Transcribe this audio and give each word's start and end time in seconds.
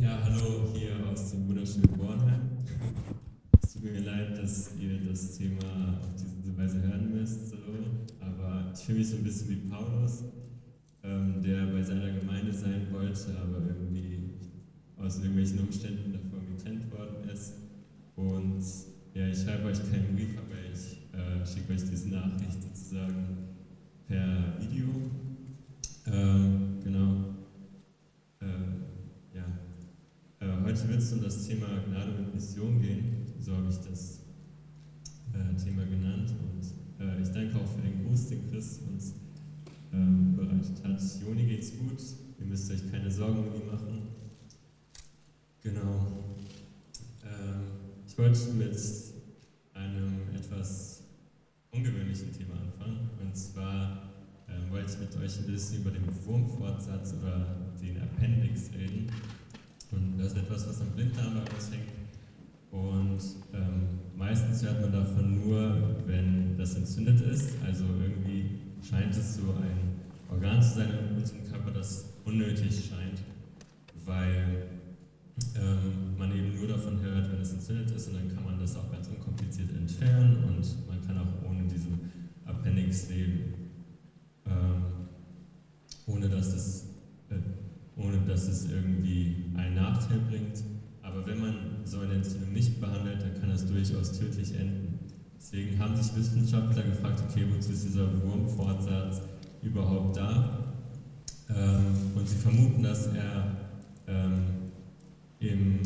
Ja, 0.00 0.18
hallo 0.24 0.72
hier 0.72 0.92
aus 1.12 1.30
dem 1.30 1.46
wunderschönen 1.46 1.90
Bornheim. 1.98 2.40
Es 3.62 3.74
tut 3.74 3.84
mir 3.84 4.00
leid, 4.00 4.38
dass 4.38 4.70
ihr 4.80 4.98
das 5.06 5.36
Thema 5.36 5.98
auf 6.00 6.08
diese 6.16 6.56
Weise 6.56 6.80
hören 6.80 7.12
müsst, 7.12 7.50
so. 7.50 7.56
aber 8.18 8.72
ich 8.74 8.80
fühle 8.80 8.98
mich 9.00 9.10
so 9.10 9.16
ein 9.16 9.24
bisschen 9.24 9.50
wie 9.50 9.68
Paulus, 9.68 10.24
ähm, 11.02 11.42
der 11.42 11.66
bei 11.66 11.82
seiner 11.82 12.12
Gemeinde 12.18 12.50
sein 12.50 12.86
wollte, 12.90 13.36
aber 13.42 13.58
irgendwie 13.58 14.30
aus 14.96 15.18
irgendwelchen 15.18 15.60
Umständen 15.60 16.14
davon 16.14 16.56
getrennt 16.56 16.90
worden 16.90 17.28
ist. 17.28 17.56
Und 18.16 18.62
ja, 19.12 19.28
ich 19.28 19.42
schreibe 19.42 19.66
euch 19.66 19.78
keinen 19.90 20.14
Brief, 20.14 20.30
aber 20.38 20.56
ich 20.72 20.96
äh, 21.12 21.46
schicke 21.46 21.74
euch 21.74 21.84
diese 21.84 22.08
Nachricht 22.08 22.62
sozusagen 22.62 23.36
per 24.08 24.56
Video. 24.60 24.86
Ähm, 26.06 26.78
genau. 26.82 27.34
Äh, 28.40 28.46
ja. 29.36 29.44
Äh, 30.40 30.59
heute 30.70 30.88
wird 30.88 31.00
es 31.00 31.12
um 31.12 31.20
das 31.20 31.48
Thema 31.48 31.66
Gnade 31.88 32.12
und 32.16 32.32
Mission 32.32 32.80
gehen. 32.80 33.26
So 33.40 33.56
habe 33.56 33.66
ich 33.70 33.78
das 33.90 34.20
äh, 35.34 35.56
Thema 35.56 35.84
genannt. 35.84 36.30
Und 36.30 37.04
äh, 37.04 37.20
ich 37.20 37.28
danke 37.30 37.56
auch 37.56 37.66
für 37.66 37.82
den 37.82 38.04
Gruß, 38.04 38.28
den 38.28 38.48
Chris 38.48 38.78
uns 38.88 39.14
ähm, 39.92 40.36
bereitet 40.36 40.84
hat. 40.84 41.00
Joni 41.20 41.44
geht's 41.46 41.72
gut. 41.76 42.00
Ihr 42.38 42.46
müsst 42.46 42.70
euch 42.70 42.88
keine 42.88 43.10
Sorgen 43.10 43.38
um 43.38 43.46
ihn 43.46 43.66
machen. 43.66 44.02
Genau. 45.64 46.06
Ähm, 47.24 47.62
ich 48.06 48.16
wollte 48.16 48.52
mit 48.52 48.76
einem 49.74 50.36
etwas 50.36 51.02
ungewöhnlichen 51.72 52.32
Thema 52.32 52.54
anfangen. 52.54 53.10
Und 53.20 53.36
zwar 53.36 54.08
ähm, 54.48 54.70
wollte 54.70 54.92
ich 54.92 55.00
mit 55.00 55.16
euch 55.16 55.36
ein 55.36 55.46
bisschen 55.46 55.80
über 55.80 55.90
den 55.90 56.04
Wurmfortsatz 56.24 57.14
oder 57.14 57.56
den 57.82 58.00
Appendix 58.00 58.70
reden. 58.72 59.10
Und 59.92 60.18
das 60.18 60.28
ist 60.28 60.38
etwas, 60.38 60.68
was 60.68 60.80
am 60.80 60.90
Blinddarm 60.90 61.38
aushängt. 61.38 61.90
Und 62.70 63.18
ähm, 63.52 63.98
meistens 64.16 64.62
hört 64.62 64.80
man 64.80 64.92
davon 64.92 65.44
nur, 65.44 65.96
wenn 66.06 66.56
das 66.56 66.76
entzündet 66.76 67.20
ist. 67.22 67.54
Also 67.66 67.84
irgendwie 68.00 68.60
scheint 68.82 69.16
es 69.16 69.36
so 69.36 69.50
ein 69.50 70.00
Organ 70.30 70.62
zu 70.62 70.76
sein 70.76 70.90
in 70.90 71.16
unserem 71.16 71.44
Körper, 71.44 71.72
das 71.72 72.04
unnötig 72.24 72.88
scheint, 72.88 73.20
weil 74.04 74.68
ähm, 75.56 76.16
man 76.16 76.30
eben 76.36 76.54
nur 76.54 76.68
davon 76.68 77.00
hört, 77.00 77.32
wenn 77.32 77.40
es 77.40 77.52
entzündet 77.52 77.90
ist. 77.90 78.08
Und 78.08 78.14
dann 78.14 78.28
kann 78.34 78.44
man 78.44 78.58
das 78.60 78.76
auch 78.76 78.90
ganz 78.92 79.08
unkompliziert 79.08 79.70
entfernen 79.72 80.44
und 80.44 80.88
man 80.88 81.04
kann 81.04 81.18
auch 81.18 81.48
ohne 81.48 81.66
diesen 81.66 81.98
Appendix 82.46 83.08
leben. 83.08 83.54
Ähm, 84.46 84.82
ohne 86.06 86.28
dass 86.28 86.52
ohne 86.52 86.89
dass 88.30 88.46
es 88.46 88.70
irgendwie 88.70 89.44
einen 89.56 89.74
Nachteil 89.74 90.20
bringt. 90.28 90.62
Aber 91.02 91.26
wenn 91.26 91.40
man 91.40 91.54
so 91.84 92.00
eine 92.00 92.14
Entzündung 92.14 92.52
nicht 92.52 92.80
behandelt, 92.80 93.20
dann 93.20 93.40
kann 93.40 93.50
das 93.50 93.66
durchaus 93.66 94.18
tödlich 94.18 94.54
enden. 94.54 94.98
Deswegen 95.36 95.78
haben 95.78 95.96
sich 95.96 96.14
Wissenschaftler 96.14 96.82
gefragt, 96.82 97.22
okay, 97.28 97.44
wozu 97.50 97.72
ist 97.72 97.84
dieser 97.84 98.06
Wurmfortsatz 98.22 99.22
überhaupt 99.62 100.16
da? 100.16 100.74
Ähm, 101.48 102.12
und 102.14 102.28
sie 102.28 102.36
vermuten, 102.36 102.82
dass 102.82 103.08
er 103.08 103.56
ähm, 104.06 104.42
im, 105.40 105.80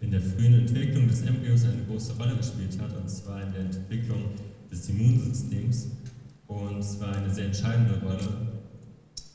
in 0.00 0.10
der 0.10 0.20
frühen 0.20 0.54
Entwicklung 0.54 1.06
des 1.06 1.22
Embryos 1.22 1.64
eine 1.64 1.84
große 1.84 2.14
Rolle 2.14 2.36
gespielt 2.36 2.76
hat, 2.80 2.96
und 2.96 3.08
zwar 3.08 3.42
in 3.42 3.52
der 3.52 3.60
Entwicklung 3.62 4.22
des 4.70 4.88
Immunsystems. 4.88 5.88
Und 6.48 6.82
zwar 6.82 7.14
eine 7.16 7.32
sehr 7.32 7.46
entscheidende 7.46 8.00
Rolle. 8.00 8.55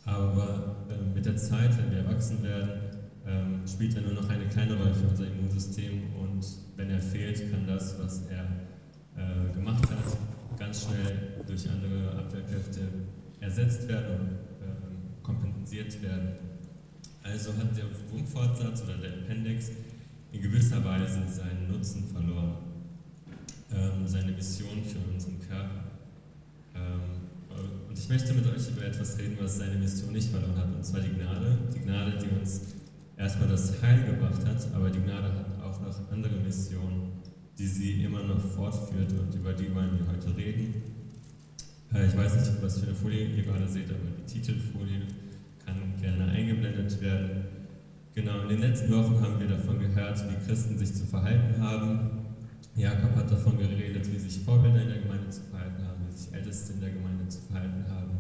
Aber 0.06 0.76
ähm, 0.90 1.14
mit 1.14 1.26
der 1.26 1.36
Zeit, 1.38 1.78
wenn 1.78 1.92
wir 1.92 2.00
erwachsen 2.00 2.44
werden, 2.44 2.72
ähm, 3.26 3.62
spielt 3.68 3.96
er 3.96 4.02
nur 4.02 4.14
noch 4.14 4.30
eine 4.30 4.46
kleine 4.48 4.76
Rolle 4.76 4.94
für 4.94 5.08
unser 5.08 5.28
Immunsystem 5.28 6.14
und 6.20 6.46
wenn 6.76 6.90
er 6.90 7.00
fehlt, 7.00 7.52
kann 7.52 7.68
das, 7.68 8.00
was 8.00 8.24
er 8.28 8.46
äh, 9.16 9.54
gemacht 9.54 9.84
hat, 9.90 10.18
ganz 10.58 10.86
schnell 10.86 11.44
durch 11.46 11.70
andere 11.70 12.18
Abwehrkräfte 12.18 12.82
ersetzt 13.40 13.88
werden 13.88 14.20
und 14.20 14.30
äh, 14.66 15.24
kompensiert 15.24 16.02
werden. 16.02 16.32
Also 17.24 17.52
hat 17.54 17.78
der 17.78 17.86
Wurmfortsatz 18.12 18.84
oder 18.84 18.98
der 18.98 19.14
Appendix 19.14 19.70
in 20.32 20.42
gewisser 20.42 20.84
Weise 20.84 21.22
seinen 21.28 21.68
Nutzen 21.72 22.06
verloren, 22.06 22.56
ähm, 23.72 24.08
seine 24.08 24.32
Mission 24.32 24.84
für 24.84 25.14
unseren 25.14 25.40
Körper. 25.48 25.84
Ähm, 26.74 27.21
ich 28.02 28.10
möchte 28.10 28.34
mit 28.34 28.48
euch 28.48 28.68
über 28.68 28.84
etwas 28.84 29.20
reden, 29.20 29.38
was 29.40 29.58
seine 29.58 29.76
Mission 29.76 30.12
nicht 30.12 30.32
verloren 30.32 30.58
hat, 30.58 30.74
und 30.76 30.84
zwar 30.84 31.02
die 31.02 31.14
Gnade. 31.14 31.56
Die 31.72 31.82
Gnade, 31.82 32.18
die 32.18 32.40
uns 32.40 32.62
erstmal 33.16 33.50
das 33.50 33.80
Heil 33.80 34.04
gebracht 34.06 34.44
hat, 34.44 34.74
aber 34.74 34.90
die 34.90 35.02
Gnade 35.02 35.28
hat 35.28 35.46
auch 35.64 35.80
noch 35.80 36.12
andere 36.12 36.34
Missionen, 36.44 37.12
die 37.60 37.68
sie 37.68 38.04
immer 38.04 38.24
noch 38.24 38.40
fortführt 38.40 39.12
und 39.14 39.36
über 39.36 39.54
die 39.54 39.74
wollen 39.76 40.00
wir 40.00 40.08
heute 40.08 40.36
reden. 40.36 40.74
Äh, 41.94 42.08
ich 42.08 42.18
weiß 42.18 42.38
nicht, 42.38 42.64
was 42.64 42.80
für 42.80 42.88
eine 42.88 42.96
Folie 42.96 43.28
ihr 43.28 43.44
gerade 43.44 43.68
seht, 43.68 43.92
aber 43.92 44.00
die 44.18 44.34
Titelfolie 44.34 45.02
kann 45.64 45.94
gerne 46.02 46.32
eingeblendet 46.32 47.00
werden. 47.02 47.46
Genau, 48.16 48.42
in 48.42 48.50
den 48.50 48.62
letzten 48.62 48.92
Wochen 48.92 49.22
haben 49.22 49.40
wir 49.40 49.48
davon 49.48 49.80
gehört, 49.80 50.20
wie 50.28 50.44
Christen 50.48 50.76
sich 50.76 50.92
zu 50.96 51.06
verhalten 51.06 51.62
haben. 51.62 52.00
Jakob 52.76 53.16
hat 53.16 53.32
davon 53.32 53.60
geredet, 53.60 54.12
wie 54.12 54.18
sich 54.18 54.44
Vorbilder 54.44 54.82
in 54.82 54.90
der 54.90 55.02
Gemeinde 55.02 55.30
zu 55.30 55.42
verhalten 55.44 55.86
haben, 55.86 55.91
sich 56.22 56.34
Älteste 56.34 56.74
in 56.74 56.82
der 56.82 56.92
Gemeinde 56.92 57.28
zu 57.28 57.40
verhalten 57.42 57.86
haben. 57.90 58.12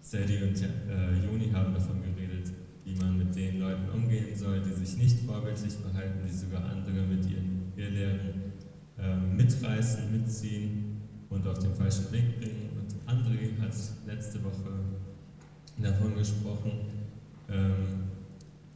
Sadie 0.00 0.42
und 0.42 0.60
äh, 0.60 1.24
Joni 1.24 1.50
haben 1.52 1.74
davon 1.74 2.02
geredet, 2.02 2.52
wie 2.84 2.94
man 2.96 3.18
mit 3.18 3.34
den 3.34 3.60
Leuten 3.60 3.88
umgehen 3.90 4.34
soll, 4.34 4.60
die 4.60 4.72
sich 4.72 4.96
nicht 4.96 5.20
vorbildlich 5.20 5.74
verhalten, 5.74 6.20
die 6.26 6.32
sogar 6.32 6.64
andere 6.64 7.02
mit 7.06 7.24
ihren 7.30 7.72
Irrlehren 7.76 8.52
äh, 8.98 9.16
mitreißen, 9.16 10.10
mitziehen 10.10 10.96
und 11.28 11.46
auf 11.46 11.58
den 11.58 11.74
falschen 11.74 12.10
Weg 12.12 12.40
bringen. 12.40 12.70
Und 12.78 13.08
André 13.08 13.58
hat 13.60 13.74
letzte 14.06 14.42
Woche 14.42 14.70
davon 15.78 16.14
gesprochen, 16.16 16.72
ähm, 17.48 18.10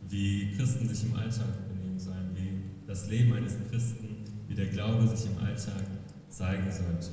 wie 0.08 0.52
Christen 0.56 0.88
sich 0.88 1.04
im 1.04 1.16
Alltag 1.16 1.68
benehmen 1.68 1.98
sollen, 1.98 2.30
wie 2.34 2.86
das 2.86 3.08
Leben 3.08 3.32
eines 3.32 3.56
Christen, 3.70 4.08
wie 4.46 4.54
der 4.54 4.66
Glaube 4.66 5.08
sich 5.08 5.30
im 5.30 5.38
Alltag 5.38 5.82
zeigen 6.28 6.70
sollte. 6.70 7.10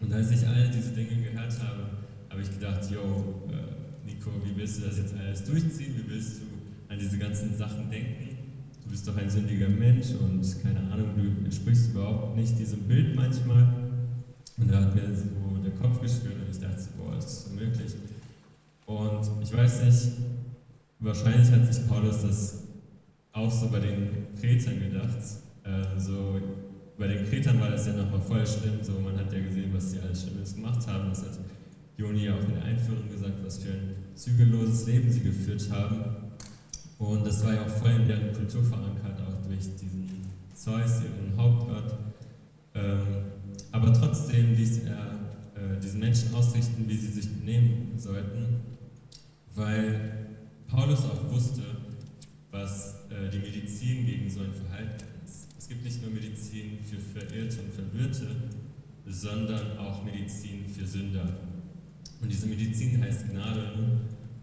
Und 0.00 0.12
als 0.12 0.30
ich 0.30 0.46
all 0.46 0.68
diese 0.68 0.90
Dinge 0.92 1.22
gehört 1.22 1.58
habe, 1.60 1.88
habe 2.30 2.42
ich 2.42 2.50
gedacht, 2.50 2.88
yo, 2.90 3.48
äh, 3.50 4.06
Nico, 4.06 4.30
wie 4.44 4.56
willst 4.56 4.78
du 4.78 4.86
das 4.86 4.98
jetzt 4.98 5.14
alles 5.14 5.44
durchziehen? 5.44 5.94
Wie 5.96 6.10
willst 6.10 6.40
du 6.40 6.92
an 6.92 6.98
diese 6.98 7.18
ganzen 7.18 7.56
Sachen 7.56 7.90
denken? 7.90 8.36
Du 8.84 8.90
bist 8.90 9.06
doch 9.06 9.16
ein 9.16 9.28
sündiger 9.28 9.68
Mensch 9.68 10.12
und 10.12 10.44
keine 10.62 10.80
Ahnung, 10.92 11.10
du 11.16 11.44
entsprichst 11.44 11.90
überhaupt 11.90 12.36
nicht 12.36 12.58
diesem 12.58 12.80
Bild 12.82 13.14
manchmal. 13.16 13.66
Und 14.56 14.70
da 14.70 14.82
hat 14.82 14.94
mir 14.94 15.14
so 15.14 15.24
der 15.62 15.72
Kopf 15.72 16.00
geschwirrt 16.00 16.36
und 16.36 16.50
ich 16.50 16.58
dachte, 16.58 16.82
boah, 16.96 17.16
ist 17.16 17.26
das 17.26 17.44
so 17.44 17.50
möglich? 17.54 17.92
Und 18.86 19.20
ich 19.42 19.52
weiß 19.52 19.84
nicht, 19.84 20.16
wahrscheinlich 21.00 21.50
hat 21.50 21.72
sich 21.72 21.86
Paulus 21.86 22.22
das 22.22 22.64
auch 23.32 23.50
so 23.50 23.68
bei 23.68 23.80
den 23.80 24.34
Kretern 24.40 24.80
gedacht. 24.80 25.18
Äh, 25.64 26.00
so 26.00 26.40
bei 26.98 27.06
den 27.06 27.28
Kretern 27.28 27.60
war 27.60 27.70
das 27.70 27.86
ja 27.86 27.92
nochmal 27.92 28.20
voll 28.20 28.44
schlimm. 28.44 28.78
So, 28.82 28.92
man 29.00 29.16
hat 29.16 29.32
ja 29.32 29.38
gesehen, 29.38 29.70
was 29.72 29.92
sie 29.92 30.00
alles 30.00 30.22
Schlimmes 30.22 30.54
gemacht 30.54 30.84
haben. 30.88 31.10
Das 31.10 31.22
hat 31.22 31.38
Joni 31.96 32.28
auch 32.28 32.40
in 32.40 32.54
der 32.54 32.64
Einführung 32.64 33.08
gesagt, 33.08 33.34
was 33.44 33.58
für 33.58 33.70
ein 33.70 33.94
zügelloses 34.14 34.86
Leben 34.86 35.10
sie 35.10 35.20
geführt 35.20 35.68
haben. 35.70 36.04
Und 36.98 37.24
das 37.24 37.44
war 37.44 37.54
ja 37.54 37.62
auch 37.62 37.68
voll 37.68 37.92
in 37.92 38.08
deren 38.08 38.32
Kultur 38.32 38.64
verankert, 38.64 39.20
auch 39.20 39.46
durch 39.46 39.76
diesen 39.76 40.26
Zeus, 40.52 41.02
ihren 41.02 41.36
Hauptgott. 41.36 41.94
Ähm, 42.74 43.00
aber 43.70 43.92
trotzdem 43.92 44.54
ließ 44.56 44.84
er 44.84 45.18
äh, 45.54 45.80
diesen 45.80 46.00
Menschen 46.00 46.34
ausrichten, 46.34 46.84
wie 46.88 46.96
sie 46.96 47.12
sich 47.12 47.28
benehmen 47.28 47.92
sollten, 47.96 48.60
weil 49.54 50.26
Paulus 50.66 51.04
auch 51.04 51.30
wusste, 51.30 51.62
was 52.50 52.96
äh, 53.10 53.30
die 53.30 53.38
Medizin 53.38 54.04
gegen 54.04 54.28
so 54.28 54.40
ein 54.40 54.52
Verhalten 54.52 54.96
ist. 54.96 55.17
Es 55.68 55.74
gibt 55.74 55.84
nicht 55.84 56.00
nur 56.00 56.12
Medizin 56.12 56.78
für 56.82 56.96
Verirrte 56.96 57.58
und 57.60 57.74
Verwirrte, 57.74 58.26
sondern 59.06 59.76
auch 59.76 60.02
Medizin 60.02 60.64
für 60.66 60.86
Sünder. 60.86 61.40
Und 62.22 62.32
diese 62.32 62.46
Medizin 62.46 63.02
heißt 63.02 63.28
Gnade. 63.28 63.74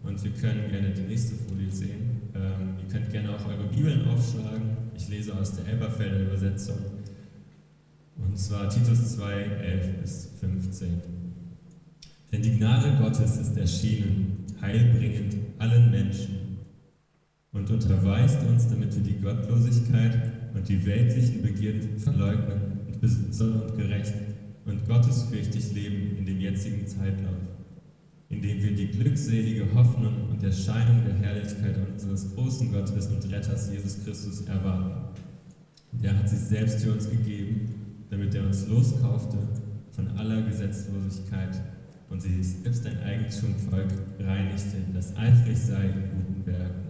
Und 0.04 0.22
wir 0.22 0.30
können 0.30 0.70
gerne 0.70 0.90
die 0.90 1.00
nächste 1.00 1.34
Folie 1.34 1.68
sehen. 1.68 2.30
Ähm, 2.32 2.76
ihr 2.80 2.88
könnt 2.88 3.10
gerne 3.10 3.34
auch 3.34 3.44
eure 3.44 3.66
Bibeln 3.66 4.06
aufschlagen. 4.06 4.76
Ich 4.96 5.08
lese 5.08 5.36
aus 5.36 5.56
der 5.56 5.66
Elberfelder 5.66 6.20
Übersetzung. 6.20 6.78
Und 8.18 8.38
zwar 8.38 8.68
Titus 8.68 9.16
2, 9.16 9.32
11 9.32 10.00
bis 10.00 10.30
15. 10.38 11.02
Denn 12.30 12.40
die 12.40 12.56
Gnade 12.56 13.02
Gottes 13.02 13.36
ist 13.38 13.56
erschienen, 13.56 14.44
heilbringend 14.60 15.38
allen 15.58 15.90
Menschen 15.90 16.58
und 17.50 17.68
unterweist 17.68 18.44
uns, 18.44 18.68
damit 18.68 18.94
wir 18.94 19.02
die 19.02 19.18
Gottlosigkeit 19.20 20.45
und 20.56 20.68
die 20.68 20.84
weltlichen 20.86 21.42
Begierden 21.42 21.98
verleugnen 21.98 22.80
und 22.86 23.00
besitzen 23.00 23.60
und 23.60 23.76
gerecht 23.76 24.14
und 24.64 24.86
gottesfürchtig 24.88 25.72
leben 25.74 26.16
in 26.18 26.26
dem 26.26 26.40
jetzigen 26.40 26.86
Zeitlauf. 26.86 27.36
indem 28.28 28.60
wir 28.60 28.74
die 28.74 28.88
glückselige 28.88 29.72
Hoffnung 29.72 30.30
und 30.30 30.42
Erscheinung 30.42 31.04
der 31.04 31.14
Herrlichkeit 31.14 31.76
unseres 31.92 32.34
großen 32.34 32.72
Gottes 32.72 33.06
und 33.06 33.32
Retters 33.32 33.70
Jesus 33.70 34.04
Christus 34.04 34.40
erwarten. 34.48 35.16
Der 35.92 36.18
hat 36.18 36.28
sich 36.28 36.40
selbst 36.40 36.82
für 36.82 36.92
uns 36.92 37.08
gegeben, 37.08 38.04
damit 38.10 38.34
er 38.34 38.44
uns 38.44 38.66
loskaufte 38.66 39.38
von 39.92 40.08
aller 40.18 40.42
Gesetzlosigkeit 40.42 41.62
und 42.10 42.20
sich 42.20 42.32
selbst 42.62 42.84
ein 42.86 42.98
Eigentumvolk 42.98 43.92
reinigte, 44.18 44.78
das 44.92 45.16
eifrig 45.16 45.58
sei 45.58 45.84
in 45.84 46.10
guten 46.10 46.46
Werken. 46.46 46.85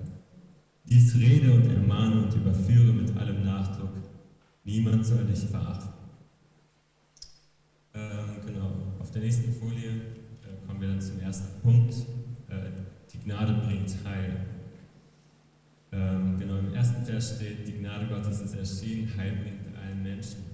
Dies 0.89 1.15
rede 1.17 1.53
und 1.53 1.69
ermahne 1.69 2.23
und 2.23 2.35
überführe 2.35 2.93
mit 2.93 3.17
allem 3.17 3.45
Nachdruck. 3.45 3.91
Niemand 4.65 5.05
soll 5.05 5.25
dich 5.25 5.41
verachten. 5.41 5.91
Ähm, 7.95 8.47
genau, 8.47 8.71
auf 9.01 9.11
der 9.11 9.23
nächsten 9.23 9.53
Folie 9.53 9.91
äh, 9.91 10.67
kommen 10.67 10.81
wir 10.81 10.89
dann 10.89 11.01
zum 11.01 11.21
ersten 11.21 11.61
Punkt. 11.61 11.95
Äh, 12.49 12.71
die 13.13 13.19
Gnade 13.19 13.55
bringt 13.55 13.97
Heil. 14.05 14.37
Ähm, 15.93 16.39
genau, 16.39 16.59
im 16.59 16.75
ersten 16.75 17.03
Vers 17.05 17.37
steht, 17.37 17.67
die 17.67 17.79
Gnade 17.79 18.07
Gottes 18.07 18.41
ist 18.41 18.55
erschienen, 18.55 19.11
Heil 19.17 19.33
bringt 19.43 19.77
allen 19.77 20.03
Menschen. 20.03 20.45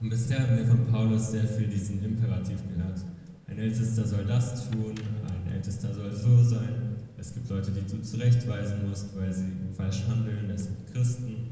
Und 0.00 0.10
bisher 0.10 0.40
haben 0.40 0.56
wir 0.56 0.66
von 0.66 0.86
Paulus 0.86 1.30
sehr 1.30 1.46
viel 1.46 1.68
diesen 1.68 2.04
Imperativ 2.04 2.58
gehört. 2.68 3.00
Ein 3.46 3.58
Ältester 3.58 4.04
soll 4.04 4.24
das 4.24 4.68
tun, 4.70 4.94
ein 5.24 5.52
Ältester 5.52 5.94
soll 5.94 6.12
so 6.12 6.42
sein. 6.42 6.85
Es 7.18 7.32
gibt 7.32 7.48
Leute, 7.48 7.70
die 7.70 7.80
du 7.80 8.02
zurechtweisen 8.02 8.88
musst, 8.88 9.16
weil 9.16 9.32
sie 9.32 9.52
falsch 9.74 10.04
handeln. 10.08 10.50
Es 10.50 10.66
gibt 10.66 10.92
Christen, 10.92 11.48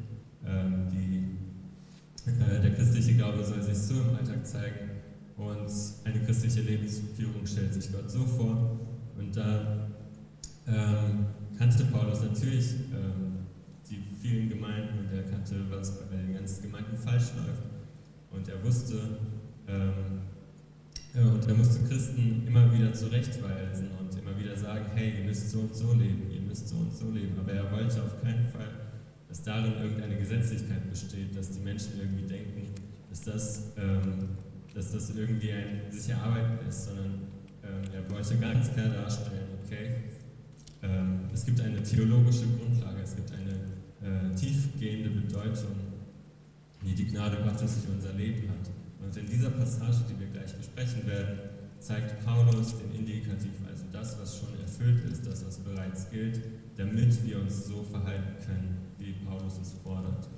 ähm, 0.46 0.88
die, 0.90 2.30
äh, 2.30 2.60
der 2.60 2.74
christliche 2.74 3.14
Glaube 3.14 3.42
soll 3.42 3.62
sich 3.62 3.78
so 3.78 3.94
im 3.94 4.16
Alltag 4.16 4.46
zeigen. 4.46 4.90
Und 5.36 5.70
eine 6.04 6.24
christliche 6.24 6.60
Lebensführung 6.60 7.46
stellt 7.46 7.72
sich 7.72 7.90
Gott 7.90 8.10
so 8.10 8.24
vor. 8.24 8.78
Und 9.16 9.36
da 9.36 9.88
ähm, 10.66 11.26
kannte 11.58 11.84
Paulus 11.86 12.20
natürlich 12.22 12.74
ähm, 12.92 13.46
die 13.88 14.02
vielen 14.20 14.48
Gemeinden 14.50 14.98
und 14.98 15.16
er 15.16 15.24
kannte, 15.24 15.56
was 15.70 16.08
bei 16.08 16.16
den 16.16 16.34
ganzen 16.34 16.62
Gemeinden 16.62 16.96
falsch 16.96 17.32
läuft. 17.36 17.62
Und 18.30 18.48
er 18.48 18.62
wusste, 18.62 19.18
ähm, 19.66 20.20
und 21.22 21.46
er 21.46 21.54
musste 21.54 21.86
Christen 21.86 22.44
immer 22.46 22.72
wieder 22.72 22.92
zurechtweisen 22.92 23.90
und 24.00 24.18
immer 24.18 24.36
wieder 24.36 24.56
sagen, 24.56 24.84
hey, 24.94 25.18
ihr 25.18 25.24
müsst 25.24 25.48
so 25.48 25.60
und 25.60 25.74
so 25.74 25.92
leben, 25.92 26.28
ihr 26.32 26.40
müsst 26.40 26.68
so 26.68 26.76
und 26.76 26.92
so 26.92 27.08
leben. 27.10 27.38
Aber 27.38 27.52
er 27.52 27.70
wollte 27.70 28.02
auf 28.02 28.20
keinen 28.20 28.48
Fall, 28.48 28.70
dass 29.28 29.42
darin 29.42 29.74
irgendeine 29.80 30.16
Gesetzlichkeit 30.16 30.90
besteht, 30.90 31.36
dass 31.36 31.50
die 31.50 31.60
Menschen 31.60 32.00
irgendwie 32.00 32.26
denken, 32.26 32.66
dass 33.10 33.22
das, 33.22 33.72
ähm, 33.76 34.30
dass 34.74 34.90
das 34.90 35.14
irgendwie 35.14 35.52
ein 35.52 35.82
sich 35.90 36.10
erarbeiten 36.10 36.66
ist, 36.68 36.86
sondern 36.86 37.20
ähm, 37.62 37.82
er 37.94 38.10
wollte 38.10 38.36
ganz 38.36 38.72
klar 38.72 38.88
darstellen, 38.88 39.48
okay, 39.64 39.94
ähm, 40.82 41.20
es 41.32 41.44
gibt 41.44 41.60
eine 41.60 41.80
theologische 41.80 42.46
Grundlage, 42.58 43.02
es 43.02 43.14
gibt 43.14 43.30
eine 43.32 43.52
äh, 44.02 44.34
tiefgehende 44.34 45.10
Bedeutung, 45.10 45.76
die 46.84 46.92
die 46.92 47.06
Gnade 47.06 47.36
Gottes 47.44 47.84
für 47.84 47.92
unser 47.92 48.12
Leben 48.14 48.48
hat. 48.48 48.73
Und 49.04 49.16
in 49.16 49.26
dieser 49.26 49.50
Passage, 49.50 49.98
die 50.08 50.18
wir 50.18 50.28
gleich 50.28 50.54
besprechen 50.56 51.06
werden, 51.06 51.38
zeigt 51.78 52.24
Paulus 52.24 52.74
den 52.78 52.92
Indikativ, 52.98 53.52
also 53.68 53.84
das, 53.92 54.18
was 54.18 54.38
schon 54.38 54.58
erfüllt 54.58 55.04
ist, 55.04 55.26
das, 55.26 55.44
was 55.46 55.58
bereits 55.58 56.10
gilt, 56.10 56.40
damit 56.76 57.24
wir 57.24 57.40
uns 57.40 57.66
so 57.66 57.82
verhalten 57.82 58.34
können, 58.44 58.78
wie 58.98 59.12
Paulus 59.24 59.58
es 59.60 59.74
fordert. 59.82 60.28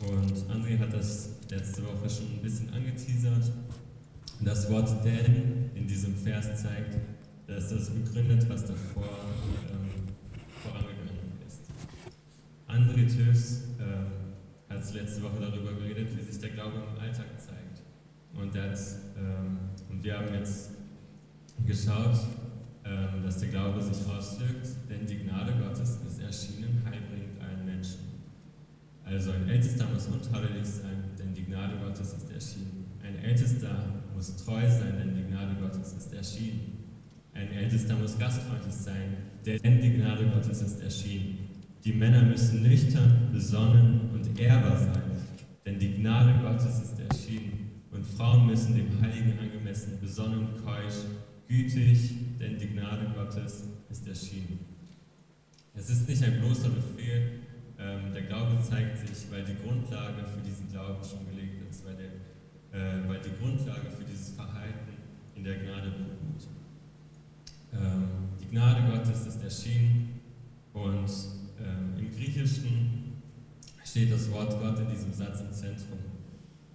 Und 0.00 0.34
André 0.50 0.78
hat 0.78 0.92
das 0.92 1.30
letzte 1.50 1.82
Woche 1.84 2.10
schon 2.10 2.26
ein 2.34 2.42
bisschen 2.42 2.70
angeteasert. 2.74 3.50
Das 4.40 4.70
Wort 4.70 5.02
denn 5.04 5.70
in 5.74 5.88
diesem 5.88 6.14
Vers 6.14 6.62
zeigt, 6.62 6.98
dass 7.46 7.70
das 7.70 7.88
begründet, 7.88 8.46
was 8.50 8.66
davor 8.66 9.08
ähm, 9.72 10.04
vorangegangen 10.62 11.40
ist. 11.46 11.60
André 12.68 13.06
Tüfs 13.06 13.62
ähm, 13.80 14.06
hat 14.68 14.94
letzte 14.94 15.22
Woche 15.22 15.40
darüber 15.40 15.72
geredet, 15.72 16.08
wie 16.14 16.22
sich 16.30 16.40
der 16.40 16.50
Glaube 16.50 16.82
im 16.92 17.00
Alltag. 17.00 17.26
Und, 18.40 18.54
das, 18.54 18.98
ähm, 19.16 19.58
und 19.88 20.02
wir 20.04 20.18
haben 20.18 20.32
jetzt 20.34 20.70
geschaut, 21.66 22.18
ähm, 22.84 23.22
dass 23.24 23.38
der 23.38 23.48
Glaube 23.48 23.82
sich 23.82 24.06
auswirkt, 24.06 24.68
denn 24.88 25.06
die 25.06 25.24
Gnade 25.24 25.52
Gottes 25.54 25.98
ist 26.06 26.20
erschienen, 26.20 26.82
heil 26.84 27.00
bringt 27.10 27.42
allen 27.42 27.64
Menschen. 27.64 28.00
Also 29.04 29.32
ein 29.32 29.48
Ältester 29.48 29.86
muss 29.92 30.06
untadelig 30.06 30.66
sein, 30.66 31.04
denn 31.18 31.32
die 31.34 31.44
Gnade 31.44 31.76
Gottes 31.82 32.12
ist 32.12 32.30
erschienen. 32.30 32.86
Ein 33.02 33.24
Ältester 33.24 33.70
muss 34.14 34.36
treu 34.36 34.68
sein, 34.68 34.94
denn 34.98 35.14
die 35.14 35.24
Gnade 35.30 35.56
Gottes 35.60 35.92
ist 35.94 36.12
erschienen. 36.12 36.84
Ein 37.34 37.52
Ältester 37.52 37.94
muss 37.96 38.18
gastfreundlich 38.18 38.74
sein, 38.74 39.16
denn 39.44 39.80
die 39.80 39.94
Gnade 39.94 40.26
Gottes 40.26 40.62
ist 40.62 40.80
erschienen. 40.80 41.38
Die 41.84 41.92
Männer 41.92 42.22
müssen 42.22 42.62
nüchtern, 42.62 43.28
besonnen 43.32 44.10
und 44.12 44.38
ehrbar 44.40 44.76
sein, 44.76 45.02
denn 45.64 45.78
die 45.78 45.94
Gnade 45.96 46.40
Gottes 46.42 46.82
ist 46.82 46.98
erschienen. 46.98 47.05
Frauen 48.16 48.46
müssen 48.46 48.74
dem 48.74 49.00
Heiligen 49.00 49.38
angemessen, 49.38 49.98
besonnen, 50.00 50.48
keusch, 50.64 51.04
gütig, 51.46 52.38
denn 52.40 52.58
die 52.58 52.68
Gnade 52.68 53.12
Gottes 53.14 53.64
ist 53.90 54.08
erschienen. 54.08 54.58
Es 55.74 55.90
ist 55.90 56.08
nicht 56.08 56.22
ein 56.24 56.40
bloßer 56.40 56.70
Befehl, 56.70 57.40
ähm, 57.78 58.14
der 58.14 58.22
Glaube 58.22 58.58
zeigt 58.62 59.06
sich, 59.06 59.30
weil 59.30 59.44
die 59.44 59.56
Grundlage 59.56 60.24
für 60.24 60.40
diesen 60.40 60.70
Glauben 60.70 61.04
schon 61.04 61.26
gelegt 61.26 61.70
ist, 61.70 61.84
weil, 61.84 61.96
der, 61.96 62.06
äh, 62.80 63.06
weil 63.06 63.20
die 63.20 63.36
Grundlage 63.38 63.90
für 63.90 64.04
dieses 64.04 64.30
Verhalten 64.30 64.96
in 65.34 65.44
der 65.44 65.58
Gnade 65.58 65.90
beruht. 65.90 66.48
Ähm, 67.74 68.08
die 68.40 68.48
Gnade 68.48 68.90
Gottes 68.90 69.26
ist 69.26 69.42
erschienen 69.42 70.20
und 70.72 71.10
ähm, 71.58 71.98
Im 71.98 72.10
Griechischen 72.10 73.12
steht 73.84 74.12
das 74.12 74.30
Wort 74.30 74.58
Gott 74.60 74.78
in 74.78 74.88
diesem 74.90 75.12
Satz 75.12 75.40
im 75.40 75.52
Zentrum. 75.52 76.05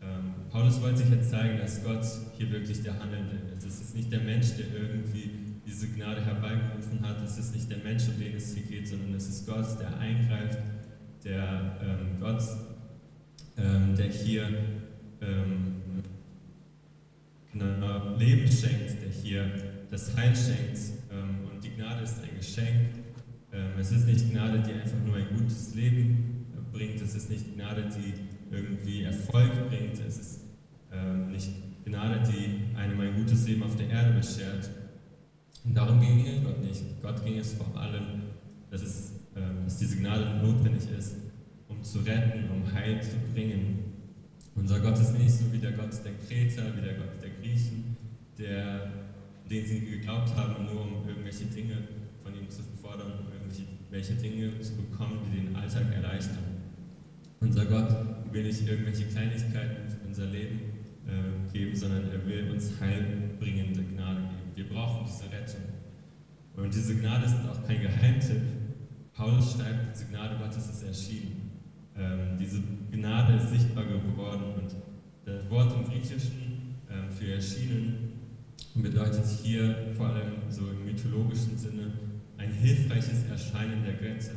Ähm, 0.01 0.33
Paulus 0.49 0.81
wollte 0.81 0.97
sich 0.97 1.09
jetzt 1.09 1.29
zeigen, 1.29 1.57
dass 1.59 1.83
Gott 1.83 2.05
hier 2.37 2.51
wirklich 2.51 2.81
der 2.81 2.99
Handelnde 2.99 3.37
ist. 3.57 3.65
Es 3.65 3.81
ist 3.81 3.95
nicht 3.95 4.11
der 4.11 4.21
Mensch, 4.21 4.55
der 4.57 4.67
irgendwie 4.73 5.31
diese 5.65 5.87
Gnade 5.89 6.25
herbeigerufen 6.25 7.01
hat. 7.01 7.21
Es 7.23 7.37
ist 7.37 7.53
nicht 7.53 7.69
der 7.69 7.77
Mensch, 7.79 8.07
um 8.07 8.19
den 8.19 8.35
es 8.35 8.53
hier 8.53 8.63
geht, 8.63 8.87
sondern 8.87 9.13
es 9.13 9.27
ist 9.27 9.45
Gott, 9.45 9.79
der 9.79 9.97
eingreift, 9.99 10.59
der 11.23 11.77
ähm, 11.81 12.19
Gott, 12.19 12.43
ähm, 13.57 13.95
der 13.95 14.07
hier 14.07 14.47
ähm, 15.21 15.81
genau, 17.53 18.15
Leben 18.17 18.51
schenkt, 18.51 19.01
der 19.01 19.09
hier 19.09 19.51
das 19.89 20.15
Heil 20.17 20.35
schenkt. 20.35 20.79
Ähm, 21.11 21.47
und 21.51 21.63
die 21.63 21.69
Gnade 21.75 22.03
ist 22.03 22.17
ein 22.23 22.35
Geschenk 22.37 23.01
ähm, 23.53 23.71
es 23.79 23.91
ist 23.91 24.07
nicht 24.07 24.31
Gnade, 24.31 24.63
die 24.65 24.73
einfach 24.73 24.97
nur 25.05 25.15
ein 25.17 25.27
gutes 25.37 25.75
Leben 25.75 26.45
bringt. 26.71 27.01
Es 27.01 27.15
ist 27.15 27.29
nicht 27.29 27.53
Gnade, 27.55 27.89
die 27.89 28.13
irgendwie 28.51 29.03
Erfolg 29.03 29.69
bringt. 29.69 29.99
Es 30.05 30.17
ist 30.17 30.41
ähm, 30.91 31.31
nicht 31.31 31.49
Gnade, 31.85 32.21
die 32.29 32.75
einem 32.77 32.99
ein 32.99 33.15
gutes 33.15 33.47
Leben 33.47 33.63
auf 33.63 33.75
der 33.75 33.89
Erde 33.89 34.13
beschert. 34.13 34.69
Und 35.63 35.75
darum 35.75 35.99
ging 35.99 36.25
es 36.25 36.43
Gott 36.43 36.61
nicht. 36.61 36.83
Gott 37.01 37.23
ging 37.23 37.37
es 37.37 37.53
vor 37.53 37.75
allem, 37.79 38.23
dass, 38.69 38.81
es, 38.81 39.13
ähm, 39.35 39.63
dass 39.63 39.77
diese 39.77 39.97
Gnade 39.97 40.37
notwendig 40.43 40.83
ist, 40.97 41.15
um 41.67 41.83
zu 41.83 41.99
retten, 41.99 42.49
um 42.49 42.71
Heil 42.71 43.01
zu 43.01 43.17
bringen. 43.33 43.79
Unser 44.55 44.79
Gott 44.79 44.99
ist 44.99 45.17
nicht 45.17 45.31
so 45.31 45.51
wie 45.51 45.59
der 45.59 45.71
Gott 45.71 45.91
der 46.03 46.13
Kreter, 46.27 46.75
wie 46.75 46.81
der 46.81 46.95
Gott 46.95 47.21
der 47.21 47.29
Griechen, 47.41 47.95
der, 48.37 48.91
den 49.49 49.65
sie 49.65 49.79
geglaubt 49.79 50.35
haben, 50.35 50.65
nur 50.65 50.81
um 50.81 51.07
irgendwelche 51.07 51.45
Dinge 51.45 51.77
von 52.21 52.33
ihm 52.35 52.49
zu 52.49 52.61
fordern, 52.81 53.13
welche 53.89 54.13
Dinge 54.13 54.59
zu 54.61 54.73
bekommen, 54.75 55.19
die 55.25 55.41
den 55.41 55.55
Alltag 55.55 55.93
erleichtern. 55.93 56.60
Unser 57.41 57.65
Gott 57.65 57.89
will 58.31 58.43
nicht 58.43 58.67
irgendwelche 58.67 59.05
Kleinigkeiten 59.05 59.89
für 59.89 60.07
unser 60.07 60.27
Leben 60.27 60.59
äh, 61.07 61.51
geben, 61.51 61.75
sondern 61.75 62.09
er 62.11 62.25
will 62.25 62.51
uns 62.51 62.79
heilbringende 62.79 63.83
Gnade 63.83 64.21
geben. 64.21 64.51
Wir 64.55 64.69
brauchen 64.69 65.05
diese 65.05 65.25
Rettung. 65.31 65.61
Und 66.55 66.73
diese 66.73 66.95
Gnade 66.95 67.25
ist 67.25 67.35
auch 67.49 67.65
kein 67.65 67.81
Geheimtipp. 67.81 68.41
Paulus 69.13 69.53
schreibt, 69.53 69.95
diese 69.95 70.05
Gnade 70.05 70.37
Gottes 70.37 70.69
ist 70.69 70.83
erschienen. 70.83 71.51
Ähm, 71.97 72.37
diese 72.39 72.61
Gnade 72.91 73.35
ist 73.35 73.49
sichtbar 73.49 73.85
geworden 73.85 74.43
und 74.61 74.75
das 75.25 75.49
Wort 75.49 75.73
im 75.75 75.85
Griechischen 75.85 76.75
äh, 76.89 77.11
für 77.11 77.33
erschienen 77.33 78.11
bedeutet 78.75 79.25
hier 79.43 79.75
vor 79.97 80.07
allem 80.07 80.33
so 80.49 80.69
im 80.69 80.85
mythologischen 80.85 81.57
Sinne 81.57 81.91
ein 82.37 82.51
hilfreiches 82.51 83.25
Erscheinen 83.29 83.83
der 83.83 83.93
Götter, 83.93 84.35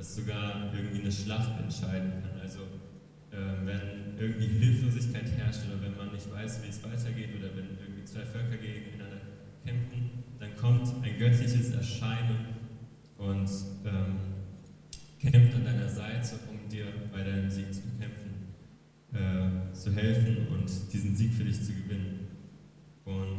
das 0.00 0.16
sogar 0.16 0.72
irgendwie 0.74 1.02
eine 1.02 1.12
Schlacht 1.12 1.60
entscheiden 1.60 2.10
kann. 2.22 2.40
Also 2.40 2.60
äh, 3.30 3.66
wenn 3.66 4.18
irgendwie 4.18 4.46
Hilflosigkeit 4.46 5.30
herrscht 5.36 5.60
oder 5.68 5.82
wenn 5.82 5.94
man 5.94 6.10
nicht 6.14 6.32
weiß, 6.32 6.62
wie 6.64 6.68
es 6.68 6.82
weitergeht 6.82 7.28
oder 7.38 7.54
wenn 7.54 7.76
irgendwie 7.78 8.04
zwei 8.06 8.24
Völker 8.24 8.56
gegeneinander 8.56 9.20
kämpfen, 9.62 10.10
dann 10.38 10.56
kommt 10.56 10.88
ein 11.04 11.18
göttliches 11.18 11.74
Erscheinen 11.74 12.46
und 13.18 13.50
ähm, 13.84 14.16
kämpft 15.18 15.54
an 15.54 15.64
deiner 15.66 15.88
Seite, 15.88 16.36
um 16.48 16.66
dir 16.70 16.86
bei 17.12 17.22
deinem 17.22 17.50
Sieg 17.50 17.66
zu 17.74 17.82
bekämpfen, 17.82 18.54
äh, 19.12 19.74
zu 19.74 19.94
helfen 19.94 20.48
und 20.48 20.70
diesen 20.90 21.14
Sieg 21.14 21.34
für 21.34 21.44
dich 21.44 21.62
zu 21.62 21.74
gewinnen. 21.74 22.26
Und 23.04 23.38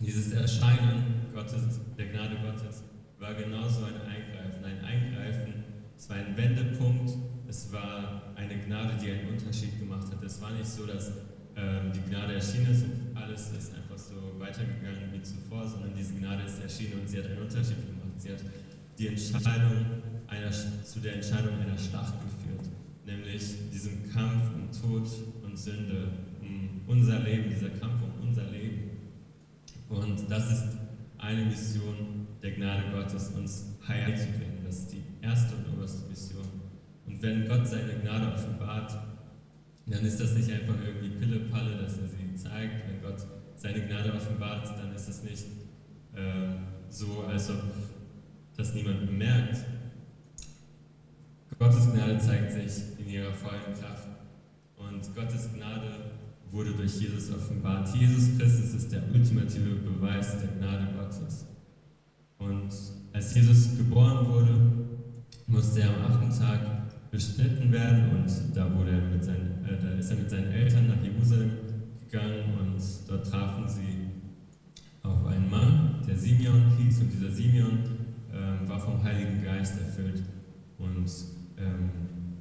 Dieses 0.00 0.32
Erscheinen 0.32 1.26
Gottes, 1.34 1.80
der 1.98 2.06
Gnade 2.06 2.36
Gottes, 2.36 2.84
war 3.18 3.34
genauso 3.34 3.84
ein 3.84 4.00
Eingreifen. 4.00 4.64
Ein 4.64 4.84
Eingreifen, 4.84 5.64
es 5.96 6.08
war 6.08 6.16
ein 6.16 6.36
Wendepunkt, 6.36 7.10
es 7.48 7.72
war 7.72 8.22
eine 8.36 8.56
Gnade, 8.58 8.94
die 9.02 9.10
einen 9.10 9.28
Unterschied 9.30 9.78
gemacht 9.78 10.06
hat. 10.12 10.22
Es 10.22 10.40
war 10.40 10.52
nicht 10.52 10.66
so, 10.66 10.86
dass 10.86 11.12
ähm, 11.56 11.92
die 11.92 12.08
Gnade 12.10 12.34
erschienen 12.34 12.70
ist 12.70 12.84
und 12.84 13.16
alles 13.16 13.50
ist 13.50 13.74
einfach 13.74 13.98
so 13.98 14.38
weitergegangen 14.38 15.12
wie 15.12 15.22
zuvor, 15.22 15.66
sondern 15.66 15.94
diese 15.96 16.14
Gnade 16.14 16.44
ist 16.44 16.62
erschienen 16.62 17.00
und 17.00 17.08
sie 17.08 17.18
hat 17.18 17.26
einen 17.26 17.42
Unterschied 17.42 17.84
gemacht. 17.86 18.18
Sie 18.18 18.30
hat 18.30 18.42
die 18.98 19.08
Entscheidung 19.08 19.86
einer, 20.28 20.50
zu 20.50 21.00
der 21.00 21.14
Entscheidung 21.14 21.58
einer 21.58 21.78
Schlacht 21.78 22.14
geführt, 22.20 22.68
nämlich 23.06 23.70
diesem 23.72 24.12
Kampf 24.12 24.50
um 24.54 24.70
Tod 24.70 25.08
und 25.44 25.58
Sünde, 25.58 26.08
um 26.40 26.82
unser 26.86 27.20
Leben, 27.20 27.50
dieser 27.50 27.70
Kampf 27.70 28.02
um 28.02 28.28
unser 28.28 28.44
Leben. 28.44 28.90
Und 29.88 30.30
das 30.30 30.52
ist 30.52 30.64
eine 31.18 31.44
Mission 31.46 32.17
der 32.42 32.52
Gnade 32.52 32.84
Gottes, 32.92 33.30
uns 33.30 33.76
heil 33.86 34.16
zu 34.16 34.26
bringen. 34.28 34.62
Das 34.64 34.80
ist 34.80 34.92
die 34.92 35.02
erste 35.22 35.56
und 35.56 35.76
oberste 35.76 36.08
Mission. 36.08 36.46
Und 37.06 37.22
wenn 37.22 37.48
Gott 37.48 37.66
seine 37.66 37.94
Gnade 37.94 38.32
offenbart, 38.32 38.96
dann 39.86 40.04
ist 40.04 40.20
das 40.20 40.34
nicht 40.34 40.50
einfach 40.50 40.74
irgendwie 40.84 41.08
Pille-Palle, 41.08 41.76
dass 41.82 41.98
er 41.98 42.08
sie 42.08 42.34
zeigt. 42.36 42.88
Wenn 42.88 43.02
Gott 43.02 43.26
seine 43.56 43.86
Gnade 43.86 44.12
offenbart, 44.12 44.68
dann 44.78 44.94
ist 44.94 45.08
es 45.08 45.22
nicht 45.22 45.44
äh, 46.14 46.54
so, 46.90 47.24
als 47.24 47.50
ob 47.50 47.62
das 48.56 48.74
niemand 48.74 49.06
bemerkt. 49.06 49.58
Gottes 51.58 51.92
Gnade 51.92 52.18
zeigt 52.18 52.52
sich 52.52 52.98
in 52.98 53.08
ihrer 53.08 53.32
vollen 53.32 53.74
Kraft. 53.80 54.08
Und 54.76 55.14
Gottes 55.14 55.48
Gnade 55.52 55.90
wurde 56.50 56.72
durch 56.72 57.00
Jesus 57.00 57.32
offenbart. 57.34 57.88
Jesus 57.96 58.38
Christus 58.38 58.74
ist 58.74 58.92
der 58.92 59.02
ultimative 59.12 59.74
Beweis 59.76 60.38
der 60.38 60.48
Gnade 60.48 60.88
Gottes. 60.96 61.46
Und 62.38 62.70
als 63.12 63.34
Jesus 63.34 63.76
geboren 63.76 64.26
wurde, 64.28 64.54
musste 65.46 65.80
er 65.80 65.88
am 65.88 66.12
achten 66.12 66.30
Tag 66.30 66.60
beschnitten 67.10 67.72
werden 67.72 68.10
und 68.10 68.56
da, 68.56 68.72
wurde 68.74 68.90
er 68.90 69.00
mit 69.00 69.24
seinen, 69.24 69.64
äh, 69.64 69.78
da 69.80 69.92
ist 69.98 70.10
er 70.10 70.16
mit 70.18 70.30
seinen 70.30 70.52
Eltern 70.52 70.88
nach 70.88 71.02
Jerusalem 71.02 71.50
gegangen 72.00 72.54
und 72.60 72.82
dort 73.08 73.30
trafen 73.30 73.66
sie 73.66 74.08
auf 75.02 75.24
einen 75.26 75.48
Mann, 75.48 76.02
der 76.06 76.16
Simeon 76.16 76.76
hieß 76.76 77.00
und 77.00 77.12
dieser 77.12 77.30
Simeon 77.30 77.78
ähm, 78.32 78.68
war 78.68 78.78
vom 78.78 79.02
Heiligen 79.02 79.42
Geist 79.42 79.80
erfüllt 79.80 80.22
und 80.76 81.10
ähm, 81.56 81.90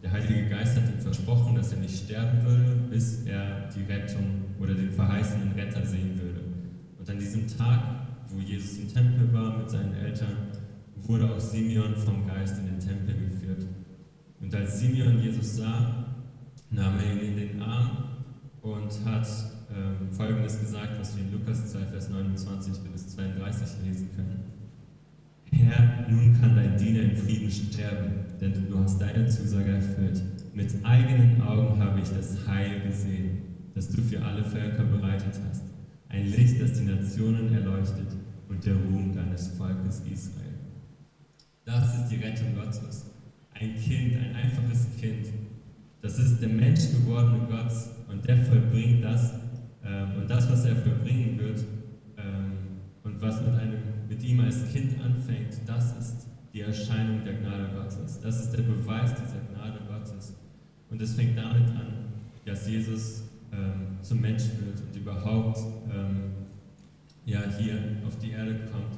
der 0.04 0.12
Heilige 0.12 0.50
Geist 0.50 0.78
hat 0.78 0.90
ihm 0.90 1.00
versprochen, 1.00 1.56
dass 1.56 1.74
er 1.74 1.80
nicht 1.80 2.06
sterben 2.06 2.44
würde, 2.44 2.76
bis 2.90 3.26
er 3.26 3.70
die 3.76 3.92
Rettung 3.92 4.46
oder 4.60 4.74
den 4.74 4.92
verheißenen 4.92 5.54
Retter 5.54 5.86
sehen 5.86 6.20
würde. 6.22 6.42
Und 7.00 7.10
an 7.10 7.20
diesem 7.20 7.48
Tag, 7.48 8.07
wo 8.38 8.42
Jesus 8.42 8.78
im 8.78 8.88
Tempel 8.88 9.34
war 9.34 9.58
mit 9.58 9.70
seinen 9.70 9.96
Eltern, 9.96 10.38
wurde 10.96 11.30
auch 11.30 11.40
Simeon 11.40 11.96
vom 11.96 12.28
Geist 12.28 12.60
in 12.60 12.68
den 12.68 12.80
Tempel 12.80 13.16
geführt. 13.16 13.66
Und 14.40 14.54
als 14.54 14.80
Simeon 14.80 15.20
Jesus 15.20 15.58
sah, 15.58 16.06
nahm 16.70 17.00
er 17.00 17.14
ihn 17.14 17.32
in 17.32 17.36
den 17.36 17.62
Arm 17.62 17.98
und 18.62 18.92
hat 19.06 19.28
ähm, 19.76 20.12
Folgendes 20.12 20.60
gesagt, 20.60 21.00
was 21.00 21.18
wir 21.18 21.24
in 21.24 21.32
Lukas 21.32 21.72
2, 21.72 21.80
Vers 21.86 22.10
29 22.10 22.74
bis 22.92 23.08
32 23.16 23.68
lesen 23.86 24.10
können. 24.16 24.44
Herr, 25.52 26.06
nun 26.08 26.40
kann 26.40 26.56
dein 26.56 26.78
Diener 26.78 27.04
in 27.04 27.16
Frieden 27.16 27.50
sterben, 27.50 28.12
denn 28.40 28.54
du 28.70 28.78
hast 28.78 29.02
deine 29.02 29.28
Zusage 29.28 29.72
erfüllt. 29.72 30.22
Mit 30.54 30.72
eigenen 30.84 31.42
Augen 31.42 31.82
habe 31.82 32.00
ich 32.02 32.10
das 32.10 32.46
Heil 32.48 32.82
gesehen, 32.82 33.40
das 33.74 33.90
du 33.90 34.02
für 34.02 34.22
alle 34.22 34.44
Völker 34.44 34.84
bereitet 34.84 35.40
hast. 35.50 35.64
Ein 36.10 36.28
Licht, 36.28 36.62
das 36.62 36.74
die 36.74 36.86
Nationen 36.86 37.54
erleuchtet 37.54 38.08
und 38.50 38.66
der 38.66 38.76
Ruhm 38.76 39.14
deines 39.14 39.50
Volkes 39.50 40.02
Israel. 40.12 40.54
Das 41.66 41.96
ist 41.96 42.10
die 42.10 42.16
Rettung 42.16 42.56
Gottes. 42.56 43.06
Ein 43.54 43.76
Kind, 43.76 44.16
ein 44.16 44.36
einfaches 44.36 44.88
Kind. 45.00 45.28
Das 46.02 46.18
ist 46.20 46.42
der 46.42 46.50
Mensch 46.50 46.92
gewordene 46.92 47.46
Gott 47.50 47.74
und 48.10 48.26
der 48.28 48.38
vollbringt 48.38 49.04
das. 49.04 49.34
Ähm, 49.84 50.22
und 50.22 50.30
das, 50.30 50.50
was 50.50 50.66
er 50.66 50.76
vollbringen 50.76 51.38
wird 51.40 51.66
ähm, 52.18 52.52
und 53.04 53.22
was 53.22 53.42
mit, 53.42 53.54
einem, 53.56 53.80
mit 54.08 54.24
ihm 54.24 54.40
als 54.42 54.72
Kind 54.72 55.02
anfängt, 55.02 55.60
das 55.66 55.98
ist 55.98 56.28
die 56.54 56.62
Erscheinung 56.62 57.24
der 57.24 57.36
Gnade 57.36 57.70
Gottes. 57.76 58.20
Das 58.22 58.44
ist 58.44 58.52
der 58.52 58.64
Beweis 58.64 59.14
dieser 59.14 59.42
Gnade 59.52 59.80
Gottes. 59.88 60.36
Und 60.90 61.02
es 61.02 61.16
fängt 61.16 61.38
damit 61.38 61.68
an, 61.70 61.94
dass 62.46 62.68
Jesus 62.68 63.24
ähm, 63.52 63.98
zum 64.02 64.22
Mensch 64.22 64.44
wird 64.60 64.82
und 64.82 64.96
überhaupt 64.96 65.60
ähm, 65.92 66.37
ja, 67.28 67.44
hier 67.60 67.78
auf 68.08 68.18
die 68.18 68.32
Erde 68.32 68.68
kommt 68.72 68.98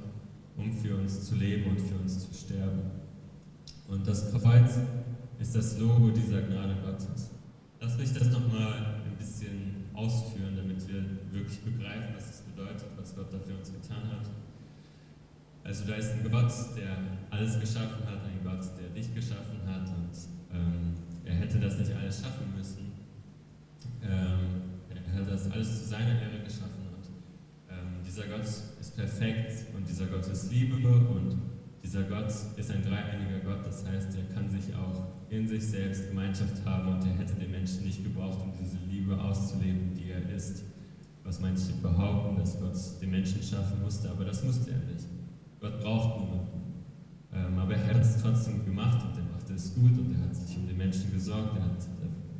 um 0.59 0.73
für 0.73 0.95
uns 0.95 1.25
zu 1.25 1.35
leben 1.35 1.71
und 1.71 1.79
für 1.79 1.95
uns 1.95 2.27
zu 2.27 2.33
sterben. 2.33 2.81
Und 3.87 4.05
das 4.05 4.31
Kreuz 4.31 4.79
ist 5.39 5.55
das 5.55 5.79
Logo 5.79 6.09
dieser 6.09 6.41
Gnade 6.41 6.75
Gottes. 6.85 7.31
Lass 7.79 7.97
mich 7.97 8.13
das 8.13 8.29
nochmal 8.29 8.97
ein 9.05 9.17
bisschen 9.17 9.85
ausführen, 9.93 10.57
damit 10.57 10.85
wir 10.87 11.01
wirklich 11.31 11.61
begreifen, 11.61 12.13
was 12.13 12.29
es 12.29 12.41
bedeutet, 12.41 12.87
was 12.97 13.15
Gott 13.15 13.31
da 13.31 13.39
für 13.39 13.57
uns 13.57 13.71
getan 13.71 14.03
hat. 14.11 14.27
Also 15.63 15.85
da 15.87 15.95
ist 15.95 16.11
ein 16.11 16.29
Gott, 16.29 16.51
der 16.77 16.97
alles 17.29 17.59
geschaffen 17.59 18.05
hat, 18.05 18.21
ein 18.25 18.43
Gott, 18.43 18.65
der 18.77 18.89
dich 18.89 19.13
geschaffen 19.15 19.59
hat 19.65 19.87
und 19.87 20.11
ähm, 20.53 20.93
er 21.23 21.35
hätte 21.35 21.59
das 21.59 21.77
nicht 21.77 21.93
alles 21.93 22.21
schaffen 22.21 22.53
müssen. 22.57 22.91
Ähm, 24.03 24.79
er 24.89 25.21
hat 25.21 25.31
das 25.31 25.49
alles 25.51 25.83
zu 25.83 25.89
seiner 25.89 26.21
Ehre 26.21 26.43
geschaffen 26.43 26.78
dieser 28.19 28.37
Gott 28.37 28.47
ist 28.81 28.97
perfekt 28.97 29.65
und 29.73 29.87
dieser 29.87 30.05
Gott 30.07 30.27
ist 30.27 30.51
Liebe 30.51 30.75
und 30.75 31.37
dieser 31.81 32.03
Gott 32.03 32.27
ist 32.57 32.71
ein 32.71 32.83
dreieiniger 32.83 33.39
Gott, 33.45 33.65
das 33.65 33.85
heißt, 33.85 34.09
er 34.17 34.35
kann 34.35 34.49
sich 34.49 34.75
auch 34.75 35.07
in 35.29 35.47
sich 35.47 35.65
selbst 35.65 36.09
Gemeinschaft 36.09 36.65
haben 36.65 36.95
und 36.95 37.05
er 37.05 37.17
hätte 37.17 37.35
den 37.35 37.51
Menschen 37.51 37.85
nicht 37.85 38.03
gebraucht, 38.03 38.39
um 38.43 38.51
diese 38.59 38.77
Liebe 38.89 39.17
auszuleben, 39.17 39.93
die 39.95 40.11
er 40.11 40.35
ist. 40.35 40.63
Was 41.23 41.39
manche 41.39 41.71
behaupten, 41.81 42.37
dass 42.37 42.59
Gott 42.59 43.01
den 43.01 43.11
Menschen 43.11 43.41
schaffen 43.41 43.81
musste, 43.81 44.09
aber 44.09 44.25
das 44.25 44.43
musste 44.43 44.71
er 44.71 44.79
nicht. 44.79 45.05
Gott 45.61 45.79
braucht 45.79 46.19
niemanden. 46.19 46.83
Ähm, 47.31 47.57
aber 47.57 47.75
er 47.75 47.95
hat 47.95 48.01
es 48.01 48.17
trotzdem 48.21 48.65
gemacht 48.65 49.05
und 49.05 49.17
er 49.17 49.31
machte 49.31 49.53
es 49.53 49.75
gut 49.75 49.97
und 49.97 50.13
er 50.13 50.27
hat 50.27 50.35
sich 50.35 50.57
um 50.57 50.67
den 50.67 50.77
Menschen 50.77 51.13
gesorgt, 51.13 51.55
er 51.55 51.63
hat 51.63 51.87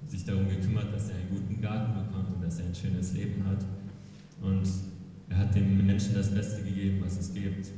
sich 0.07 0.25
darum 0.25 0.50
gekümmert, 0.50 0.93
dass 0.93 1.09
er 1.09 1.15
einen 1.15 1.29
guten 1.29 1.62
Garten 1.62 1.93
bekommt 2.03 2.36
und 2.36 2.43
dass 2.43 2.59
er 2.59 2.65
ein 2.65 2.75
schönes 2.75 3.13
Leben 3.13 3.45
hat. 3.45 3.63
Und 4.41 4.67
er 5.29 5.38
hat 5.38 5.55
dem 5.55 5.86
Menschen 5.86 6.15
das 6.15 6.33
Beste 6.33 6.63
gegeben, 6.63 7.01
was 7.03 7.19
es 7.19 7.33
gibt. 7.33 7.69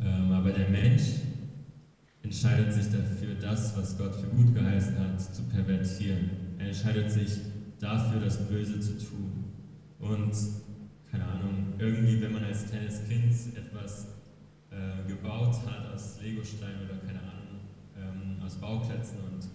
Ähm, 0.00 0.32
aber 0.32 0.52
der 0.52 0.68
Mensch 0.68 1.02
entscheidet 2.22 2.72
sich 2.72 2.86
dafür, 2.86 3.34
das, 3.40 3.76
was 3.76 3.96
Gott 3.96 4.14
für 4.14 4.28
gut 4.28 4.54
geheißen 4.54 4.98
hat, 4.98 5.20
zu 5.20 5.42
pervertieren. 5.44 6.30
Er 6.58 6.68
entscheidet 6.68 7.10
sich 7.10 7.38
dafür, 7.78 8.20
das 8.20 8.48
Böse 8.48 8.80
zu 8.80 8.98
tun. 8.98 9.44
Und, 9.98 10.32
keine 11.10 11.24
Ahnung, 11.24 11.74
irgendwie, 11.78 12.20
wenn 12.20 12.32
man 12.32 12.44
als 12.44 12.66
kleines 12.66 13.04
Kind 13.08 13.32
etwas 13.56 14.08
äh, 14.70 15.08
gebaut 15.08 15.56
hat 15.66 15.94
aus 15.94 16.20
Legosteinen 16.22 16.84
oder 16.84 16.98
keine 17.06 17.20
Ahnung, 17.20 17.60
ähm, 17.96 18.42
aus 18.44 18.56
Bauklötzen 18.56 19.18
und 19.18 19.48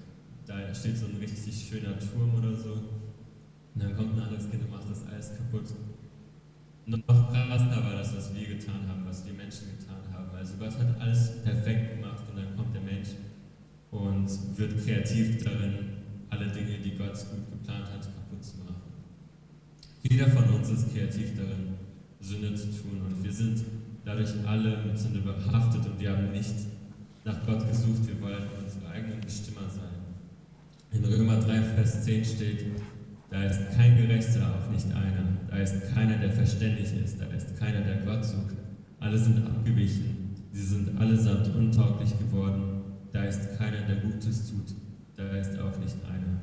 da 0.45 0.73
steht 0.73 0.97
so 0.97 1.05
ein 1.05 1.17
richtig 1.17 1.69
schöner 1.69 1.99
Turm 1.99 2.33
oder 2.35 2.55
so, 2.55 2.73
und 3.75 3.83
dann 3.83 3.95
kommt 3.95 4.15
ein 4.15 4.23
anderes 4.23 4.49
Kind 4.49 4.63
und 4.63 4.71
macht 4.71 4.89
das 4.89 5.05
alles 5.05 5.31
kaputt 5.37 5.65
noch 6.97 7.31
krasser 7.31 7.83
war 7.83 7.93
das, 7.93 8.15
was 8.15 8.33
wir 8.33 8.47
getan 8.47 8.87
haben, 8.87 9.05
was 9.05 9.25
wir 9.25 9.33
Menschen 9.33 9.77
getan 9.77 10.01
haben. 10.11 10.29
Also 10.35 10.53
Gott 10.57 10.77
hat 10.77 10.99
alles 10.99 11.43
perfekt 11.43 11.95
gemacht 11.95 12.23
und 12.29 12.37
dann 12.37 12.55
kommt 12.55 12.73
der 12.73 12.81
Mensch 12.81 13.09
und 13.91 14.57
wird 14.57 14.83
kreativ 14.83 15.43
darin, 15.43 15.73
alle 16.29 16.47
Dinge, 16.47 16.77
die 16.83 16.95
Gott 16.97 17.13
gut 17.13 17.51
geplant 17.51 17.85
hat, 17.85 18.01
kaputt 18.01 18.43
zu 18.43 18.57
machen. 18.59 18.75
Jeder 20.03 20.27
von 20.29 20.45
uns 20.55 20.69
ist 20.69 20.93
kreativ 20.93 21.35
darin, 21.35 21.75
Sünde 22.19 22.53
zu 22.55 22.67
tun 22.67 23.01
und 23.05 23.23
wir 23.23 23.31
sind 23.31 23.63
dadurch 24.05 24.29
alle 24.45 24.83
mit 24.85 24.97
Sünde 24.97 25.19
behaftet 25.19 25.85
und 25.85 25.99
wir 25.99 26.11
haben 26.11 26.31
nicht 26.31 26.55
nach 27.23 27.45
Gott 27.45 27.67
gesucht, 27.67 28.07
wir 28.07 28.21
wollen 28.21 28.43
unsere 28.63 28.91
eigenen 28.91 29.21
Bestimmer 29.21 29.69
sein. 29.69 29.99
In 30.91 31.05
Römer 31.05 31.39
3, 31.39 31.61
Vers 31.61 32.03
10 32.03 32.25
steht, 32.25 32.65
da 33.29 33.43
ist 33.43 33.71
kein 33.77 33.95
Gerechter, 33.95 34.41
auch 34.55 34.71
nicht 34.71 34.87
einer. 34.87 35.37
Da 35.49 35.57
ist 35.57 35.93
keiner, 35.93 36.17
der 36.17 36.31
verständig 36.31 36.93
ist. 37.03 37.21
Da 37.21 37.25
ist 37.25 37.57
keiner, 37.57 37.81
der 37.81 37.97
Gott 37.97 38.25
sucht. 38.25 38.55
Alle 38.99 39.17
sind 39.17 39.45
abgewichen. 39.45 40.35
Sie 40.51 40.63
sind 40.63 40.99
allesamt 40.99 41.55
untauglich 41.55 42.17
geworden. 42.17 42.81
Da 43.11 43.23
ist 43.23 43.57
keiner, 43.57 43.81
der 43.81 43.97
Gutes 43.97 44.49
tut. 44.49 44.75
Da 45.15 45.37
ist 45.37 45.59
auch 45.59 45.77
nicht 45.77 45.95
einer. 46.05 46.41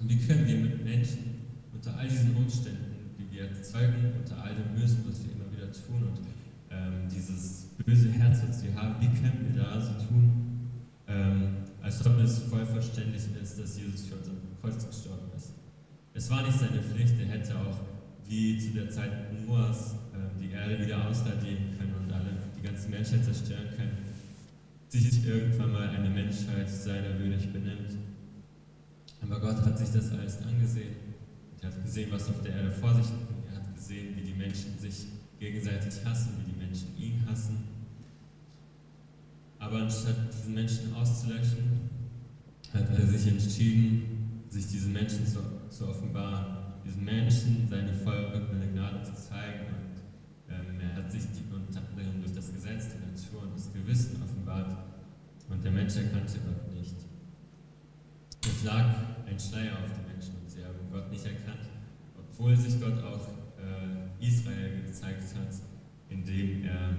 Und 0.00 0.08
wie 0.08 0.18
können 0.18 0.46
wir 0.46 0.56
mit 0.56 0.84
Menschen 0.84 1.42
unter 1.72 1.96
all 1.96 2.06
diesen 2.06 2.36
Umständen, 2.36 3.16
die 3.18 3.34
wir 3.34 3.48
erzeugen, 3.48 4.12
unter 4.18 4.42
all 4.42 4.54
dem 4.54 4.74
Bösen, 4.74 5.04
was 5.08 5.24
wir 5.24 5.32
immer 5.32 5.50
wieder 5.50 5.72
tun 5.72 6.02
und 6.02 6.20
ähm, 6.70 7.08
dieses 7.10 7.68
böse 7.84 8.10
Herz, 8.10 8.38
was 8.48 8.62
wir 8.64 8.74
haben, 8.74 8.96
wie 9.00 9.08
können 9.20 9.52
wir 9.52 9.62
da 9.62 9.80
so 9.80 9.92
tun, 10.06 10.68
ähm, 11.08 11.56
als 11.82 12.04
ob 12.06 12.18
es 12.20 12.38
voll 12.38 12.64
verständlich 12.64 13.22
ist, 13.40 13.58
dass 13.58 13.78
Jesus 13.78 14.06
für 14.06 14.16
uns 14.16 14.28
am 14.28 14.36
Kreuz 14.60 14.86
gestorben 14.86 15.30
ist? 15.36 15.54
Es 16.14 16.30
war 16.30 16.42
nicht 16.42 16.58
seine 16.58 16.82
Pflicht, 16.82 17.14
er 17.20 17.26
hätte 17.26 17.56
auch 17.56 17.80
wie 18.28 18.58
zu 18.58 18.72
der 18.72 18.90
Zeit 18.90 19.10
Noahs 19.46 19.94
äh, 20.12 20.40
die 20.40 20.50
Erde 20.50 20.78
wieder 20.84 21.08
ausradieren 21.08 21.76
können 21.78 21.94
und 22.02 22.12
alle 22.12 22.30
die 22.56 22.62
ganze 22.62 22.88
Menschheit 22.88 23.24
zerstören 23.24 23.68
können, 23.76 23.98
sich 24.88 25.26
irgendwann 25.26 25.72
mal 25.72 25.88
eine 25.88 26.10
Menschheit 26.10 26.68
seiner 26.68 27.18
würdig 27.18 27.52
benimmt. 27.52 27.96
Aber 29.22 29.40
Gott 29.40 29.64
hat 29.64 29.78
sich 29.78 29.90
das 29.90 30.10
alles 30.12 30.42
angesehen. 30.42 30.96
Er 31.60 31.68
hat 31.68 31.82
gesehen, 31.82 32.10
was 32.10 32.28
auf 32.28 32.42
der 32.42 32.54
Erde 32.56 32.72
vor 32.72 32.94
sich 32.94 33.06
geht. 33.06 33.50
Er 33.50 33.56
hat 33.56 33.74
gesehen, 33.74 34.16
wie 34.16 34.22
die 34.22 34.34
Menschen 34.34 34.78
sich 34.78 35.06
gegenseitig 35.38 36.04
hassen, 36.04 36.32
wie 36.38 36.52
die 36.52 36.58
Menschen 36.58 36.88
ihn 36.98 37.24
hassen. 37.28 37.64
Aber 39.58 39.78
anstatt 39.78 40.16
diesen 40.34 40.54
Menschen 40.54 40.92
auszulöschen, 40.94 41.88
hat 42.72 42.88
er 42.90 43.06
sich 43.06 43.28
entschieden, 43.28 44.42
sich 44.48 44.66
diesen 44.66 44.92
Menschen 44.92 45.26
zu, 45.26 45.38
zu 45.72 45.88
offenbaren, 45.88 46.44
diesen 46.84 47.04
Menschen 47.04 47.66
seine 47.68 47.92
vollkommene 47.92 48.68
Gnade 48.72 49.02
zu 49.02 49.14
zeigen. 49.14 49.66
Und 49.72 50.54
ähm, 50.54 50.80
er 50.80 50.94
hat 50.96 51.10
sich 51.10 51.22
die, 51.22 51.44
unter 51.52 51.80
anderem 51.88 52.20
durch 52.20 52.34
das 52.34 52.52
Gesetz, 52.52 52.88
die 52.92 53.00
Natur 53.00 53.42
und 53.42 53.56
das 53.56 53.72
Gewissen 53.72 54.22
offenbart. 54.22 54.76
Und 55.48 55.64
der 55.64 55.72
Mensch 55.72 55.96
erkannte 55.96 56.38
Gott 56.40 56.74
nicht. 56.74 56.96
Es 58.44 58.64
lag 58.64 58.94
ein 59.26 59.38
Schleier 59.38 59.78
auf 59.82 59.92
den 59.92 60.06
Menschen 60.12 60.34
und 60.42 60.50
sie 60.50 60.62
haben 60.62 60.90
Gott 60.90 61.10
nicht 61.10 61.24
erkannt, 61.24 61.70
obwohl 62.18 62.56
sich 62.56 62.80
Gott 62.80 63.02
auch 63.02 63.28
äh, 63.58 64.26
Israel 64.26 64.82
gezeigt 64.82 65.34
hat, 65.36 65.54
indem 66.08 66.64
er 66.64 66.96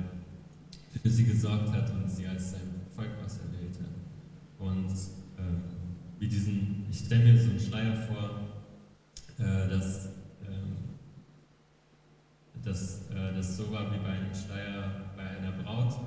für 1.01 1.09
sie 1.09 1.25
gesorgt 1.25 1.71
hat 1.71 1.91
und 1.91 2.09
sie 2.09 2.25
als 2.27 2.51
sein 2.51 2.87
Volk 2.95 3.11
auserwählte. 3.23 3.85
Und 4.57 4.93
ähm, 5.37 5.63
wie 6.19 6.27
diesen, 6.27 6.85
ich 6.89 6.99
stelle 6.99 7.25
mir 7.25 7.37
so 7.37 7.49
einen 7.49 7.59
Schleier 7.59 7.95
vor, 7.95 8.29
äh, 8.39 8.42
dass, 9.37 10.09
ähm, 10.45 10.77
dass 12.63 13.09
äh, 13.09 13.33
das 13.35 13.57
so 13.57 13.71
war 13.71 13.91
wie 13.93 13.99
bei 13.99 14.09
einem 14.09 14.33
Schleier 14.33 15.11
bei 15.15 15.23
einer 15.23 15.51
Braut. 15.63 15.99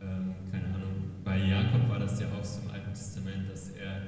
Ähm, 0.00 0.34
keine 0.50 0.66
Ahnung, 0.74 1.10
bei 1.24 1.38
Jakob 1.38 1.88
war 1.88 1.98
das 1.98 2.20
ja 2.20 2.26
auch 2.28 2.44
so 2.44 2.62
im 2.62 2.70
Alten 2.70 2.92
Testament, 2.92 3.50
dass 3.50 3.70
er 3.70 4.02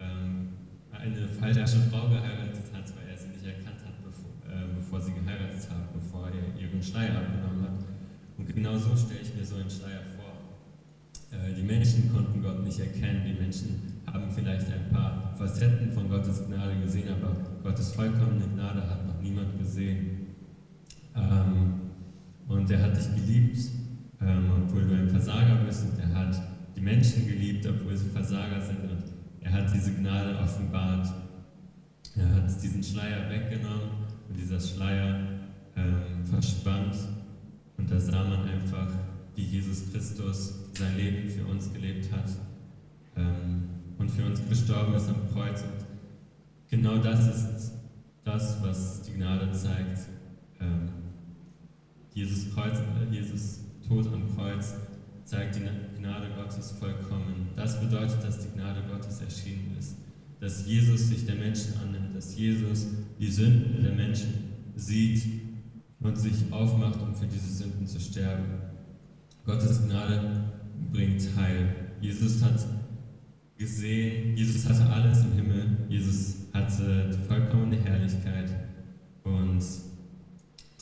ähm, 0.00 0.48
eine 0.92 1.28
falsche 1.28 1.78
Frau 1.90 2.08
geheiratet 2.08 2.64
hat, 2.72 2.84
weil 2.96 3.08
er 3.10 3.16
sie 3.16 3.28
nicht 3.28 3.44
erkannt 3.44 3.80
hat, 3.84 4.02
bevor, 4.04 4.30
äh, 4.50 4.74
bevor 4.76 5.00
sie 5.00 5.12
geheiratet 5.12 5.70
hat, 5.70 5.92
bevor 5.92 6.28
er 6.28 6.60
ihren 6.60 6.82
Schleier 6.82 7.16
abgenommen 7.16 7.62
hat. 7.62 7.84
Und 8.36 8.54
genau 8.54 8.76
so 8.76 8.96
stelle 8.96 9.20
ich 9.20 9.34
mir 9.34 9.44
so 9.44 9.56
einen 9.56 9.70
Schleier 9.70 10.02
vor. 10.16 10.18
Äh, 11.30 11.54
die 11.54 11.62
Menschen 11.62 12.12
konnten 12.12 12.42
Gott 12.42 12.62
nicht 12.64 12.78
erkennen, 12.78 13.22
die 13.24 13.40
Menschen 13.40 13.97
haben 14.18 14.30
vielleicht 14.30 14.66
ein 14.72 14.88
paar 14.90 15.32
Facetten 15.36 15.92
von 15.92 16.08
Gottes 16.08 16.46
Gnade 16.46 16.80
gesehen, 16.80 17.08
aber 17.08 17.36
Gottes 17.62 17.92
vollkommene 17.92 18.46
Gnade 18.54 18.88
hat 18.88 19.06
noch 19.06 19.20
niemand 19.20 19.58
gesehen. 19.58 20.26
Ähm, 21.14 21.74
und 22.48 22.70
er 22.70 22.82
hat 22.82 22.96
dich 22.96 23.14
geliebt, 23.14 23.58
ähm, 24.20 24.50
obwohl 24.62 24.84
du 24.84 24.94
ein 24.94 25.08
Versager 25.08 25.56
bist, 25.66 25.84
und 25.84 25.98
er 25.98 26.14
hat 26.14 26.40
die 26.76 26.80
Menschen 26.80 27.26
geliebt, 27.26 27.66
obwohl 27.66 27.96
sie 27.96 28.08
Versager 28.08 28.60
sind, 28.60 28.80
und 28.82 29.02
er 29.40 29.52
hat 29.52 29.72
diese 29.72 29.92
Gnade 29.92 30.38
offenbart. 30.38 31.08
Er 32.16 32.34
hat 32.34 32.62
diesen 32.62 32.82
Schleier 32.82 33.30
weggenommen, 33.30 34.08
und 34.28 34.36
dieser 34.36 34.60
Schleier 34.60 35.20
ähm, 35.76 36.24
verschwand, 36.24 36.94
und 37.76 37.90
da 37.90 38.00
sah 38.00 38.24
man 38.24 38.48
einfach, 38.48 38.88
wie 39.36 39.44
Jesus 39.44 39.92
Christus 39.92 40.54
sein 40.74 40.96
Leben 40.96 41.28
für 41.28 41.44
uns 41.44 41.72
gelebt 41.72 42.10
hat. 42.12 42.28
Ähm, 43.16 43.77
und 43.98 44.10
für 44.10 44.24
uns 44.24 44.40
gestorben 44.48 44.94
ist 44.94 45.08
am 45.08 45.28
Kreuz. 45.32 45.62
Und 45.62 45.84
genau 46.70 46.98
das 46.98 47.26
ist 47.28 47.72
das, 48.24 48.62
was 48.62 49.02
die 49.02 49.12
Gnade 49.12 49.50
zeigt. 49.52 50.00
Ähm, 50.60 50.88
Jesus, 52.14 52.52
Kreuz, 52.54 52.78
äh, 52.78 53.14
Jesus 53.14 53.60
Tod 53.86 54.06
am 54.12 54.22
Kreuz 54.36 54.74
zeigt 55.24 55.56
die 55.56 56.00
Gnade 56.00 56.28
Gottes 56.36 56.72
vollkommen. 56.72 57.48
Das 57.56 57.80
bedeutet, 57.80 58.22
dass 58.22 58.40
die 58.40 58.50
Gnade 58.54 58.82
Gottes 58.90 59.20
erschienen 59.20 59.76
ist. 59.78 59.96
Dass 60.40 60.66
Jesus 60.66 61.08
sich 61.08 61.26
der 61.26 61.34
Menschen 61.34 61.74
annimmt, 61.82 62.14
dass 62.14 62.36
Jesus 62.36 62.86
die 63.18 63.30
Sünden 63.30 63.82
der 63.82 63.92
Menschen 63.92 64.32
sieht 64.76 65.22
und 66.00 66.16
sich 66.16 66.52
aufmacht, 66.52 67.00
um 67.00 67.14
für 67.14 67.26
diese 67.26 67.52
Sünden 67.52 67.86
zu 67.86 67.98
sterben. 68.00 68.44
Gottes 69.44 69.84
Gnade 69.84 70.44
bringt 70.92 71.22
Heil. 71.36 71.74
Jesus 72.00 72.42
hat 72.42 72.60
gesehen, 73.58 74.36
Jesus 74.36 74.68
hatte 74.68 74.88
alles 74.88 75.24
im 75.24 75.32
Himmel, 75.32 75.76
Jesus 75.88 76.36
hatte 76.54 77.10
die 77.12 77.26
vollkommene 77.26 77.76
Herrlichkeit. 77.76 78.50
Und 79.24 79.62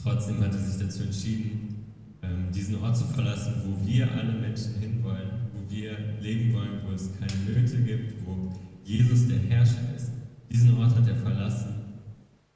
trotzdem 0.00 0.38
hat 0.40 0.52
er 0.52 0.58
sich 0.58 0.86
dazu 0.86 1.04
entschieden, 1.04 1.86
ähm, 2.22 2.52
diesen 2.54 2.76
Ort 2.76 2.96
zu 2.96 3.04
verlassen, 3.06 3.54
wo 3.64 3.86
wir 3.86 4.12
alle 4.12 4.34
Menschen 4.34 4.74
hinwollen, 4.78 5.30
wo 5.54 5.74
wir 5.74 5.96
leben 6.20 6.52
wollen, 6.52 6.80
wo 6.86 6.92
es 6.92 7.10
keine 7.18 7.32
Nöte 7.46 7.78
gibt, 7.78 8.26
wo 8.26 8.52
Jesus 8.84 9.26
der 9.26 9.38
Herrscher 9.38 9.94
ist. 9.96 10.10
Diesen 10.52 10.76
Ort 10.76 10.94
hat 10.94 11.08
er 11.08 11.16
verlassen, 11.16 11.74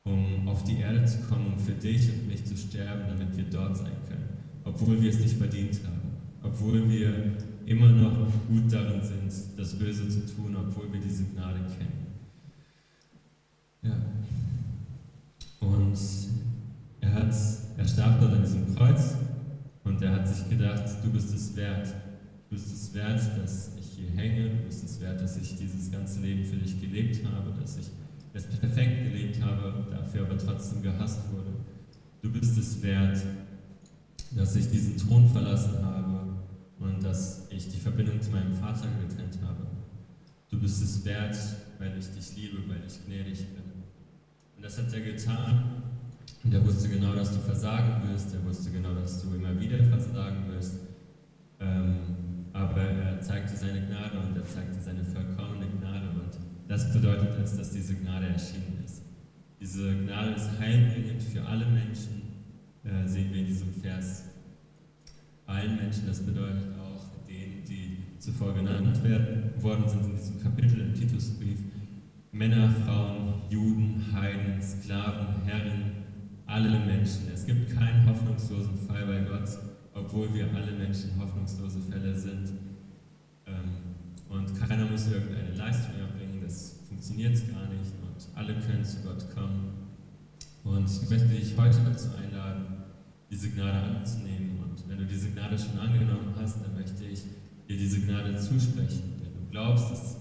um 0.05 0.47
auf 0.47 0.63
die 0.65 0.79
Erde 0.79 1.05
zu 1.07 1.19
kommen, 1.23 1.55
um 1.55 1.59
für 1.59 1.73
dich 1.73 2.09
und 2.11 2.29
mich 2.29 2.45
zu 2.45 2.57
sterben, 2.57 3.03
damit 3.09 3.37
wir 3.37 3.45
dort 3.45 3.77
sein 3.77 3.93
können, 4.07 4.29
obwohl 4.65 5.01
wir 5.01 5.11
es 5.11 5.19
nicht 5.19 5.37
verdient 5.37 5.81
haben, 5.85 6.00
obwohl 6.43 6.89
wir 6.89 7.37
immer 7.67 7.91
noch 7.91 8.17
gut 8.49 8.73
darin 8.73 9.03
sind, 9.03 9.33
das 9.57 9.75
Böse 9.75 10.09
zu 10.09 10.21
tun, 10.35 10.57
obwohl 10.57 10.93
wir 10.93 11.01
diese 11.01 11.25
Gnade 11.25 11.61
kennen. 11.79 12.07
Ja. 13.83 13.97
Und 15.61 15.99
er, 17.01 17.15
hat, 17.15 17.35
er 17.77 17.89
starb 17.89 18.21
dort 18.21 18.33
an 18.33 18.43
diesem 18.43 18.75
Kreuz 18.75 19.15
und 19.85 20.03
er 20.03 20.17
hat 20.17 20.29
sich 20.29 20.49
gedacht, 20.49 20.85
du 21.03 21.11
bist 21.11 21.35
es 21.35 21.55
wert. 21.57 21.89
Du 22.49 22.57
bist 22.57 22.73
es 22.73 22.93
wert, 22.95 23.21
dass 23.41 23.71
ich 23.79 23.87
hier 23.99 24.11
hänge. 24.11 24.51
Du 24.51 24.57
bist 24.67 24.85
es 24.85 25.01
wert, 25.01 25.21
dass 25.21 25.37
ich 25.37 25.57
dieses 25.57 25.91
ganze 25.93 26.21
Leben 26.21 26.45
für 26.45 26.57
dich 26.57 26.81
gelebt 26.81 27.25
habe, 27.25 27.53
dass 27.61 27.79
ich 27.79 27.87
es 28.33 28.47
perfekt 28.47 29.05
gelebt 29.05 29.43
habe, 29.43 29.87
dafür 29.91 30.23
aber 30.23 30.39
trotzdem 30.39 30.83
gehasst 30.83 31.21
wurde. 31.33 31.51
Du 32.23 32.31
bist 32.31 32.59
es 32.59 32.83
wert, 32.83 33.23
dass 34.33 34.57
ich 34.57 34.69
diesen 34.71 34.97
Thron 34.97 35.29
verlassen 35.29 35.85
habe 35.85 36.20
und 36.81 37.05
dass 37.05 37.47
ich 37.51 37.69
die 37.69 37.79
Verbindung 37.79 38.21
zu 38.21 38.31
meinem 38.31 38.53
Vater 38.53 38.89
getrennt 39.07 39.39
habe. 39.47 39.67
Du 40.49 40.59
bist 40.59 40.83
es 40.83 41.05
wert, 41.05 41.37
weil 41.79 41.97
ich 41.97 42.11
dich 42.11 42.37
liebe, 42.37 42.69
weil 42.69 42.81
ich 42.87 43.05
gnädig 43.07 43.39
bin. 43.55 43.63
Und 44.57 44.65
das 44.65 44.79
hat 44.79 44.93
er 44.93 45.01
getan. 45.01 45.83
Und 46.43 46.55
er 46.55 46.65
wusste 46.67 46.89
genau, 46.89 47.15
dass 47.15 47.33
du 47.33 47.39
versagen 47.39 48.09
wirst. 48.09 48.35
Er 48.35 48.45
wusste 48.45 48.71
genau, 48.71 48.95
dass 48.95 49.23
du 49.23 49.35
immer 49.35 49.59
wieder 49.61 49.85
versagen 49.85 50.51
wirst. 50.51 50.77
Ähm, 51.61 51.97
aber 52.53 52.83
er 52.83 53.21
zeigte 53.21 53.55
seine 53.57 53.87
Gnade 53.87 54.19
und 54.19 54.37
er 54.37 54.47
zeigte 54.49 54.81
seine 54.81 55.05
vollkommene 55.05 55.67
Gnade. 55.79 56.09
Und 56.09 56.39
das 56.67 56.93
bedeutet 56.93 57.39
es, 57.45 57.57
dass 57.57 57.71
diese 57.71 57.95
Gnade 57.95 58.27
erschienen 58.27 58.83
ist. 58.85 59.03
Diese 59.61 59.95
Gnade 59.95 60.33
ist 60.33 60.59
heilbringend 60.59 61.23
für 61.23 61.45
alle 61.45 61.67
Menschen, 61.67 62.23
äh, 62.83 63.07
sehen 63.07 63.31
wir 63.33 63.41
in 63.41 63.47
diesem 63.47 63.73
Vers 63.75 64.30
allen 65.51 65.77
Menschen, 65.77 66.07
das 66.07 66.21
bedeutet 66.21 66.69
auch 66.79 67.27
denen, 67.27 67.65
die 67.69 68.19
zuvor 68.19 68.55
genannt 68.55 69.03
werden, 69.03 69.51
worden 69.61 69.89
sind 69.89 70.05
in 70.05 70.17
diesem 70.17 70.41
Kapitel 70.41 70.81
im 70.81 70.95
Titusbrief. 70.95 71.59
Männer, 72.33 72.71
Frauen, 72.71 73.43
Juden, 73.51 74.05
Heiden, 74.13 74.63
Sklaven, 74.63 75.43
Herren, 75.45 75.93
alle 76.47 76.79
Menschen. 76.79 77.29
Es 77.35 77.45
gibt 77.45 77.75
keinen 77.75 78.09
hoffnungslosen 78.09 78.79
Fall 78.87 79.07
bei 79.07 79.21
Gott, 79.23 79.49
obwohl 79.95 80.33
wir 80.33 80.47
alle 80.55 80.73
Menschen 80.73 81.11
hoffnungslose 81.19 81.81
Fälle 81.81 82.17
sind. 82.17 82.51
Ähm, 83.47 83.55
und 84.29 84.57
keiner 84.59 84.87
muss 84.87 85.09
irgendeine 85.09 85.55
Leistung 85.57 85.95
erbringen, 85.99 86.41
das 86.43 86.81
funktioniert 86.89 87.37
gar 87.53 87.69
nicht 87.69 87.93
und 88.03 88.39
alle 88.39 88.55
können 88.61 88.85
zu 88.85 88.99
Gott 89.03 89.27
kommen. 89.35 89.73
Und 90.63 90.89
ich 90.89 91.11
möchte 91.11 91.27
dich 91.27 91.57
heute 91.57 91.79
dazu 91.85 92.11
einladen, 92.17 92.67
diese 93.29 93.51
Gnade 93.51 93.97
anzunehmen 93.97 94.50
wenn 94.91 94.99
du 94.99 95.05
diese 95.05 95.31
Gnade 95.31 95.57
schon 95.57 95.79
angenommen 95.79 96.35
hast, 96.37 96.57
dann 96.65 96.75
möchte 96.75 97.05
ich 97.05 97.23
dir 97.69 97.77
diese 97.79 98.01
Gnade 98.01 98.37
zusprechen. 98.37 99.23
Wenn 99.23 99.33
du 99.33 99.51
glaubst, 99.51 99.89
dass 99.93 100.17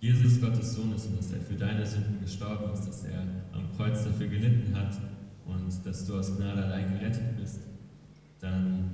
Jesus 0.00 0.38
Gottes 0.38 0.74
Sohn 0.74 0.92
ist 0.94 1.06
und 1.06 1.18
dass 1.18 1.32
er 1.32 1.40
für 1.40 1.54
deine 1.54 1.86
Sünden 1.86 2.20
gestorben 2.20 2.74
ist, 2.74 2.86
dass 2.86 3.04
er 3.04 3.22
am 3.52 3.72
Kreuz 3.74 4.04
dafür 4.04 4.26
gelitten 4.26 4.76
hat 4.76 5.00
und 5.46 5.86
dass 5.86 6.06
du 6.06 6.18
aus 6.18 6.36
Gnade 6.36 6.62
allein 6.62 6.92
gerettet 6.92 7.38
bist, 7.40 7.60
dann 8.40 8.90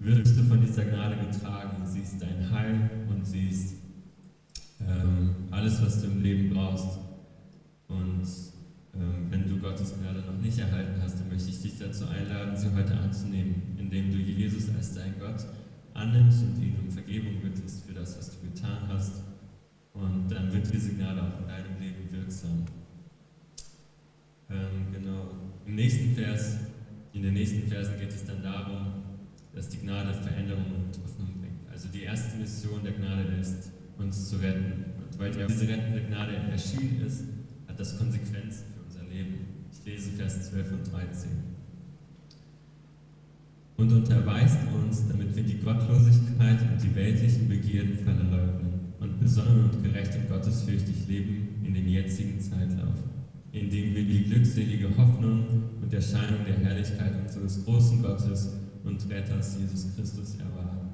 wirst 0.00 0.36
du 0.36 0.42
von 0.42 0.60
dieser 0.60 0.84
Gnade 0.84 1.16
getragen, 1.16 1.86
siehst 1.86 2.20
dein 2.20 2.50
Heil 2.50 2.90
und 3.08 3.24
siehst 3.24 3.76
ähm, 4.80 5.36
alles, 5.52 5.80
was 5.80 6.02
du 6.02 6.08
im 6.08 6.22
Leben 6.22 6.52
brauchst. 6.52 6.98
Und 7.86 8.26
wenn 9.30 9.48
du 9.48 9.58
Gottes 9.58 9.94
Gnade 9.98 10.20
noch 10.20 10.38
nicht 10.40 10.58
erhalten 10.58 11.00
hast, 11.02 11.20
dann 11.20 11.28
möchte 11.28 11.50
ich 11.50 11.60
dich 11.62 11.78
dazu 11.78 12.06
einladen, 12.06 12.56
sie 12.56 12.72
heute 12.74 12.96
anzunehmen, 12.96 13.76
indem 13.78 14.10
du 14.10 14.18
Jesus 14.18 14.74
als 14.74 14.94
dein 14.94 15.18
Gott 15.18 15.44
annimmst 15.94 16.42
und 16.42 16.62
ihn 16.62 16.76
um 16.82 16.90
Vergebung 16.90 17.40
bittest 17.42 17.86
für 17.86 17.94
das, 17.94 18.18
was 18.18 18.30
du 18.30 18.46
getan 18.46 18.88
hast. 18.88 19.22
Und 19.92 20.28
dann 20.28 20.52
wird 20.52 20.72
diese 20.72 20.92
Gnade 20.94 21.22
auch 21.22 21.40
in 21.40 21.48
deinem 21.48 21.80
Leben 21.80 22.10
wirksam. 22.10 22.64
Ähm, 24.50 24.92
genau. 24.92 25.30
Im 25.66 25.76
im 25.76 25.82
nächsten 25.82 26.14
Vers, 26.14 26.56
in 27.12 27.22
den 27.22 27.34
nächsten 27.34 27.68
Versen 27.68 27.98
geht 27.98 28.08
es 28.08 28.24
dann 28.24 28.42
darum, 28.42 29.02
dass 29.54 29.68
die 29.68 29.78
Gnade 29.78 30.14
Veränderung 30.14 30.64
und 30.64 31.02
Hoffnung 31.02 31.38
bringt. 31.38 31.68
Also 31.70 31.88
die 31.88 32.04
erste 32.04 32.38
Mission 32.38 32.82
der 32.82 32.92
Gnade 32.92 33.24
ist, 33.38 33.72
uns 33.98 34.30
zu 34.30 34.36
retten. 34.36 34.84
Und 34.96 35.18
weil 35.18 35.30
diese 35.32 35.68
rettende 35.68 36.00
Gnade 36.02 36.36
erschienen 36.50 37.02
ist, 37.04 37.24
hat 37.68 37.78
das 37.78 37.98
Konsequenzen 37.98 38.75
Leben. 39.16 39.38
Ich 39.72 39.84
lese 39.84 40.10
Vers 40.10 40.50
12 40.50 40.72
und 40.72 40.92
13. 40.92 41.30
Und 43.76 43.92
unterweist 43.92 44.58
uns, 44.74 45.08
damit 45.08 45.34
wir 45.34 45.42
die 45.42 45.58
Gottlosigkeit 45.58 46.60
und 46.62 46.82
die 46.82 46.94
weltlichen 46.94 47.48
Begierden 47.48 47.98
verleugnen 47.98 48.92
und 49.00 49.20
besonnen 49.20 49.70
und 49.70 49.82
gerecht 49.82 50.14
und 50.16 50.28
gottesfürchtig 50.28 51.08
leben 51.08 51.60
in 51.64 51.74
dem 51.74 51.88
jetzigen 51.88 52.40
Zeitlauf, 52.40 52.94
indem 53.52 53.94
wir 53.94 54.04
die 54.04 54.24
glückselige 54.24 54.96
Hoffnung 54.96 55.44
und 55.82 55.92
Erscheinung 55.92 56.44
der 56.46 56.56
Herrlichkeit 56.56 57.12
unseres 57.22 57.64
großen 57.64 58.02
Gottes 58.02 58.54
und 58.84 59.10
Retters 59.10 59.58
Jesus 59.58 59.94
Christus 59.94 60.36
erwarten. 60.36 60.88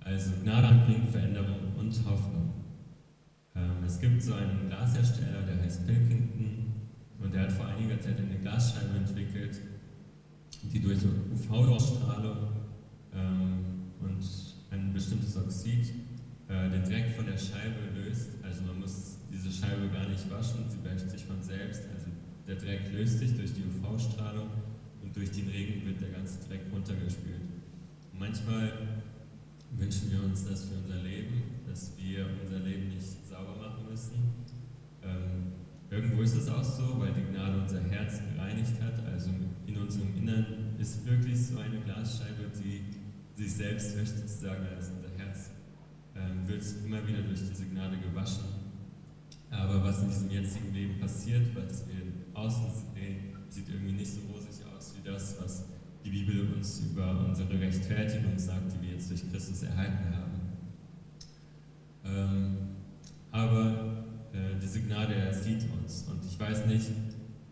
Also 0.00 0.30
Gnade 0.42 0.86
bringt 0.86 1.10
Veränderung 1.10 1.74
und 1.78 1.92
Hoffnung. 2.08 2.65
Ähm, 3.56 3.84
es 3.86 3.98
gibt 3.98 4.22
so 4.22 4.34
einen 4.34 4.68
Glashersteller, 4.68 5.42
der 5.42 5.62
heißt 5.62 5.86
Pilkington 5.86 6.72
und 7.18 7.34
der 7.34 7.42
hat 7.42 7.52
vor 7.52 7.66
einiger 7.66 7.98
Zeit 7.98 8.18
eine 8.18 8.38
Glasscheibe 8.38 8.96
entwickelt, 8.98 9.60
die 10.62 10.80
durch 10.80 10.98
UV-Ausstrahlung 11.04 12.36
ähm, 13.14 13.64
und 14.00 14.22
ein 14.70 14.92
bestimmtes 14.92 15.36
Oxid 15.36 15.90
äh, 16.48 16.70
den 16.70 16.84
Dreck 16.84 17.16
von 17.16 17.24
der 17.26 17.38
Scheibe 17.38 17.80
löst. 17.94 18.30
Also 18.42 18.62
man 18.64 18.80
muss 18.80 19.18
diese 19.32 19.50
Scheibe 19.50 19.88
gar 19.88 20.06
nicht 20.06 20.30
waschen, 20.30 20.68
sie 20.68 20.84
wäscht 20.84 21.08
sich 21.10 21.24
von 21.24 21.42
selbst. 21.42 21.82
Also 21.94 22.06
der 22.46 22.56
Dreck 22.56 22.92
löst 22.92 23.18
sich 23.18 23.34
durch 23.36 23.54
die 23.54 23.62
UV-Strahlung 23.62 24.48
und 25.02 25.16
durch 25.16 25.30
den 25.30 25.48
Regen 25.48 25.86
wird 25.86 26.00
der 26.00 26.10
ganze 26.10 26.46
Dreck 26.46 26.60
runtergespült. 26.70 27.40
Und 28.12 28.20
manchmal 28.20 28.72
wünschen 29.72 30.10
wir 30.12 30.22
uns 30.22 30.46
das 30.46 30.64
für 30.64 30.74
unser 30.74 31.02
Leben, 31.02 31.55
dass 31.76 31.92
wir 31.98 32.26
unser 32.42 32.60
Leben 32.60 32.88
nicht 32.88 33.28
sauber 33.28 33.54
machen 33.60 33.84
müssen. 33.90 34.32
Ähm, 35.02 35.52
irgendwo 35.90 36.22
ist 36.22 36.34
es 36.34 36.48
auch 36.48 36.64
so, 36.64 36.98
weil 36.98 37.12
die 37.12 37.30
Gnade 37.30 37.60
unser 37.60 37.82
Herz 37.82 38.18
gereinigt 38.32 38.80
hat. 38.80 39.04
Also 39.04 39.28
in 39.66 39.76
unserem 39.76 40.16
Innern 40.16 40.74
ist 40.78 41.04
wirklich 41.04 41.38
so 41.38 41.58
eine 41.58 41.78
Glasscheibe, 41.80 42.48
die 42.56 42.80
sich 43.34 43.56
selbst 43.56 43.94
wäscht, 43.94 44.16
sozusagen. 44.16 44.66
Also 44.74 44.92
unser 44.94 45.22
Herz 45.22 45.50
ähm, 46.14 46.48
wird 46.48 46.64
immer 46.82 47.06
wieder 47.06 47.20
durch 47.20 47.40
diese 47.46 47.66
Gnade 47.66 47.98
gewaschen. 47.98 48.44
Aber 49.50 49.84
was 49.84 50.00
in 50.00 50.08
diesem 50.08 50.30
jetzigen 50.30 50.72
Leben 50.72 50.98
passiert, 50.98 51.44
was 51.54 51.84
wir 51.88 52.40
außen 52.40 52.68
sehen, 52.94 53.36
sieht 53.50 53.68
irgendwie 53.68 53.92
nicht 53.92 54.12
so 54.14 54.20
rosig 54.32 54.64
aus 54.74 54.94
wie 54.96 55.06
das, 55.06 55.36
was 55.42 55.66
die 56.02 56.08
Bibel 56.08 56.54
uns 56.54 56.80
über 56.90 57.26
unsere 57.28 57.60
Rechtfertigung 57.60 58.38
sagt, 58.38 58.72
die 58.72 58.80
wir 58.80 58.94
jetzt 58.94 59.10
durch 59.10 59.30
Christus 59.30 59.62
erhalten 59.64 60.16
haben. 60.16 60.25
Ähm, 62.08 62.56
aber 63.30 64.04
äh, 64.32 64.58
diese 64.62 64.80
Gnade 64.80 65.14
erzieht 65.14 65.64
uns. 65.80 66.06
Und 66.10 66.24
ich 66.24 66.38
weiß 66.38 66.66
nicht, 66.66 66.90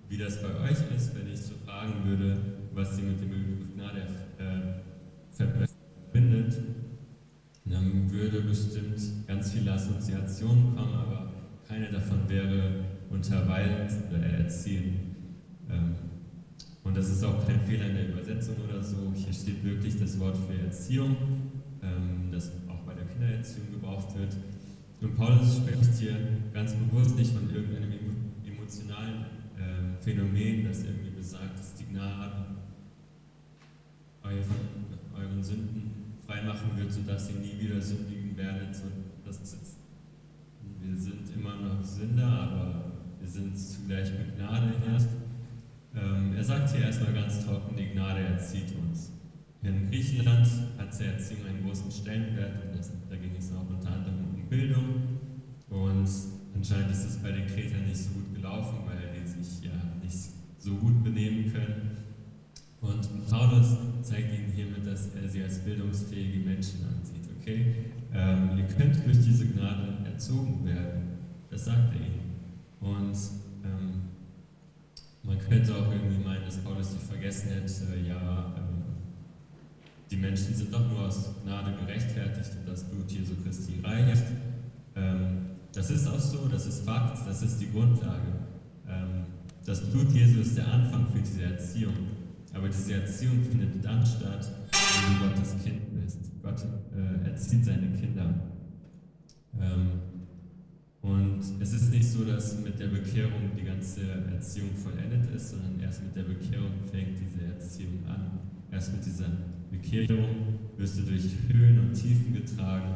wie 0.08 0.18
das 0.18 0.40
bei 0.42 0.54
euch 0.60 0.78
ist, 0.96 1.14
wenn 1.14 1.32
ich 1.32 1.40
so 1.40 1.54
fragen 1.64 2.04
würde, 2.04 2.36
was 2.72 2.96
sie 2.96 3.02
mit 3.02 3.20
dem 3.20 3.30
Begriff 3.30 3.74
Gnade 3.74 4.06
äh, 4.38 5.34
verbindet. 5.34 6.54
Dann 7.64 8.10
würde 8.10 8.42
bestimmt 8.42 9.26
ganz 9.26 9.52
viele 9.52 9.72
Assoziationen 9.72 10.76
kommen, 10.76 10.94
aber 10.94 11.32
keine 11.66 11.90
davon 11.90 12.28
wäre 12.28 12.84
unterweisen 13.10 14.04
oder 14.10 14.22
erziehen. 14.22 15.16
Ähm, 15.70 15.94
und 16.82 16.96
das 16.96 17.08
ist 17.08 17.24
auch 17.24 17.46
kein 17.46 17.60
Fehler 17.62 17.86
in 17.86 17.94
der 17.94 18.08
Übersetzung 18.10 18.56
oder 18.68 18.82
so. 18.82 19.12
Hier 19.14 19.32
steht 19.32 19.64
wirklich 19.64 19.98
das 19.98 20.20
Wort 20.20 20.36
für 20.36 20.54
Erziehung, 20.62 21.16
ähm, 21.82 22.28
das 22.30 22.52
auch 22.68 22.80
bei 22.86 22.94
der 22.94 23.06
Kindererziehung 23.06 23.73
gebraucht 23.84 24.16
wird. 24.16 24.32
Und 25.00 25.16
Paulus 25.16 25.56
spricht 25.58 25.94
hier 25.98 26.16
ganz 26.52 26.72
bewusst 26.72 27.16
nicht 27.16 27.32
von 27.32 27.54
irgendeinem 27.54 27.92
emotionalen 28.44 29.26
äh, 29.56 30.02
Phänomen, 30.02 30.64
das 30.64 30.84
irgendwie 30.84 31.10
besagt, 31.10 31.58
dass 31.58 31.74
die 31.74 31.84
Gnade 31.84 32.32
von 34.22 35.22
euren 35.22 35.42
Sünden 35.42 36.14
freimachen 36.26 36.76
wird, 36.76 36.90
sodass 36.90 37.30
ihr 37.30 37.36
nie 37.36 37.60
wieder 37.60 37.80
sündigen 37.80 38.36
werdet. 38.36 38.74
Und 38.82 39.26
das 39.26 39.40
ist, 39.40 39.76
wir 40.80 40.96
sind 40.96 41.30
immer 41.36 41.56
noch 41.56 41.84
Sünder, 41.84 42.26
aber 42.26 42.92
wir 43.20 43.28
sind 43.28 43.56
zugleich 43.56 44.10
mit 44.12 44.36
Gnade 44.36 44.72
erst. 44.90 45.10
Ähm, 45.94 46.34
er 46.34 46.42
sagt 46.42 46.74
hier 46.74 46.86
erstmal 46.86 47.12
ganz 47.12 47.44
trocken, 47.44 47.76
die 47.76 47.92
Gnade 47.92 48.20
erzieht 48.20 48.74
uns. 48.76 49.12
In 49.64 49.88
Griechenland 49.88 50.46
hat 50.76 51.00
die 51.00 51.04
Erziehung 51.04 51.46
einen 51.46 51.64
großen 51.64 51.90
Stellenwert 51.90 52.62
und 52.62 52.78
das, 52.78 52.90
da 53.08 53.16
ging 53.16 53.34
es 53.38 53.50
auch 53.50 53.66
unter 53.66 53.92
anderem 53.92 54.34
um 54.34 54.46
Bildung. 54.46 54.84
Und 55.70 56.06
anscheinend 56.54 56.90
ist 56.90 57.06
es 57.06 57.16
bei 57.16 57.32
den 57.32 57.46
Kretern 57.46 57.86
nicht 57.86 57.96
so 57.96 58.10
gut 58.10 58.34
gelaufen, 58.34 58.80
weil 58.84 58.98
die 59.18 59.26
sich 59.26 59.64
ja 59.64 59.72
nicht 60.02 60.18
so 60.58 60.74
gut 60.74 61.02
benehmen 61.02 61.50
können. 61.50 61.96
Und 62.82 63.08
Paulus 63.30 63.78
zeigt 64.02 64.34
ihnen 64.34 64.52
hiermit, 64.54 64.86
dass 64.86 65.14
er 65.14 65.26
sie 65.26 65.42
als 65.42 65.60
bildungsfähige 65.60 66.46
Menschen 66.46 66.80
ansieht. 66.84 67.26
Okay? 67.40 67.74
Ähm, 68.12 68.58
ihr 68.58 68.66
könnt 68.66 69.04
durch 69.06 69.18
diese 69.18 69.46
Gnade 69.46 69.96
erzogen 70.04 70.66
werden. 70.66 71.18
Das 71.50 71.64
sagt 71.64 71.94
er 71.94 72.00
ihnen. 72.00 72.34
Und 72.80 73.16
ähm, 73.64 74.02
man 75.22 75.38
könnte 75.38 75.74
auch 75.74 75.90
irgendwie 75.90 76.22
meinen, 76.22 76.44
dass 76.44 76.58
Paulus 76.58 76.92
sich 76.92 77.00
vergessen 77.00 77.48
hätte, 77.48 77.98
ja, 78.06 78.54
ähm, 78.58 78.73
die 80.14 80.20
Menschen 80.20 80.54
sind 80.54 80.72
doch 80.72 80.88
nur 80.88 81.00
aus 81.00 81.30
Gnade 81.42 81.74
gerechtfertigt 81.84 82.50
und 82.60 82.68
das 82.68 82.84
Blut 82.84 83.10
Jesu 83.10 83.34
Christi 83.42 83.80
reicht. 83.82 84.22
Ähm, 84.94 85.56
das 85.72 85.90
ist 85.90 86.06
auch 86.06 86.20
so, 86.20 86.46
das 86.46 86.66
ist 86.66 86.84
Fakt, 86.84 87.26
das 87.26 87.42
ist 87.42 87.58
die 87.60 87.70
Grundlage. 87.72 88.28
Ähm, 88.88 89.24
das 89.66 89.80
Blut 89.90 90.12
Jesu 90.12 90.40
ist 90.40 90.56
der 90.56 90.68
Anfang 90.68 91.08
für 91.08 91.18
diese 91.18 91.42
Erziehung. 91.42 91.94
Aber 92.52 92.68
diese 92.68 92.94
Erziehung 92.94 93.42
findet 93.42 93.84
dann 93.84 94.06
statt, 94.06 94.48
wenn 94.70 95.18
du 95.18 95.34
Gottes 95.34 95.56
Kind 95.64 96.00
bist. 96.00 96.18
Gott 96.40 96.64
äh, 96.94 97.28
erzieht 97.28 97.64
seine 97.64 97.90
Kinder. 97.98 98.34
Ähm, 99.60 99.88
und 101.02 101.40
es 101.60 101.72
ist 101.72 101.90
nicht 101.90 102.08
so, 102.08 102.24
dass 102.24 102.60
mit 102.60 102.78
der 102.78 102.86
Bekehrung 102.86 103.50
die 103.58 103.64
ganze 103.64 104.02
Erziehung 104.32 104.70
vollendet 104.76 105.34
ist, 105.34 105.50
sondern 105.50 105.80
erst 105.80 106.04
mit 106.04 106.14
der 106.14 106.22
Bekehrung 106.22 106.70
fängt 106.88 107.18
diese 107.18 107.46
Erziehung 107.46 108.06
an. 108.06 108.38
Erst 108.70 108.92
mit 108.92 109.04
dieser 109.04 109.26
Bekehrung 109.74 110.58
wirst 110.76 110.98
du 110.98 111.02
durch 111.02 111.24
Höhen 111.48 111.78
und 111.80 111.94
Tiefen 111.94 112.34
getragen. 112.34 112.94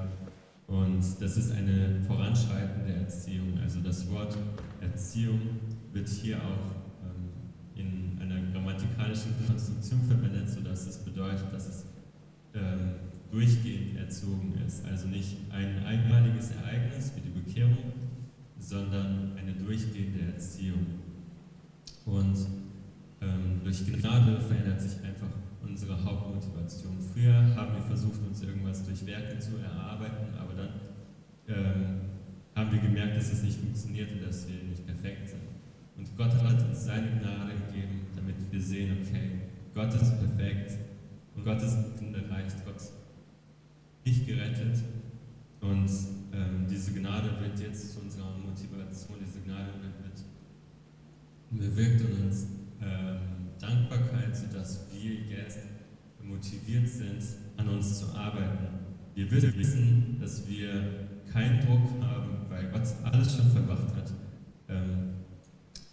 Und 0.66 1.02
das 1.20 1.36
ist 1.36 1.52
eine 1.52 2.00
voranschreitende 2.06 2.92
Erziehung. 2.92 3.58
Also 3.62 3.80
das 3.80 4.08
Wort 4.10 4.36
Erziehung 4.80 5.40
wird 5.92 6.08
hier 6.08 6.36
auch 6.36 6.74
ähm, 7.04 7.30
in 7.74 8.18
einer 8.20 8.52
grammatikalischen 8.52 9.32
Konstruktion 9.46 10.02
verwendet, 10.02 10.50
sodass 10.50 10.86
es 10.86 10.98
bedeutet, 10.98 11.52
dass 11.52 11.68
es 11.68 11.86
ähm, 12.54 12.94
durchgehend 13.30 13.98
erzogen 13.98 14.54
ist. 14.66 14.84
Also 14.84 15.08
nicht 15.08 15.36
ein 15.50 15.84
einmaliges 15.84 16.50
Ereignis 16.50 17.12
wie 17.16 17.20
die 17.20 17.40
Bekehrung, 17.40 17.92
sondern 18.58 19.32
eine 19.38 19.52
durchgehende 19.52 20.32
Erziehung. 20.34 20.86
Und 22.04 22.36
ähm, 23.20 23.60
durch 23.64 23.86
Gnade 23.86 24.40
verändert 24.40 24.80
sich 24.80 25.02
einfach 25.02 25.28
unsere 25.68 26.02
Hauptmotivation. 26.04 26.96
Früher 27.12 27.54
haben 27.56 27.74
wir 27.74 27.82
versucht, 27.82 28.20
uns 28.26 28.42
irgendwas 28.42 28.84
durch 28.84 29.06
Werke 29.06 29.38
zu 29.38 29.58
erarbeiten, 29.58 30.34
aber 30.38 30.54
dann 30.54 30.70
ähm, 31.48 32.00
haben 32.54 32.72
wir 32.72 32.80
gemerkt, 32.80 33.16
dass 33.16 33.32
es 33.32 33.42
nicht 33.42 33.58
funktioniert 33.60 34.12
und 34.12 34.22
dass 34.22 34.48
wir 34.48 34.62
nicht 34.62 34.86
perfekt 34.86 35.28
sind. 35.28 35.42
Und 35.96 36.16
Gott 36.16 36.32
hat 36.34 36.68
uns 36.68 36.84
seine 36.84 37.08
Gnade 37.20 37.52
gegeben, 37.66 38.06
damit 38.16 38.36
wir 38.50 38.60
sehen, 38.60 38.98
okay, 39.02 39.30
Gott 39.74 39.94
ist 39.94 40.18
perfekt 40.18 40.78
und 41.34 41.44
Gottes 41.44 41.76
Gnade 41.98 42.30
reicht. 42.30 42.64
Gott 42.64 42.80
nicht 44.04 44.26
gerettet. 44.26 44.78
Und 45.60 45.90
ähm, 46.32 46.66
diese 46.70 46.92
Gnade 46.92 47.30
wird 47.40 47.58
jetzt 47.60 47.92
zu 47.92 48.00
unserer 48.00 48.36
Motivation, 48.38 49.18
diese 49.20 49.40
Gnade 49.40 49.72
wird, 49.82 50.24
bewirkt 51.50 52.00
in 52.00 52.26
uns 52.26 52.46
ähm, 52.80 53.37
Dankbarkeit, 53.60 54.36
sodass 54.36 54.86
wir 54.92 55.14
jetzt 55.14 55.60
motiviert 56.22 56.88
sind, 56.88 57.22
an 57.56 57.68
uns 57.68 57.98
zu 57.98 58.14
arbeiten. 58.14 58.68
Wir 59.14 59.30
wissen, 59.30 60.18
dass 60.20 60.46
wir 60.48 61.08
keinen 61.32 61.60
Druck 61.66 62.02
haben, 62.02 62.46
weil 62.48 62.70
Gott 62.70 62.86
alles 63.04 63.36
schon 63.36 63.50
verbracht 63.50 63.94
hat. 63.96 64.12
Ähm, 64.68 65.14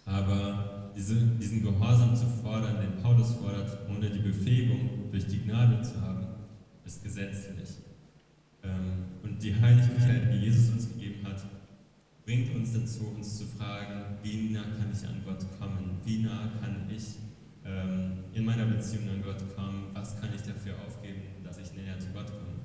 aber 0.04 0.92
diese, 0.96 1.16
diesen 1.16 1.62
Gehorsam 1.62 2.14
zu 2.14 2.26
fordern, 2.26 2.76
den 2.80 3.02
Paulus 3.02 3.32
fordert, 3.32 3.78
ohne 3.88 4.10
die 4.10 4.20
Befähigung 4.20 5.10
durch 5.10 5.26
die 5.26 5.42
Gnade 5.42 5.82
zu 5.82 6.00
haben, 6.00 6.26
ist 6.84 7.02
gesetzlich. 7.02 7.70
Ähm, 8.62 9.04
und 9.22 9.42
die 9.42 9.54
Heiligkeit, 9.54 10.32
die 10.32 10.38
Jesus 10.38 10.70
uns 10.70 10.88
gegeben 10.88 11.26
hat, 11.26 11.44
bringt 12.24 12.54
uns 12.54 12.72
dazu, 12.72 13.12
uns 13.16 13.38
zu 13.38 13.44
fragen, 13.44 14.16
wie 14.22 14.50
nah 14.50 14.62
kann 14.62 14.90
ich 14.92 15.06
an 15.06 15.22
Gott 15.24 15.44
kommen? 15.58 15.98
Wie 16.04 16.22
nah 16.22 16.50
kann 16.60 16.88
ich 16.94 17.25
ähm, 17.66 18.24
in 18.32 18.44
meiner 18.44 18.66
Beziehung 18.66 19.08
an 19.10 19.22
Gott 19.22 19.42
kommen? 19.54 19.90
Was 19.94 20.20
kann 20.20 20.30
ich 20.34 20.42
dafür 20.42 20.74
aufgeben, 20.86 21.22
dass 21.42 21.58
ich 21.58 21.72
näher 21.74 21.98
zu 21.98 22.08
Gott 22.14 22.26
komme? 22.26 22.56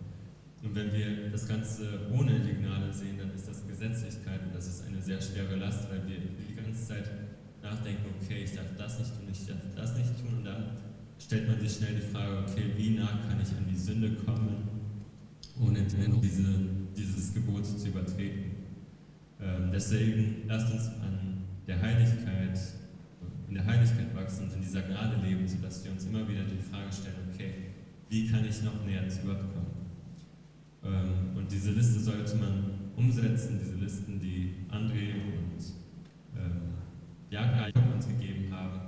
Und 0.63 0.75
wenn 0.75 0.93
wir 0.93 1.29
das 1.31 1.47
Ganze 1.47 2.07
ohne 2.11 2.39
die 2.39 2.53
Gnade 2.53 2.93
sehen, 2.93 3.17
dann 3.17 3.33
ist 3.33 3.47
das 3.47 3.67
Gesetzlichkeit 3.67 4.41
und 4.43 4.53
das 4.53 4.67
ist 4.67 4.85
eine 4.85 5.01
sehr 5.01 5.19
schwere 5.19 5.55
Last, 5.55 5.89
weil 5.89 6.07
wir 6.07 6.17
die 6.17 6.55
ganze 6.55 6.87
Zeit 6.87 7.09
nachdenken, 7.63 8.05
okay, 8.21 8.43
ich 8.43 8.53
darf 8.53 8.67
das 8.77 8.99
nicht 8.99 9.11
tun, 9.15 9.27
ich 9.31 9.47
darf 9.47 9.57
das 9.75 9.97
nicht 9.97 10.19
tun 10.21 10.37
und 10.37 10.45
dann 10.45 10.65
stellt 11.19 11.47
man 11.47 11.59
sich 11.59 11.77
schnell 11.77 11.95
die 11.95 12.01
Frage, 12.13 12.39
okay, 12.39 12.73
wie 12.77 12.91
nah 12.91 13.19
kann 13.27 13.41
ich 13.41 13.49
an 13.49 13.65
die 13.69 13.77
Sünde 13.77 14.11
kommen, 14.23 14.67
ohne 15.59 15.81
diese, 15.81 16.47
dieses 16.95 17.33
Gebot 17.33 17.65
zu 17.65 17.87
übertreten. 17.87 18.51
Ähm, 19.39 19.69
deswegen 19.73 20.47
lasst 20.47 20.71
uns 20.71 20.87
an 20.87 21.43
der 21.67 21.81
Heiligkeit, 21.81 22.59
in 23.51 23.57
der 23.57 23.65
Heiligkeit 23.65 24.15
wachsen 24.15 24.45
und 24.45 24.53
in 24.53 24.61
dieser 24.61 24.81
Gnade 24.81 25.17
leben, 25.21 25.45
sodass 25.45 25.83
wir 25.83 25.91
uns 25.91 26.05
immer 26.05 26.25
wieder 26.25 26.45
die 26.45 26.63
Frage 26.63 26.89
stellen, 26.89 27.27
okay, 27.33 27.51
wie 28.07 28.29
kann 28.29 28.45
ich 28.45 28.63
noch 28.63 28.85
näher 28.85 29.09
zu 29.09 29.27
Gott 29.27 29.39
kommen? 29.39 29.91
Ähm, 30.85 31.35
und 31.35 31.51
diese 31.51 31.71
Liste 31.71 31.99
sollte 31.99 32.37
man 32.37 32.91
umsetzen, 32.95 33.59
diese 33.61 33.75
Listen, 33.75 34.21
die 34.21 34.55
André 34.71 35.35
und 35.35 35.59
ähm, 36.39 36.61
Jakob 37.29 37.93
uns 37.93 38.07
gegeben 38.07 38.53
haben. 38.53 38.79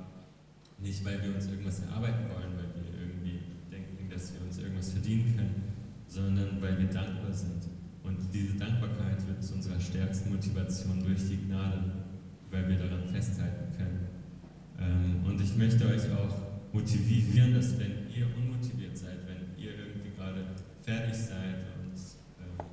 Nicht, 0.79 1.03
weil 1.03 1.21
wir 1.21 1.35
uns 1.35 1.45
irgendwas 1.47 1.81
erarbeiten 1.81 2.23
wollen, 2.29 2.55
weil 2.55 2.71
wir 2.73 3.01
irgendwie 3.01 3.39
denken, 3.69 4.09
dass 4.09 4.33
wir 4.33 4.41
uns 4.43 4.59
irgendwas 4.59 4.93
verdienen 4.93 5.35
können, 5.35 5.63
sondern 6.07 6.61
weil 6.61 6.79
wir 6.79 6.87
dankbar 6.87 7.33
sind. 7.33 7.67
Und 8.01 8.17
diese 8.33 8.55
Dankbarkeit 8.55 9.27
wird 9.27 9.43
zu 9.43 9.55
unserer 9.55 9.79
stärksten 9.81 10.31
Motivation 10.31 11.03
durch 11.03 11.27
die 11.27 11.47
Gnade, 11.47 11.83
weil 12.49 12.69
wir 12.69 12.77
daran 12.77 13.05
festhalten 13.05 13.77
können. 13.77 14.22
Ähm, 14.83 15.23
und 15.25 15.41
ich 15.41 15.55
möchte 15.55 15.85
euch 15.87 16.11
auch 16.11 16.73
motivieren, 16.73 17.53
dass 17.53 17.77
wenn 17.79 18.09
ihr 18.13 18.27
unmotiviert 18.35 18.97
seid, 18.97 19.19
wenn 19.27 19.57
ihr 19.61 19.71
irgendwie 19.77 20.11
gerade 20.15 20.45
fertig 20.81 21.15
seid 21.15 21.63
und 21.79 21.95
ähm, 22.41 22.65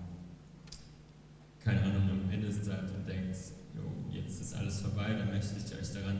keine 1.62 1.83
Ahnung 1.83 2.11
am 2.11 2.31
Ende 2.31 2.51
seid 2.51 2.90
und 2.90 3.07
denkt, 3.07 3.37
jo, 3.75 3.83
jetzt 4.11 4.40
ist 4.40 4.57
alles 4.57 4.81
vorbei, 4.81 5.14
dann 5.18 5.31
möchte 5.31 5.55
ich 5.57 5.79
euch 5.79 5.92
daran 5.92 6.18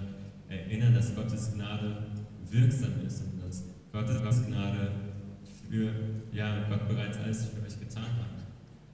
erinnern, 0.49 0.95
dass 0.95 1.15
Gottes 1.15 1.55
Gnade 1.55 1.97
wirksam 2.51 2.93
ist 3.07 3.23
und 3.23 3.41
dass 3.43 3.65
Gottes 3.93 4.47
Gnade 4.47 4.93
für, 5.69 5.91
ja, 6.33 6.69
Gott 6.69 6.89
bereits 6.89 7.19
alles 7.19 7.47
für 7.47 7.63
euch 7.63 7.79
getan 7.79 8.05
hat. 8.05 8.41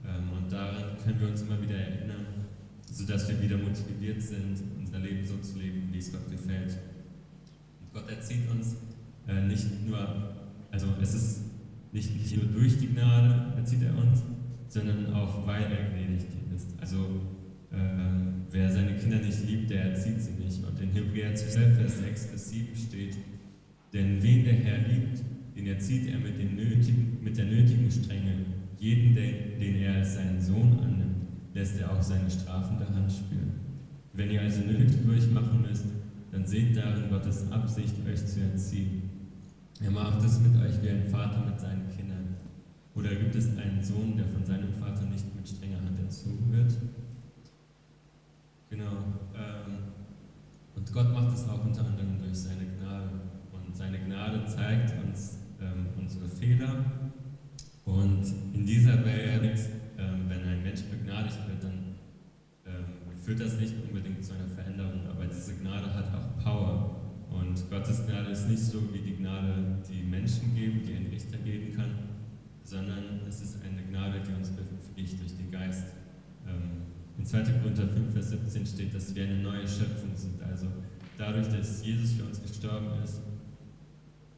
Ähm, 0.05 0.31
und 0.31 0.51
daran 0.51 0.97
können 1.03 1.19
wir 1.19 1.27
uns 1.27 1.41
immer 1.41 1.61
wieder 1.61 1.75
erinnern, 1.75 2.25
sodass 2.89 3.27
wir 3.27 3.41
wieder 3.41 3.57
motiviert 3.57 4.21
sind, 4.21 4.61
unser 4.77 4.99
Leben 4.99 5.25
so 5.25 5.37
zu 5.37 5.57
leben, 5.59 5.89
wie 5.91 5.97
es 5.97 6.11
Gott 6.11 6.29
gefällt. 6.31 6.77
Gott 7.97 8.09
erzieht 8.11 8.47
uns 8.51 8.75
äh, 9.27 9.41
nicht 9.47 9.65
nur, 9.87 9.97
also 10.69 10.87
es 11.01 11.15
ist 11.15 11.41
nicht, 11.91 12.15
nicht 12.15 12.35
nur 12.35 12.45
durch 12.45 12.77
die 12.77 12.93
Gnade 12.93 13.57
erzieht 13.57 13.81
er 13.81 13.97
uns, 13.97 14.21
sondern 14.67 15.11
auch 15.13 15.47
weil 15.47 15.63
er 15.63 15.89
gnädig 15.89 16.27
ist. 16.55 16.75
Also 16.79 16.97
äh, 17.71 17.77
wer 18.51 18.71
seine 18.71 18.93
Kinder 18.93 19.17
nicht 19.17 19.47
liebt, 19.47 19.71
der 19.71 19.85
erzieht 19.85 20.21
sie 20.21 20.33
nicht. 20.33 20.63
Und 20.63 20.79
in 20.79 20.91
Hebräer 20.91 21.33
12, 21.33 21.75
Vers 21.75 21.99
6 21.99 22.27
bis 22.27 22.49
7 22.49 22.75
steht, 22.75 23.17
denn 23.93 24.21
wen 24.21 24.43
der 24.43 24.53
Herr 24.53 24.87
liebt, 24.87 25.23
den 25.55 25.65
erzieht 25.65 26.07
er 26.07 26.19
mit, 26.19 26.37
nötigen, 26.37 27.17
mit 27.23 27.35
der 27.35 27.45
nötigen 27.45 27.89
Strenge 27.89 28.45
jeden, 28.77 29.15
den, 29.15 29.59
den 29.59 29.75
er 29.77 29.95
als 29.95 30.13
seinen 30.13 30.39
Sohn 30.39 30.77
annimmt, 30.83 31.15
lässt 31.55 31.79
er 31.79 31.91
auch 31.91 32.01
seine 32.03 32.29
strafende 32.29 32.87
Hand 32.93 33.11
spüren. 33.11 33.53
Wenn 34.13 34.29
ihr 34.29 34.41
also 34.41 34.61
Nöte 34.61 34.97
durchmachen 35.03 35.63
müsst, 35.63 35.85
dann 36.37 36.45
seht 36.45 36.77
darin 36.77 37.09
Gottes 37.09 37.51
Absicht, 37.51 37.95
euch 38.07 38.23
zu 38.23 38.41
erziehen. 38.41 39.09
Er 39.81 39.89
macht 39.89 40.23
es 40.23 40.39
mit 40.39 40.55
euch 40.61 40.83
wie 40.83 40.89
ein 40.89 41.03
Vater 41.03 41.43
mit 41.43 41.59
seinen 41.59 41.89
Kindern. 41.89 42.35
Oder 42.93 43.15
gibt 43.15 43.33
es 43.33 43.57
einen 43.57 43.83
Sohn, 43.83 44.15
der 44.15 44.27
von 44.27 44.45
seinem 44.45 44.71
Vater 44.71 45.05
nicht 45.05 45.35
mit 45.35 45.49
strenger 45.49 45.77
Hand 45.83 45.99
erzogen 45.99 46.51
wird? 46.51 46.77
Genau. 48.69 48.97
Ähm, 49.33 49.77
und 50.75 50.93
Gott 50.93 51.11
macht 51.11 51.35
es 51.35 51.49
auch 51.49 51.65
unter 51.65 51.83
anderem 51.87 52.19
durch 52.19 52.37
seine 52.37 52.65
Gnade. 52.65 53.09
Und 53.51 53.75
seine 53.75 53.97
Gnade 53.97 54.45
zeigt 54.45 54.93
uns 55.03 55.39
ähm, 55.59 55.87
unsere 55.97 56.27
Fehler 56.27 56.85
und 57.85 58.23
in 58.53 58.63
dieser 58.63 59.03
Welt, 59.03 59.59
ähm, 59.97 60.25
wenn 60.27 60.43
ein 60.43 60.61
Mensch 60.61 60.83
begnadigt 60.83 61.39
wird, 61.47 61.63
dann 61.63 61.77
führt 63.27 63.41
das 63.41 63.59
nicht 63.59 63.73
unbedingt 63.83 64.23
zu 64.23 64.31
einer 64.33 64.47
Veränderung, 64.47 65.01
aber 65.11 65.25
diese 65.25 65.55
Gnade 65.55 65.93
hat 65.93 66.05
auch 66.15 66.41
Power. 66.41 66.95
Und 67.29 67.69
Gottes 67.69 68.07
Gnade 68.07 68.31
ist 68.31 68.47
nicht 68.47 68.63
so 68.63 68.81
wie 68.93 68.99
die 68.99 69.17
Gnade, 69.17 69.83
die 69.89 70.01
Menschen 70.03 70.55
geben, 70.55 70.81
die 70.87 70.93
ein 70.93 71.07
Richter 71.07 71.37
geben 71.39 71.75
kann, 71.75 71.91
sondern 72.63 73.27
es 73.27 73.41
ist 73.41 73.57
eine 73.61 73.83
Gnade, 73.83 74.21
die 74.25 74.33
uns 74.33 74.49
befähigt 74.51 75.19
durch 75.19 75.35
den 75.35 75.51
Geist. 75.51 75.87
Ähm, 76.47 76.87
in 77.17 77.25
2. 77.25 77.43
Korinther 77.59 77.89
5, 77.89 78.13
Vers 78.13 78.29
17 78.29 78.65
steht, 78.65 78.95
dass 78.95 79.13
wir 79.13 79.25
eine 79.25 79.39
neue 79.39 79.67
Schöpfung 79.67 80.15
sind. 80.15 80.41
Also 80.41 80.67
dadurch, 81.17 81.49
dass 81.49 81.85
Jesus 81.85 82.13
für 82.13 82.23
uns 82.23 82.41
gestorben 82.41 82.87
ist, 83.03 83.19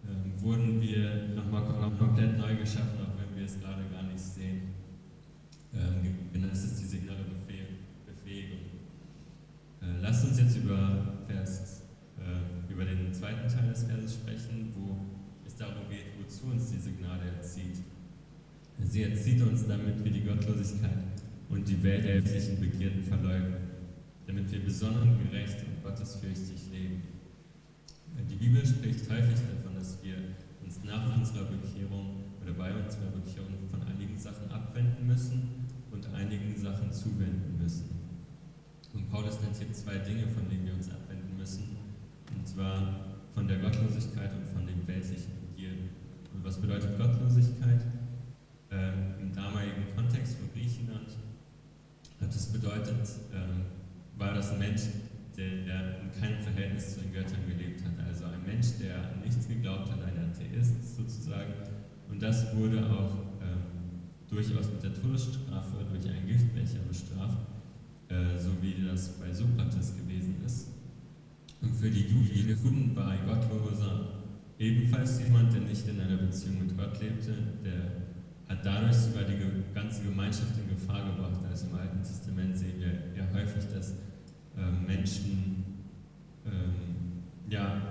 ähm, 0.09 0.33
wurden 0.41 0.81
wir 0.81 1.27
nochmal 1.35 1.61
komplett 1.95 2.39
neu 2.39 2.55
geschaffen, 2.55 2.97
auch 3.05 3.37
wir 3.37 3.45
es 3.45 3.59
gerade 3.59 3.83
gar 3.93 4.01
nicht 4.01 4.19
sehen. 4.19 4.61
Ähm, 5.75 6.15
genau, 6.33 6.47
es 6.51 6.63
ist 6.63 6.79
Befähigung. 6.79 7.18
Äh, 7.18 7.18
lasst 10.01 10.25
uns 10.25 10.39
jetzt 10.39 10.57
über, 10.57 11.19
Vers, 11.27 11.83
äh, 12.17 12.71
über 12.71 12.85
den 12.85 13.13
zweiten 13.13 13.47
Teil 13.47 13.69
des 13.69 13.83
Verses 13.83 14.13
sprechen, 14.13 14.73
wo 14.75 14.97
es 15.45 15.55
darum 15.55 15.89
geht, 15.89 16.05
wozu 16.19 16.47
uns 16.47 16.71
diese 16.71 16.91
Gnade 16.91 17.25
erzieht. 17.37 17.77
Sie 18.81 19.03
erzieht 19.03 19.41
uns, 19.41 19.67
damit 19.67 20.03
wir 20.03 20.11
die 20.11 20.23
Gottlosigkeit 20.23 21.03
und 21.49 21.67
die 21.67 21.83
weltlichen 21.83 22.59
Begierden 22.59 23.03
verleugnen, 23.03 23.57
damit 24.25 24.51
wir 24.51 24.63
besonnen, 24.63 25.17
gerecht 25.23 25.57
und 25.65 25.83
gottesfürchtig 25.83 26.71
leben. 26.71 27.03
Die 28.29 28.35
Bibel 28.35 28.65
spricht 28.65 29.09
häufig 29.09 29.35
davon, 29.35 29.75
dass 29.75 29.97
wir 30.03 30.15
uns 30.63 30.83
nach 30.83 31.15
unserer 31.15 31.45
Bekehrung 31.45 32.23
oder 32.41 32.53
bei 32.53 32.71
unserer 32.73 33.11
Bekehrung 33.11 33.67
von 33.69 33.81
einigen 33.83 34.17
Sachen 34.17 34.49
abwenden 34.51 35.07
müssen 35.07 35.67
und 35.91 36.05
einigen 36.13 36.55
Sachen 36.57 36.91
zuwenden 36.91 37.57
müssen. 37.61 37.98
Und 38.93 39.09
Paulus 39.09 39.39
nennt 39.41 39.55
hier 39.55 39.71
zwei 39.73 39.97
Dinge, 39.97 40.27
von 40.27 40.49
denen 40.49 40.65
wir 40.65 40.73
uns 40.73 40.89
abwenden 40.89 41.37
müssen. 41.37 41.77
Und 42.35 42.47
zwar 42.47 42.95
von 43.33 43.47
der 43.47 43.57
Gottlosigkeit 43.59 44.31
und 44.35 44.45
von 44.47 44.65
dem 44.65 44.85
weltlichen 44.87 45.33
Begierden. 45.49 45.89
Und 46.33 46.43
was 46.43 46.57
bedeutet 46.57 46.97
Gottlosigkeit? 46.97 47.81
Ähm, 48.71 49.15
Im 49.21 49.33
damaligen 49.33 49.95
Kontext 49.95 50.37
von 50.37 50.49
Griechenland 50.53 51.09
hat 52.21 52.35
es 52.35 52.47
bedeutet, 52.47 53.07
ähm, 53.33 53.65
war 54.17 54.33
das 54.33 54.51
ein 54.51 54.59
Mensch, 54.59 54.81
der, 55.37 55.63
der 55.65 56.01
in 56.01 56.11
keinem 56.11 56.41
Verhältnis 56.41 56.95
zu 56.95 57.01
den 57.01 57.13
Göttern 57.13 57.47
gelebt 57.47 57.83
hat. 57.83 58.05
Also 58.05 58.25
ein 58.25 58.43
Mensch, 58.45 58.77
der 58.79 58.95
an 58.97 59.21
nichts 59.23 59.47
geglaubt 59.47 59.89
hat, 59.91 60.03
ein 60.03 60.29
Atheist 60.29 60.97
sozusagen, 60.97 61.53
und 62.09 62.21
das 62.21 62.55
wurde 62.55 62.79
auch 62.89 63.13
ähm, 63.41 64.01
durchaus 64.27 64.69
mit 64.71 64.83
der 64.83 64.93
Todesstrafe 64.93 65.85
durch 65.89 66.09
einen 66.09 66.27
Giftbecher 66.27 66.79
bestraft, 66.87 67.37
äh, 68.09 68.37
so 68.37 68.49
wie 68.61 68.85
das 68.85 69.09
bei 69.19 69.31
Sokrates 69.31 69.95
gewesen 69.95 70.35
ist. 70.45 70.67
Und 71.61 71.75
für 71.75 71.89
die 71.89 72.01
Juden 72.01 72.95
war 72.95 73.09
ein 73.09 73.25
Gottloser 73.25 74.19
ebenfalls 74.57 75.21
jemand, 75.21 75.53
der 75.53 75.61
nicht 75.61 75.87
in 75.87 75.99
einer 75.99 76.17
Beziehung 76.17 76.59
mit 76.59 76.77
Gott 76.77 76.99
lebte, 77.01 77.33
der 77.63 77.99
hat 78.49 78.65
dadurch 78.65 78.95
sogar 78.95 79.23
die 79.23 79.37
ganze 79.73 80.03
Gemeinschaft 80.03 80.57
in 80.57 80.69
Gefahr 80.69 81.05
gebracht. 81.05 81.39
Also 81.49 81.67
im 81.67 81.75
Alten 81.75 82.01
Testament 82.01 82.57
sehen 82.57 82.79
wir 82.79 83.15
ja 83.15 83.27
häufig, 83.33 83.63
dass 83.73 83.93
ähm, 84.57 84.85
Menschen 84.85 85.63
ähm, 86.45 87.23
ja, 87.49 87.81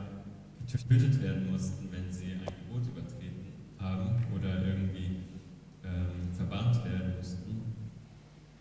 getötet 0.67 1.23
werden 1.23 1.51
mussten, 1.51 1.89
wenn 1.91 2.13
sie 2.13 2.33
ein 2.33 2.41
Gebot 2.41 2.87
übertragen 2.87 3.09
haben 3.79 4.17
oder 4.35 4.67
irgendwie 4.67 5.23
ähm, 5.85 6.33
verbannt 6.37 6.85
werden 6.85 7.15
mussten, 7.17 7.48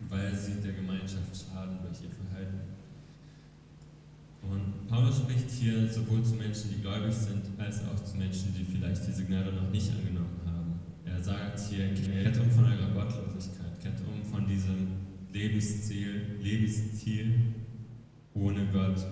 weil 0.08 0.34
sie 0.34 0.60
der 0.62 0.72
Gemeinschaft 0.72 1.34
schaden 1.34 1.78
durch 1.82 2.02
ihr 2.02 2.10
Verhalten. 2.10 2.60
Und 4.42 4.86
Paulus 4.88 5.18
spricht 5.18 5.50
hier 5.50 5.88
sowohl 5.88 6.22
zu 6.22 6.34
Menschen, 6.34 6.70
die 6.70 6.80
gläubig 6.80 7.12
sind, 7.12 7.42
als 7.58 7.82
auch 7.84 8.02
zu 8.02 8.16
Menschen, 8.16 8.54
die 8.54 8.64
vielleicht 8.64 9.06
diese 9.06 9.24
Gnade 9.24 9.52
noch 9.52 9.70
nicht 9.70 9.90
angenommen 9.90 10.40
haben. 10.46 10.80
Er 11.04 11.22
sagt 11.22 11.60
hier, 11.60 11.92
kehrt 11.94 12.38
um 12.38 12.50
von 12.50 12.64
eurer 12.64 12.90
Gottlosigkeit, 12.94 13.80
kehrt 13.82 14.00
um 14.06 14.24
von 14.24 14.46
diesem 14.46 14.88
Lebensziel, 15.32 16.38
Lebensstil 16.40 17.34
ohne 18.34 18.66
Gott. 18.72 19.04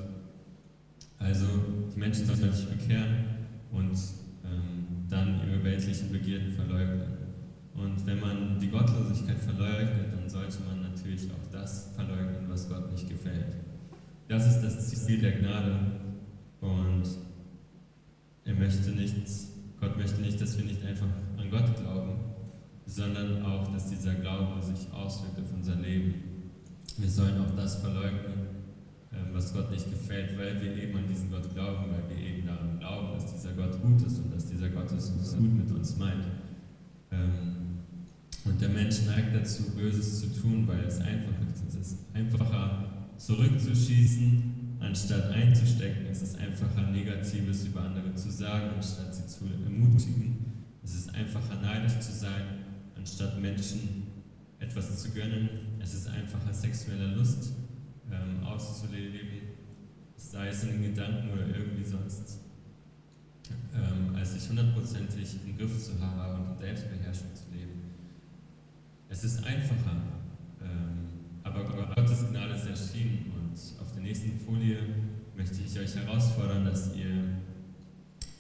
Also 1.19 1.47
die 1.95 1.99
Menschen 1.99 2.27
sollen 2.27 2.53
sich 2.53 2.67
bekehren 2.67 3.25
und 3.73 3.99
dann 5.09 5.41
ihre 5.47 5.63
weltlichen 5.63 6.11
Begierden 6.13 6.53
verleugnen. 6.53 7.17
Und 7.75 8.07
wenn 8.07 8.21
man 8.21 8.59
die 8.59 8.69
Gottlosigkeit 8.69 9.39
verleugnet, 9.39 10.06
dann 10.27 10.31
sollte 10.31 10.59
man 10.65 10.83
natürlich 10.83 11.31
auch 11.31 11.53
das 11.53 11.93
verleugnen, 11.95 12.49
was 12.49 12.69
Gott 12.69 12.91
nicht 12.91 13.09
gefällt. 13.09 13.55
Das 14.27 14.45
ist 14.47 14.61
das 14.61 14.89
Ziel 15.05 15.21
der 15.21 15.39
Gnade 15.39 15.79
und 16.61 17.05
er 18.45 18.55
möchte 18.55 18.91
nicht, 18.91 19.15
Gott 19.81 19.97
möchte 19.97 20.21
nicht, 20.21 20.41
dass 20.41 20.59
wir 20.59 20.65
nicht 20.65 20.85
einfach 20.85 21.07
an 21.37 21.49
Gott 21.49 21.77
glauben, 21.77 22.15
sondern 22.87 23.45
auch, 23.45 23.73
dass 23.73 23.89
dieser 23.89 24.15
Glaube 24.15 24.61
sich 24.63 24.93
auswirkt 24.93 25.39
auf 25.39 25.53
unser 25.55 25.77
Leben. 25.77 26.15
Wir 26.99 27.09
sollen 27.09 27.41
auch 27.41 27.55
das 27.55 27.77
verleugnen, 27.77 28.49
ähm, 29.13 29.29
was 29.33 29.55
Gott 29.55 29.71
nicht 29.71 29.89
gefällt, 29.89 30.37
weil 30.37 30.61
wir 30.61 30.75
eben 30.77 30.99
an 30.99 31.07
diesen 31.09 31.31
Gott 31.31 31.53
glauben, 31.55 31.85
weil 31.93 32.17
wir 32.17 32.25
eben 32.25 32.47
daran 32.47 32.81
glauben, 32.81 33.13
dass 33.15 33.33
dieser 33.33 33.53
Gott 33.53 33.81
gut 33.81 34.03
ist 34.03 34.19
und 34.19 34.35
dass 34.35 34.47
dieser 34.47 34.71
Gott 34.71 34.91
es 34.91 35.37
gut 35.37 35.57
mit 35.57 35.71
uns 35.71 35.97
meint. 35.97 36.25
Und 38.47 38.61
der 38.61 38.69
Mensch 38.69 39.03
neigt 39.07 39.35
dazu, 39.35 39.75
Böses 39.75 40.21
zu 40.21 40.41
tun, 40.41 40.67
weil 40.67 40.85
es 40.85 40.99
einfach 41.01 41.35
ist. 41.53 41.63
Es 41.69 41.75
ist 41.75 41.99
einfacher, 42.15 42.87
zurückzuschießen, 43.19 44.79
anstatt 44.81 45.31
einzustecken. 45.31 46.07
Es 46.11 46.23
ist 46.23 46.39
einfacher, 46.39 46.91
Negatives 46.91 47.67
über 47.67 47.83
andere 47.83 48.15
zu 48.15 48.31
sagen, 48.31 48.71
anstatt 48.77 49.15
sie 49.15 49.27
zu 49.27 49.45
ermutigen. 49.65 50.37
Es 50.85 50.95
ist 50.95 51.15
einfacher, 51.15 51.61
neidisch 51.61 51.99
zu 51.99 52.13
sein, 52.13 52.45
anstatt 52.97 53.41
Menschen 53.41 54.05
etwas 54.59 55.03
zu 55.03 55.11
gönnen. 55.11 55.49
Es 55.81 55.95
ist 55.95 56.09
einfacher, 56.09 56.53
sexuelle 56.53 57.15
Lust 57.15 57.53
ähm, 58.11 58.45
auszuleben, 58.45 59.29
sei 60.17 60.49
es 60.49 60.63
in 60.65 60.71
den 60.71 60.95
Gedanken 60.95 61.31
oder 61.31 61.47
irgendwie 61.47 61.85
sonst, 61.85 62.41
ähm, 63.75 64.15
als 64.15 64.35
sich 64.35 64.49
hundertprozentig 64.49 65.37
im 65.45 65.57
Griff 65.57 65.83
zu 65.83 66.01
haben 66.01 66.51
und 66.51 66.59
Selbstbeherrschung 66.59 67.35
zu. 67.35 67.46
Es 69.17 69.25
ist 69.25 69.47
einfacher, 69.47 69.97
ähm, 70.61 71.09
aber 71.43 71.65
Gottes 71.65 72.29
Gnade 72.29 72.53
ist 72.53 72.67
erschienen 72.67 73.33
und 73.35 73.81
auf 73.81 73.91
der 73.93 74.03
nächsten 74.03 74.39
Folie 74.39 74.77
möchte 75.35 75.57
ich 75.65 75.81
euch 75.81 75.97
herausfordern, 75.97 76.67
dass 76.67 76.95
ihr 76.95 77.25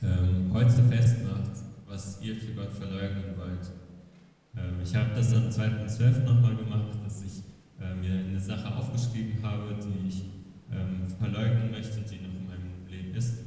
ähm, 0.02 0.52
heute 0.52 0.82
festmacht, 0.82 1.52
was 1.86 2.20
ihr 2.20 2.36
für 2.36 2.52
Gott 2.52 2.70
verleugnen 2.74 3.24
wollt. 3.38 3.72
Ähm, 4.54 4.82
ich 4.84 4.94
habe 4.94 5.14
das 5.14 5.32
am 5.32 5.48
2.12. 5.48 6.24
nochmal 6.24 6.54
gemacht, 6.54 6.98
dass 7.02 7.22
ich 7.22 7.42
äh, 7.80 7.94
mir 7.94 8.26
eine 8.26 8.38
Sache 8.38 8.76
aufgeschrieben 8.76 9.42
habe, 9.42 9.76
die 9.82 10.08
ich 10.08 10.24
verleugnen 11.18 11.70
möchte, 11.70 12.00
die 12.00 12.16
noch 12.16 12.34
in 12.34 12.46
meinem 12.48 12.86
Leben 12.90 13.14
ist. 13.14 13.38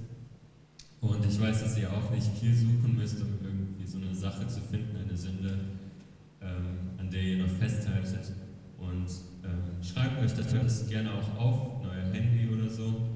Und 0.99 1.23
ich 1.23 1.39
weiß, 1.39 1.61
dass 1.61 1.77
ihr 1.77 1.93
auch 1.93 2.09
nicht 2.09 2.31
viel 2.39 2.55
suchen 2.55 2.95
müsst, 2.95 3.21
um 3.21 3.27
irgendwie 3.43 3.85
so 3.85 3.99
eine 3.99 4.15
Sache 4.15 4.47
zu 4.47 4.61
finden, 4.61 4.97
eine 4.97 5.15
Sünde, 5.15 5.59
ähm, 6.41 6.78
an 7.09 7.13
der 7.13 7.23
ihr 7.23 7.37
noch 7.39 7.49
festhaltet. 7.49 8.33
Und 8.77 9.07
ähm, 9.43 9.83
schreibt 9.83 10.21
euch 10.21 10.31
das 10.33 10.87
gerne 10.87 11.11
auch 11.11 11.39
auf, 11.39 11.81
euer 11.83 12.13
Handy 12.13 12.47
oder 12.47 12.69
so. 12.69 13.09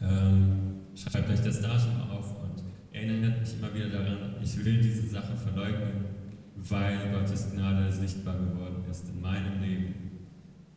Ähm, 0.00 0.82
schreibt 0.94 1.28
euch 1.28 1.40
das 1.40 1.60
da 1.60 1.68
mal 1.68 2.16
auf 2.16 2.40
und 2.40 2.62
erinnert 2.92 3.40
mich 3.40 3.54
immer 3.58 3.74
wieder 3.74 3.88
daran, 3.88 4.36
ich 4.40 4.64
will 4.64 4.80
diese 4.80 5.08
Sache 5.08 5.36
verleugnen, 5.36 6.04
weil 6.56 6.98
Gottes 7.12 7.50
Gnade 7.52 7.90
sichtbar 7.90 8.38
geworden 8.38 8.84
ist 8.88 9.08
in 9.08 9.20
meinem 9.20 9.60
Leben. 9.60 9.94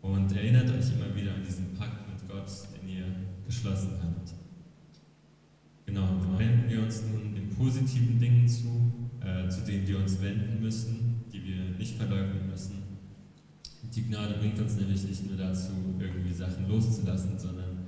Und 0.02 0.36
erinnert 0.36 0.70
euch 0.72 0.92
immer 0.92 1.16
wieder 1.16 1.36
an 1.36 1.44
diesen 1.46 1.76
Pakt 1.76 2.10
mit 2.10 2.28
Gott, 2.28 2.50
den 2.76 2.90
ihr 2.90 3.06
geschlossen 3.46 3.92
habt. 4.02 4.34
Genau, 5.86 6.08
wenden 6.38 6.68
wir 6.68 6.82
uns 6.82 7.04
nun 7.04 7.36
den 7.36 7.50
positiven 7.52 8.20
Dingen 8.20 8.48
zu, 8.48 8.92
äh, 9.22 9.48
zu 9.50 9.62
denen 9.62 9.88
wir 9.88 10.00
uns 10.00 10.20
wenden 10.20 10.60
müssen, 10.60 11.13
nicht 11.78 11.98
verleugnen 11.98 12.50
müssen. 12.50 12.84
Die 13.94 14.08
Gnade 14.08 14.36
bringt 14.36 14.60
uns 14.60 14.76
nämlich 14.76 15.04
nicht 15.04 15.28
nur 15.28 15.38
dazu, 15.38 15.72
irgendwie 16.00 16.34
Sachen 16.34 16.68
loszulassen, 16.68 17.38
sondern 17.38 17.88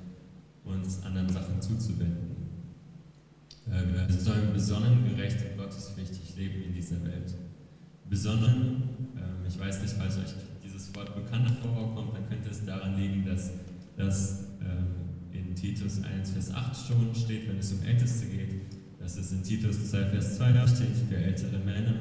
uns 0.63 1.03
anderen 1.03 1.29
Sachen 1.29 1.61
zuzuwenden. 1.61 2.35
Äh, 3.67 4.09
wir 4.09 4.19
sollen 4.19 4.53
besonnen, 4.53 5.03
gerecht 5.09 5.37
und 5.49 5.57
gottesfürchtig 5.57 6.35
leben 6.37 6.63
in 6.63 6.73
dieser 6.73 7.03
Welt. 7.03 7.33
Besonnen, 8.09 8.83
äh, 9.15 9.47
ich 9.47 9.59
weiß 9.59 9.81
nicht, 9.81 9.95
falls 9.97 10.17
euch 10.17 10.33
dieses 10.63 10.93
Wort 10.95 11.15
bekannt 11.15 11.49
vorkommt, 11.61 12.15
dann 12.15 12.29
könnte 12.29 12.49
es 12.49 12.63
daran 12.65 12.97
liegen, 12.97 13.25
dass 13.25 13.51
das 13.97 14.45
ähm, 14.61 15.31
in 15.31 15.55
Titus 15.55 16.03
1, 16.03 16.31
Vers 16.31 16.51
8 16.53 16.87
schon 16.87 17.15
steht, 17.15 17.47
wenn 17.47 17.57
es 17.57 17.71
um 17.71 17.81
Älteste 17.83 18.27
geht, 18.27 18.61
dass 18.99 19.17
es 19.17 19.31
in 19.31 19.43
Titus 19.43 19.89
2, 19.89 20.05
Vers 20.05 20.37
2 20.37 20.67
steht 20.67 20.95
für 21.09 21.17
ältere 21.17 21.59
Männer, 21.59 21.95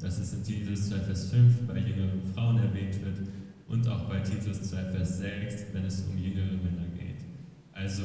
dass 0.00 0.18
es 0.18 0.32
in 0.32 0.44
Titus 0.44 0.88
2, 0.88 0.98
Vers 1.00 1.30
5 1.30 1.66
bei 1.66 1.78
jüngeren 1.78 2.22
Frauen 2.34 2.58
erwähnt 2.58 3.02
wird 3.04 3.28
und 3.68 3.86
auch 3.88 4.08
bei 4.08 4.20
Titus 4.20 4.62
2, 4.62 4.84
Vers 4.92 5.18
6, 5.18 5.66
wenn 5.72 5.84
es 5.84 6.02
um 6.02 6.16
jüngere 6.16 6.56
Männer 6.56 6.86
geht. 6.96 7.24
Also 7.72 8.04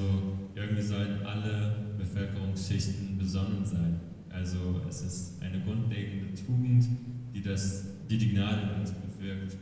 irgendwie 0.56 0.82
sollen 0.82 1.26
alle 1.26 1.76
Bevölkerungsschichten 1.98 3.18
besonnen 3.18 3.66
sein. 3.66 4.00
Also 4.30 4.82
es 4.90 5.02
ist 5.02 5.42
eine 5.42 5.62
grundlegende 5.62 6.34
Tugend, 6.34 6.86
die, 7.34 7.42
das, 7.42 7.86
die 8.10 8.18
die 8.18 8.34
Gnade 8.34 8.62
in 8.74 8.82
uns 8.82 8.92
bewirkt. 8.92 9.58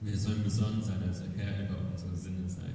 Wir 0.00 0.18
sollen 0.18 0.42
besonnen 0.42 0.82
sein, 0.82 1.02
also 1.06 1.24
Herr 1.36 1.64
über 1.64 1.78
unsere 1.90 2.14
Sinne 2.14 2.48
sein. 2.48 2.74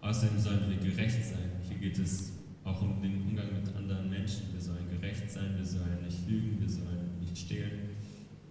Außerdem 0.00 0.38
sollen 0.38 0.60
wir 0.68 0.76
gerecht 0.76 1.24
sein. 1.24 1.50
Hier 1.66 1.78
geht 1.78 1.98
es 1.98 2.33
auch 2.64 2.80
um 2.80 3.00
den 3.00 3.22
Umgang 3.22 3.48
mit 3.52 3.74
anderen 3.76 4.10
Menschen. 4.10 4.52
Wir 4.52 4.60
sollen 4.60 4.88
gerecht 4.90 5.30
sein, 5.30 5.54
wir 5.56 5.64
sollen 5.64 6.02
nicht 6.02 6.28
lügen, 6.28 6.60
wir 6.60 6.68
sollen 6.68 7.20
nicht 7.20 7.36
stehlen. 7.36 7.90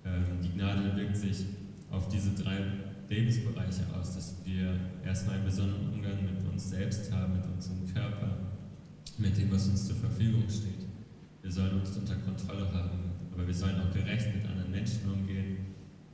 Ähm, 0.06 0.40
die 0.44 0.52
Gnade 0.52 0.96
wirkt 0.96 1.18
sich 1.18 1.46
auf 1.90 2.08
diese 2.08 2.32
drei 2.32 2.60
Lebensbereiche 3.10 3.84
aus, 4.00 4.16
dass 4.16 4.36
wir 4.46 4.76
erstmal 5.04 5.36
einen 5.36 5.46
besonderen 5.46 5.94
Umgang 5.94 6.24
mit 6.24 6.52
uns 6.52 6.70
selbst 6.70 7.12
haben, 7.12 7.34
mit 7.34 7.46
unserem 7.46 7.92
Körper, 7.94 8.38
mit 9.18 9.38
dem, 9.38 9.52
was 9.52 9.68
uns 9.68 9.88
zur 9.88 9.96
Verfügung 9.96 10.44
steht. 10.50 10.86
Wir 11.42 11.52
sollen 11.52 11.80
uns 11.80 11.98
unter 11.98 12.16
Kontrolle 12.16 12.72
haben, 12.72 13.12
aber 13.34 13.46
wir 13.46 13.54
sollen 13.54 13.80
auch 13.82 13.94
gerecht 13.94 14.28
mit 14.34 14.46
anderen 14.46 14.72
Menschen 14.72 15.12
umgehen 15.12 15.58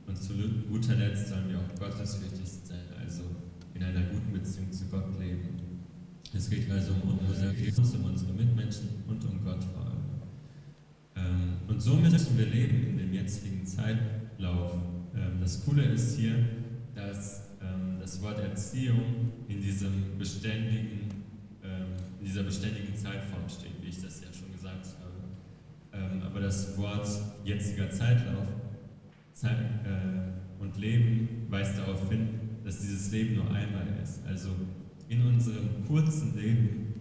und 0.06 0.16
zu 0.16 0.34
guter 0.68 0.94
Letzt 0.96 1.28
sollen 1.28 1.48
wir 1.48 1.58
auch 1.58 1.78
gottesfürchtig 1.78 2.48
sein, 2.64 2.78
also 3.00 3.22
in 3.74 3.82
einer 3.82 4.02
guten 4.02 4.32
Beziehung 4.32 4.72
zu 4.72 4.86
Gott 4.86 5.18
leben. 5.20 5.69
Es 6.32 6.48
geht 6.48 6.70
also 6.70 6.92
um 7.02 7.18
unsere 7.28 7.52
Christus, 7.54 7.94
um 7.96 8.04
unsere 8.04 8.32
Mitmenschen 8.32 8.88
und 9.08 9.24
um 9.24 9.44
Gott 9.44 9.62
vor 9.64 9.86
allem. 9.86 10.00
Ähm, 11.16 11.52
und 11.68 11.80
so 11.80 11.96
müssen 11.96 12.38
wir 12.38 12.46
leben 12.46 12.88
in 12.90 12.98
dem 12.98 13.12
jetzigen 13.12 13.66
Zeitlauf. 13.66 14.74
Ähm, 15.14 15.40
das 15.40 15.64
Coole 15.64 15.84
ist 15.84 16.18
hier, 16.18 16.34
dass 16.94 17.48
ähm, 17.60 17.98
das 18.00 18.22
Wort 18.22 18.38
Erziehung 18.38 19.32
in 19.48 19.60
diesem 19.60 20.18
beständigen, 20.18 21.10
in 22.20 22.26
dieser 22.26 22.42
beständigen 22.42 22.94
Zeitform 22.94 23.48
steht, 23.48 23.82
wie 23.82 23.88
ich 23.88 24.02
das 24.02 24.20
ja 24.20 24.28
schon 24.32 24.52
gesagt 24.52 24.86
habe. 25.00 26.24
aber 26.24 26.40
das 26.40 26.76
Wort 26.76 27.06
jetziger 27.44 27.90
Zeitlauf 27.90 28.46
Zeit, 29.40 29.58
äh, 29.84 30.62
und 30.62 30.76
Leben 30.76 31.46
weist 31.48 31.78
darauf 31.78 32.10
hin, 32.10 32.28
dass 32.62 32.80
dieses 32.80 33.10
Leben 33.10 33.36
nur 33.36 33.50
einmal 33.50 33.86
ist. 34.02 34.20
Also 34.26 34.50
in 35.10 35.26
unserem 35.26 35.84
kurzen 35.88 36.36
Leben 36.36 36.94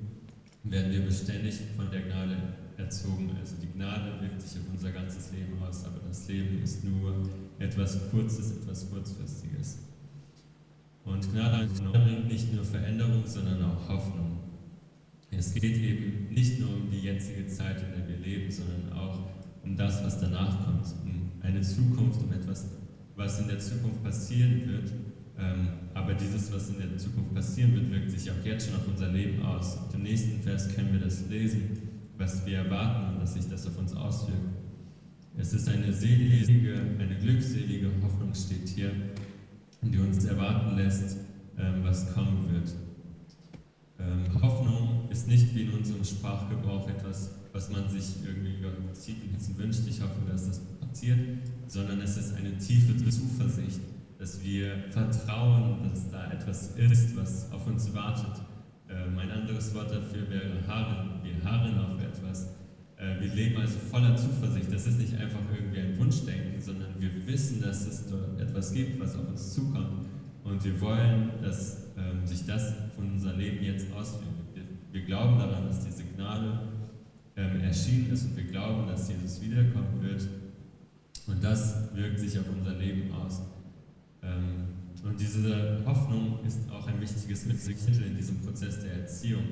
werden 0.63 0.91
wir 0.91 1.01
beständig 1.01 1.59
von 1.75 1.91
der 1.91 2.01
Gnade 2.01 2.37
erzogen. 2.75 3.29
Also 3.39 3.55
die 3.61 3.71
Gnade 3.71 4.19
wirkt 4.19 4.41
sich 4.41 4.59
auf 4.59 4.67
unser 4.73 4.91
ganzes 4.91 5.31
Leben 5.31 5.61
aus, 5.61 5.85
aber 5.85 5.99
das 6.07 6.27
Leben 6.27 6.61
ist 6.63 6.83
nur 6.83 7.29
etwas 7.59 8.09
Kurzes, 8.09 8.57
etwas 8.57 8.89
Kurzfristiges. 8.89 9.77
Und 11.05 11.31
Gnade 11.31 11.67
bringt 11.67 12.27
nicht 12.27 12.51
nur 12.51 12.63
Veränderung, 12.63 13.23
sondern 13.25 13.63
auch 13.63 13.87
Hoffnung. 13.87 14.39
Es 15.29 15.53
geht 15.53 15.77
eben 15.77 16.33
nicht 16.33 16.59
nur 16.59 16.69
um 16.69 16.89
die 16.89 17.01
jetzige 17.01 17.45
Zeit, 17.45 17.79
in 17.83 17.91
der 17.91 18.09
wir 18.09 18.17
leben, 18.17 18.51
sondern 18.51 18.91
auch 18.91 19.19
um 19.63 19.77
das, 19.77 20.03
was 20.03 20.19
danach 20.19 20.65
kommt, 20.65 20.83
um 21.03 21.31
eine 21.41 21.61
Zukunft, 21.61 22.23
um 22.23 22.33
etwas, 22.33 22.65
was 23.15 23.39
in 23.39 23.47
der 23.47 23.59
Zukunft 23.59 24.03
passieren 24.03 24.67
wird. 24.67 24.91
Ähm, 25.39 25.69
aber 25.93 26.13
dieses, 26.13 26.51
was 26.51 26.69
in 26.69 26.79
der 26.79 26.97
Zukunft 26.97 27.33
passieren 27.33 27.73
wird, 27.73 27.91
wirkt 27.91 28.11
sich 28.11 28.29
auch 28.29 28.45
jetzt 28.45 28.67
schon 28.67 28.75
auf 28.75 28.87
unser 28.87 29.09
Leben 29.09 29.41
aus. 29.43 29.77
Und 29.77 29.93
im 29.95 30.03
nächsten 30.03 30.41
Vers 30.41 30.73
können 30.73 30.91
wir 30.91 30.99
das 30.99 31.27
lesen, 31.29 31.77
was 32.17 32.45
wir 32.45 32.57
erwarten 32.57 33.13
und 33.13 33.21
dass 33.21 33.33
sich 33.33 33.47
das 33.47 33.65
auf 33.67 33.77
uns 33.77 33.93
auswirkt. 33.95 34.39
Es 35.37 35.53
ist 35.53 35.69
eine 35.69 35.93
selige, 35.93 36.81
eine 36.99 37.15
glückselige 37.17 37.89
Hoffnung 38.03 38.33
steht 38.35 38.67
hier, 38.67 38.91
die 39.81 39.97
uns 39.97 40.25
erwarten 40.25 40.75
lässt, 40.75 41.17
ähm, 41.57 41.83
was 41.83 42.13
kommen 42.13 42.49
wird. 42.51 42.73
Ähm, 43.99 44.41
Hoffnung 44.41 45.07
ist 45.09 45.27
nicht 45.27 45.55
wie 45.55 45.61
in 45.61 45.71
unserem 45.71 46.03
Sprachgebrauch 46.03 46.89
etwas, 46.89 47.31
was 47.53 47.69
man 47.71 47.89
sich 47.89 48.15
irgendwie 48.25 48.59
über 48.59 48.71
Ziegenhitzen 48.93 49.57
wünscht. 49.57 49.81
Ich 49.87 50.01
hoffe, 50.01 50.19
dass 50.29 50.47
das 50.47 50.59
passiert, 50.59 51.19
sondern 51.67 52.01
es 52.01 52.17
ist 52.17 52.35
eine 52.35 52.57
tiefe 52.57 52.97
Zuversicht, 52.97 53.79
dass 54.19 54.43
wir 54.43 54.83
vertrauen, 54.91 55.89
dass 55.89 56.11
da 56.11 56.29
etwas 56.29 56.75
ist, 56.75 57.15
was 57.15 57.49
auf 57.53 57.65
uns 57.65 57.93
wartet. 57.93 58.43
Ähm, 58.89 59.17
ein 59.17 59.31
anderes 59.31 59.73
Wort 59.73 59.91
dafür 59.91 60.29
wäre 60.29 60.67
harren. 60.67 61.21
Wir 61.23 61.41
harren 61.43 61.79
auf 61.79 62.03
etwas. 62.03 62.49
Äh, 62.97 63.21
wir 63.21 63.33
leben 63.33 63.61
also 63.61 63.79
voller 63.89 64.17
Zuversicht. 64.17 64.73
Das 64.73 64.85
ist 64.87 64.99
nicht 64.99 65.15
einfach 65.15 65.39
irgendwie 65.55 65.79
ein 65.79 65.97
Wunschdenken, 65.97 66.61
sondern 66.61 66.89
wir 66.99 67.09
wissen, 67.25 67.61
dass 67.61 67.87
es 67.87 68.07
dort 68.07 68.37
etwas 68.41 68.73
gibt, 68.73 68.99
was 68.99 69.15
auf 69.15 69.25
uns 69.29 69.53
zukommt. 69.53 70.07
Und 70.43 70.63
wir 70.65 70.81
wollen, 70.81 71.31
dass 71.41 71.85
ähm, 71.97 72.27
sich 72.27 72.45
das 72.45 72.73
von 72.95 73.09
unser 73.13 73.33
Leben 73.35 73.63
jetzt 73.63 73.87
auswirkt. 73.93 74.25
Wir, 74.53 74.63
wir 74.91 75.05
glauben 75.05 75.37
daran, 75.39 75.65
dass 75.65 75.85
diese 75.85 76.03
Gnade 76.03 76.59
ähm, 77.37 77.61
erschienen 77.61 78.11
ist 78.11 78.25
und 78.25 78.35
wir 78.35 78.45
glauben, 78.45 78.85
dass 78.85 79.07
Jesus 79.07 79.41
wiederkommen 79.41 80.01
wird. 80.01 80.27
Und 81.25 81.41
das 81.41 81.95
wirkt 81.95 82.19
sich 82.19 82.37
auf 82.37 82.45
unser 82.53 82.73
Leben 82.73 83.13
aus. 83.13 83.41
Ähm, 84.23 84.67
und 85.03 85.19
diese 85.19 85.81
Hoffnung 85.85 86.39
ist 86.45 86.69
auch 86.69 86.87
ein 86.87 86.99
wichtiges 86.99 87.45
Mittel 87.45 87.73
in 88.05 88.15
diesem 88.15 88.39
Prozess 88.39 88.81
der 88.81 88.93
Erziehung, 89.01 89.45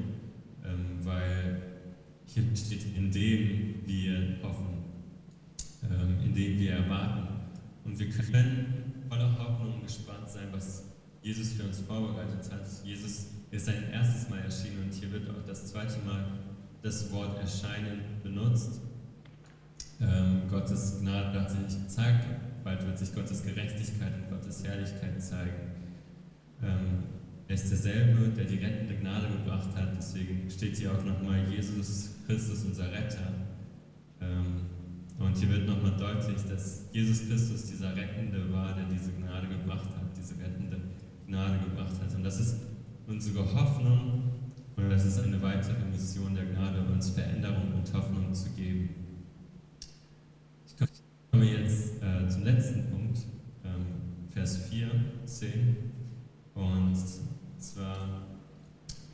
ähm, 0.65 0.97
weil 1.03 1.61
hier 2.25 2.43
steht, 2.55 2.95
in 2.95 3.11
dem 3.11 3.75
wir 3.85 4.37
hoffen, 4.43 4.83
ähm, 5.83 6.17
in 6.25 6.35
dem 6.35 6.59
wir 6.59 6.73
erwarten. 6.73 7.27
Und 7.85 7.97
wir 7.97 8.09
können 8.09 9.03
voller 9.07 9.37
Hoffnung 9.39 9.81
gespannt 9.81 10.29
sein, 10.29 10.47
was 10.51 10.83
Jesus 11.21 11.53
für 11.53 11.63
uns 11.63 11.79
vorbereitet 11.79 12.51
hat. 12.51 12.67
Jesus 12.83 13.27
ist 13.51 13.65
sein 13.65 13.89
erstes 13.91 14.29
Mal 14.29 14.39
erschienen 14.39 14.83
und 14.83 14.93
hier 14.93 15.11
wird 15.11 15.29
auch 15.29 15.45
das 15.47 15.67
zweite 15.67 15.99
Mal 16.05 16.25
das 16.81 17.11
Wort 17.11 17.39
erscheinen 17.39 18.01
benutzt. 18.21 18.81
Ähm, 19.99 20.41
Gottes 20.49 20.99
Gnade 20.99 21.41
hat 21.41 21.49
sich 21.49 21.83
gezeigt, 21.83 22.25
bald 22.67 22.85
wird 22.85 22.99
sich 22.99 23.15
Gottes 23.15 23.43
Gerechtigkeit 23.43 24.11
und 24.13 24.29
Gottes 24.29 24.61
Herrlichkeit 24.65 25.23
zeigen. 25.23 25.71
Ähm, 26.61 27.03
er 27.47 27.55
ist 27.55 27.69
derselbe, 27.69 28.27
der 28.35 28.43
die 28.43 28.57
rettende 28.57 28.95
Gnade 28.95 29.27
gebracht 29.29 29.69
hat, 29.73 29.95
deswegen 29.97 30.49
steht 30.49 30.75
hier 30.75 30.91
auch 30.91 31.05
nochmal 31.05 31.47
Jesus 31.49 32.09
Christus, 32.25 32.65
unser 32.65 32.91
Retter. 32.91 33.31
Ähm, 34.19 34.67
und 35.17 35.37
hier 35.37 35.49
wird 35.49 35.65
nochmal 35.65 35.95
deutlich, 35.97 36.43
dass 36.43 36.89
Jesus 36.91 37.29
Christus 37.29 37.67
dieser 37.67 37.95
Rettende 37.95 38.51
war, 38.51 38.75
der 38.75 38.85
diese 38.91 39.13
Gnade 39.13 39.47
gebracht 39.47 39.87
hat, 39.95 40.17
diese 40.17 40.35
rettende 40.35 40.77
Gnade 41.25 41.59
gebracht 41.59 41.95
hat. 42.01 42.13
Und 42.15 42.23
das 42.23 42.37
ist 42.41 42.57
unsere 43.07 43.45
Hoffnung 43.55 44.23
und 44.75 44.89
das 44.89 45.05
ist 45.05 45.19
eine 45.21 45.41
weitere 45.41 45.85
Mission 45.89 46.35
der 46.35 46.43
Gnade, 46.43 46.81
uns 46.91 47.11
Veränderung 47.11 47.75
und 47.77 47.93
Hoffnung 47.93 48.33
zu 48.33 48.49
geben. 48.49 48.89
Ich 50.65 50.75
komme 51.31 51.45
jetzt 51.45 51.86
letzten 52.47 52.89
Punkt, 52.89 53.19
ähm, 53.65 54.29
Vers 54.29 54.57
4, 54.69 54.89
10. 55.25 55.77
Und 56.55 56.95
zwar 57.59 58.25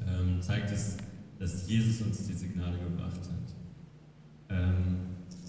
ähm, 0.07 0.41
zeigt 0.41 0.71
es, 0.71 0.97
dass 1.39 1.67
Jesus 1.67 2.01
uns 2.01 2.27
diese 2.27 2.47
Gnade 2.47 2.77
gebracht 2.77 3.19
hat. 3.19 3.55
Ähm, 4.49 4.97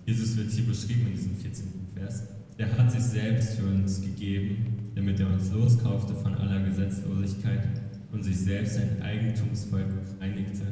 Jesus 0.07 0.37
wird 0.37 0.51
hier 0.51 0.67
beschrieben 0.67 1.07
in 1.07 1.13
diesem 1.13 1.37
14. 1.37 1.67
Vers. 1.95 2.25
Er 2.57 2.77
hat 2.77 2.91
sich 2.91 3.03
selbst 3.03 3.57
für 3.57 3.67
uns 3.67 4.01
gegeben, 4.01 4.91
damit 4.95 5.21
er 5.21 5.29
uns 5.29 5.51
loskaufte 5.53 6.15
von 6.15 6.35
aller 6.35 6.65
Gesetzlosigkeit 6.65 7.69
und 8.13 8.23
sich 8.23 8.39
selbst 8.39 8.79
ein 8.79 9.03
Eigentumsvolk 9.03 9.89
reinigte, 10.21 10.67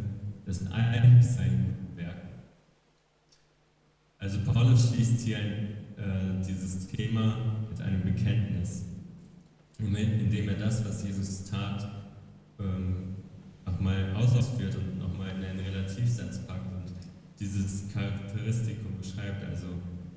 dessen 0.47 0.69
eigentlich 0.69 1.27
sein 1.27 1.77
Werk. 1.97 2.23
Also 4.19 4.39
Paulus 4.45 4.91
schließt 4.91 5.21
hier 5.21 5.39
ein, 5.39 5.69
äh, 5.97 6.45
dieses 6.47 6.87
Thema 6.89 7.37
mit 7.71 7.81
einem 7.81 8.03
Bekenntnis, 8.03 8.85
indem 9.79 10.49
er 10.49 10.55
das, 10.55 10.85
was 10.85 11.05
Jesus 11.05 11.45
tat, 11.45 11.89
ähm, 12.59 13.17
nochmal 13.67 14.15
ausführt 14.15 14.77
und 14.77 14.99
nochmal 14.99 15.31
in 15.31 15.45
einen 15.45 15.61
Relativsatz 15.61 16.39
packt 16.47 16.73
und 16.73 16.93
dieses 17.39 17.93
Charakteristikum 17.93 18.99
beschreibt. 18.99 19.45
Also 19.45 19.67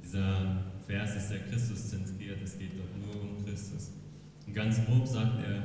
dieser 0.04 0.64
Vers 0.86 1.16
ist 1.16 1.30
sehr 1.30 1.40
Christus 1.40 1.90
zentriert, 1.90 2.38
es 2.44 2.58
geht 2.58 2.74
doch 2.74 2.96
nur 3.06 3.22
um 3.22 3.46
Christus. 3.46 3.92
Und 4.46 4.54
ganz 4.54 4.86
grob 4.86 5.08
sagt 5.08 5.42
er, 5.44 5.64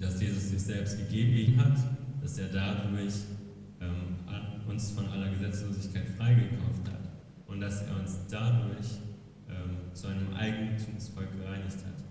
dass 0.00 0.20
Jesus 0.20 0.50
sich 0.50 0.62
selbst 0.62 0.98
gegeben 0.98 1.58
hat, 1.58 1.78
dass 2.22 2.38
er 2.38 2.48
dadurch 2.48 3.14
ähm, 3.80 4.16
uns 4.68 4.90
von 4.90 5.08
aller 5.08 5.30
Gesetzlosigkeit 5.30 6.08
freigekauft 6.16 6.85
und 7.56 7.62
dass 7.62 7.80
er 7.86 7.96
uns 7.98 8.18
dadurch 8.30 9.00
ähm, 9.48 9.94
zu 9.94 10.08
einem 10.08 10.34
Eigentumsvolk 10.34 11.28
gereinigt 11.40 11.78
hat. 11.86 12.04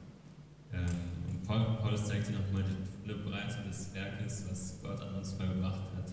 Ähm, 0.74 0.88
und 1.30 1.44
Paulus 1.46 2.08
zeigt 2.08 2.28
hier 2.28 2.40
nochmal 2.40 2.64
die 2.64 3.08
volle 3.08 3.20
Breite 3.20 3.58
des 3.68 3.94
Werkes, 3.94 4.46
was 4.50 4.80
Gott 4.82 5.00
an 5.00 5.14
uns 5.14 5.34
vollbracht 5.34 5.82
hat, 5.96 6.12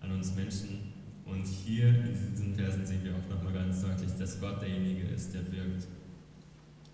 an 0.00 0.10
uns 0.10 0.34
Menschen. 0.34 0.92
Und 1.24 1.46
hier 1.46 1.90
in 1.90 2.32
diesen 2.32 2.56
Versen 2.56 2.84
sehen 2.84 3.04
wir 3.04 3.12
auch 3.14 3.36
nochmal 3.36 3.52
ganz 3.52 3.82
deutlich, 3.82 4.10
dass 4.18 4.40
Gott 4.40 4.60
derjenige 4.60 5.06
ist, 5.14 5.32
der 5.32 5.42
wirkt. 5.52 5.86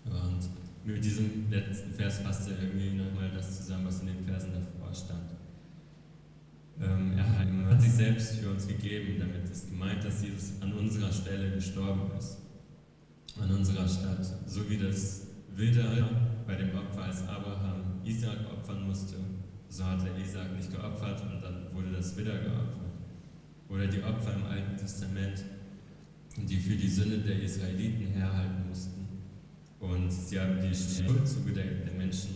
Und 0.05 0.47
mit 0.85 1.03
diesem 1.03 1.49
letzten 1.49 1.91
Vers 1.91 2.19
fasst 2.19 2.51
er 2.51 2.61
irgendwie 2.61 2.91
nochmal 2.91 3.31
das 3.33 3.57
zusammen, 3.57 3.87
was 3.87 4.01
in 4.01 4.07
den 4.09 4.23
Versen 4.23 4.53
davor 4.53 4.93
stand. 4.93 5.38
Ähm, 6.81 7.13
er 7.17 7.69
hat 7.71 7.81
sich 7.81 7.91
selbst 7.91 8.35
für 8.35 8.51
uns 8.51 8.67
gegeben, 8.67 9.19
damit 9.19 9.49
ist 9.49 9.69
gemeint, 9.69 10.03
dass 10.03 10.23
Jesus 10.23 10.53
an 10.61 10.73
unserer 10.73 11.11
Stelle 11.11 11.51
gestorben 11.51 12.11
ist. 12.17 12.37
An 13.41 13.51
unserer 13.51 13.87
Stadt. 13.87 14.25
So 14.45 14.69
wie 14.69 14.77
das 14.77 15.27
Wilde 15.55 15.83
bei 16.47 16.55
dem 16.55 16.75
Opfer, 16.75 17.03
als 17.03 17.27
Abraham 17.27 18.01
Isaac 18.03 18.39
opfern 18.51 18.87
musste, 18.87 19.15
so 19.67 19.85
hat 19.85 19.99
er 20.05 20.17
Isaac 20.17 20.55
nicht 20.55 20.71
geopfert 20.71 21.21
und 21.21 21.41
dann 21.41 21.67
wurde 21.73 21.91
das 21.91 22.17
Widder 22.17 22.37
geopfert. 22.39 22.89
Oder 23.67 23.87
die 23.87 24.01
Opfer 24.01 24.33
im 24.33 24.45
Alten 24.45 24.77
Testament, 24.77 25.43
die 26.37 26.57
für 26.57 26.75
die 26.75 26.87
Sünde 26.87 27.19
der 27.19 27.41
Israeliten 27.41 28.07
herhalten 28.07 28.67
mussten 28.67 29.07
und 29.79 30.11
sie 30.11 30.39
haben 30.39 30.59
die 30.61 30.75
Schuld 30.75 31.27
zugedeckt 31.27 31.87
der 31.87 31.93
Menschen 31.93 32.31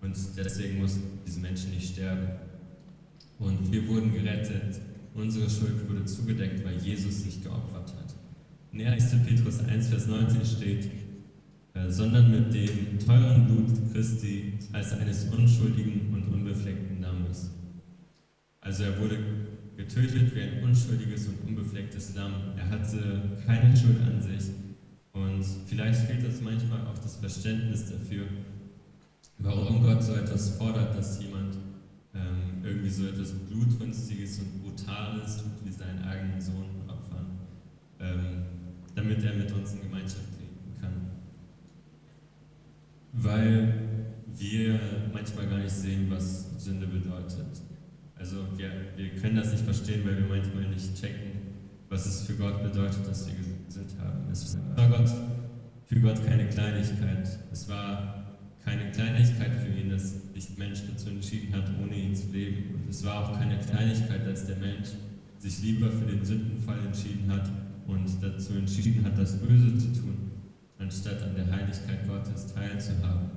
und 0.00 0.16
deswegen 0.36 0.80
mussten 0.80 1.18
diese 1.26 1.40
Menschen 1.40 1.70
nicht 1.70 1.92
sterben. 1.92 2.28
Und 3.40 3.72
wir 3.72 3.88
wurden 3.88 4.12
gerettet. 4.12 4.80
Unsere 5.14 5.50
Schuld 5.50 5.88
wurde 5.88 6.04
zugedeckt, 6.04 6.64
weil 6.64 6.76
Jesus 6.76 7.24
sich 7.24 7.42
geopfert 7.42 7.92
hat. 7.96 8.14
In 8.72 8.86
1. 8.86 9.16
Petrus 9.26 9.58
1, 9.60 9.88
Vers 9.88 10.06
19 10.06 10.44
steht, 10.44 10.90
äh, 11.74 11.90
sondern 11.90 12.30
mit 12.30 12.54
dem 12.54 12.98
teuren 13.04 13.46
Blut 13.46 13.92
Christi 13.92 14.52
als 14.72 14.92
eines 14.92 15.24
unschuldigen 15.24 16.12
und 16.12 16.32
unbefleckten 16.32 17.00
Lammes. 17.00 17.50
Also 18.60 18.84
er 18.84 19.00
wurde 19.00 19.18
getötet 19.76 20.34
wie 20.34 20.42
ein 20.42 20.62
unschuldiges 20.62 21.26
und 21.26 21.48
unbeflecktes 21.48 22.14
Lamm. 22.14 22.34
Er 22.56 22.68
hatte 22.68 23.22
keine 23.46 23.76
Schuld 23.76 24.00
an 24.02 24.20
sich 24.22 24.50
und 25.12 25.44
vielleicht 25.66 26.00
fehlt 26.02 26.24
uns 26.24 26.40
manchmal 26.40 26.86
auch 26.86 26.98
das 26.98 27.16
Verständnis 27.16 27.86
dafür, 27.86 28.26
warum 29.38 29.82
Gott 29.82 30.02
so 30.02 30.14
etwas 30.14 30.56
fordert, 30.56 30.96
dass 30.96 31.20
jemand 31.22 31.56
ähm, 32.14 32.49
irgendwie 32.62 32.90
so 32.90 33.06
etwas 33.06 33.32
Blutrünstiges 33.32 34.40
und 34.40 34.62
Brutales 34.62 35.38
tut, 35.38 35.64
wie 35.64 35.72
seinen 35.72 36.02
eigenen 36.04 36.40
Sohn 36.40 36.66
opfern, 36.88 37.26
ähm, 37.98 38.44
damit 38.94 39.22
er 39.24 39.34
mit 39.34 39.50
uns 39.52 39.74
in 39.74 39.82
Gemeinschaft 39.82 40.26
treten 40.36 40.80
kann. 40.80 40.92
Weil 43.12 43.74
wir 44.38 44.80
manchmal 45.12 45.46
gar 45.46 45.58
nicht 45.58 45.70
sehen, 45.70 46.06
was 46.10 46.62
Sünde 46.62 46.86
bedeutet. 46.86 47.62
Also 48.16 48.36
wir, 48.56 48.70
wir 48.96 49.14
können 49.14 49.36
das 49.36 49.52
nicht 49.52 49.64
verstehen, 49.64 50.02
weil 50.04 50.16
wir 50.18 50.26
manchmal 50.26 50.68
nicht 50.68 50.94
checken, 50.94 51.32
was 51.88 52.06
es 52.06 52.22
für 52.26 52.34
Gott 52.34 52.62
bedeutet, 52.62 53.06
dass 53.06 53.26
wir 53.26 53.34
gesündigt 53.34 53.96
haben. 53.98 54.30
Es 54.30 54.56
war 54.76 54.88
Gott, 54.88 55.10
für 55.86 56.00
Gott 56.00 56.24
keine 56.24 56.48
Kleinigkeit. 56.48 57.28
Es 57.50 57.68
war 57.68 58.19
keine 58.64 58.90
Kleinigkeit 58.90 59.52
für 59.54 59.68
ihn, 59.68 59.90
dass 59.90 60.14
sich 60.34 60.56
Mensch 60.58 60.80
dazu 60.90 61.10
entschieden 61.10 61.54
hat, 61.54 61.64
ohne 61.82 61.94
ihn 61.94 62.14
zu 62.14 62.30
leben. 62.32 62.74
Und 62.74 62.90
es 62.90 63.04
war 63.04 63.24
auch 63.24 63.38
keine 63.38 63.58
Kleinigkeit, 63.58 64.26
dass 64.26 64.46
der 64.46 64.56
Mensch 64.56 64.88
sich 65.38 65.62
lieber 65.62 65.90
für 65.90 66.04
den 66.04 66.24
Sündenfall 66.24 66.78
entschieden 66.84 67.30
hat 67.32 67.50
und 67.86 68.06
dazu 68.20 68.54
entschieden 68.54 69.04
hat, 69.04 69.18
das 69.18 69.38
Böse 69.38 69.76
zu 69.78 70.00
tun, 70.00 70.30
anstatt 70.78 71.22
an 71.22 71.34
der 71.34 71.50
Heiligkeit 71.50 72.06
Gottes 72.06 72.52
teilzuhaben. 72.54 73.30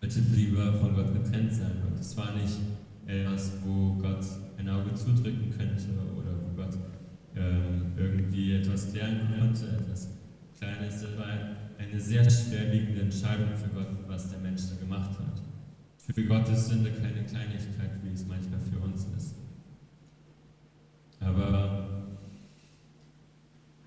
Bitte 0.00 0.20
lieber 0.34 0.72
von 0.74 0.94
Gott 0.94 1.12
getrennt 1.12 1.52
sein. 1.52 1.82
Und 1.88 1.98
es 1.98 2.16
war 2.16 2.34
nicht 2.36 2.58
etwas, 3.06 3.52
wo 3.64 3.94
Gott 3.94 4.24
ein 4.58 4.68
Auge 4.68 4.94
zudrücken 4.94 5.50
könnte 5.50 5.84
oder 6.16 6.32
wo 6.42 6.56
Gott 6.56 6.76
ähm, 7.34 7.92
irgendwie 7.96 8.54
etwas 8.54 8.92
klären 8.92 9.20
konnte, 9.38 9.66
etwas 9.66 10.08
Kleines. 10.58 11.02
War 11.18 11.65
eine 11.78 12.00
sehr 12.00 12.28
schwerwiegende 12.28 13.02
Entscheidung 13.02 13.54
für 13.56 13.68
Gott, 13.68 13.88
was 14.06 14.30
der 14.30 14.38
Mensch 14.38 14.62
da 14.70 14.76
gemacht 14.76 15.10
hat. 15.18 15.42
Für 15.98 16.24
Gott 16.24 16.48
ist 16.48 16.68
Sünde 16.68 16.92
keine 16.92 17.24
Kleinigkeit, 17.24 17.90
wie 18.02 18.12
es 18.12 18.26
manchmal 18.26 18.60
für 18.60 18.78
uns 18.78 19.06
ist. 19.16 19.34
Aber 21.20 22.16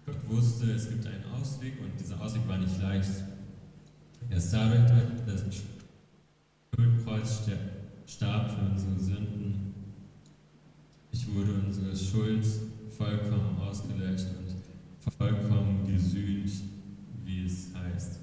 Gott 0.06 0.30
wusste, 0.30 0.72
es 0.72 0.90
gibt 0.90 1.06
einen 1.08 1.24
Ausweg 1.40 1.74
und 1.82 2.00
dieser 2.00 2.20
Ausweg 2.22 2.48
war 2.48 2.58
nicht 2.58 2.82
leicht. 2.82 3.24
Erst 4.30 4.54
dadurch, 4.54 4.86
dass 5.26 5.46
das 5.46 5.56
Schuldkreuz 6.76 7.42
starb 8.06 8.52
für 8.52 8.66
unsere 8.72 9.00
Sünden. 9.00 9.74
Ich 11.12 11.34
wurde 11.34 11.54
unsere 11.66 11.96
Schuld 11.96 12.46
vollkommen 12.90 13.58
ausgelöscht 13.60 14.28
und 14.38 15.14
vollkommen 15.14 15.88
gesühnt, 15.88 16.52
wie 17.92 17.98
es 17.98 18.06
heißt. 18.06 18.20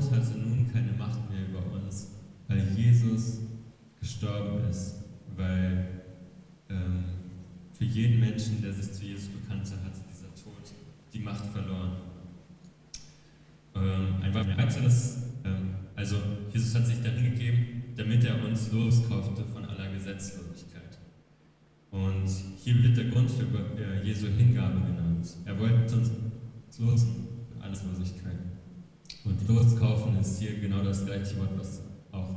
Tod 0.00 0.12
hatte 0.12 0.38
nun 0.38 0.70
keine 0.72 0.92
Macht 0.92 1.28
mehr 1.30 1.48
über 1.48 1.72
uns, 1.72 2.12
weil 2.48 2.62
Jesus 2.76 3.40
gestorben 3.98 4.64
ist, 4.68 5.02
weil 5.36 5.88
ähm, 6.68 7.04
für 7.72 7.84
jeden 7.84 8.20
Menschen, 8.20 8.62
der 8.62 8.72
sich 8.72 8.92
zu 8.92 9.04
Jesus 9.04 9.28
bekannte, 9.28 9.72
hatte 9.72 10.00
dieser 10.08 10.28
Tod 10.34 10.72
die 11.12 11.18
Macht 11.18 11.44
verloren. 11.46 11.92
Ähm, 13.74 14.22
ein 14.22 14.34
weiteres, 14.34 15.18
ähm, 15.44 15.74
also 15.96 16.16
Jesus 16.52 16.74
hat 16.74 16.86
sich 16.86 17.02
dahin 17.02 17.34
gegeben, 17.34 17.84
damit 17.96 18.24
er 18.24 18.42
uns 18.44 18.70
loskaufte 18.72 19.44
von 19.44 19.64
aller 19.64 19.92
Gesetzlosigkeit. 19.92 20.98
Und 21.90 22.28
hier 22.62 22.82
wird 22.82 22.96
der 22.96 23.06
Grund 23.06 23.30
für 23.30 23.44
äh, 23.44 24.06
Jesu 24.06 24.28
Hingabe 24.28 24.80
genannt. 24.80 25.26
Er 25.44 25.58
wollte 25.58 25.96
uns 25.96 26.10
losen, 26.78 27.39
alles 27.60 27.84
Losigkeit. 27.84 28.38
Und 29.24 29.48
loskaufen 29.48 30.18
ist 30.18 30.40
hier 30.40 30.58
genau 30.58 30.82
das 30.82 31.04
gleiche 31.04 31.38
Wort, 31.38 31.50
was 31.58 31.82
auch 32.12 32.36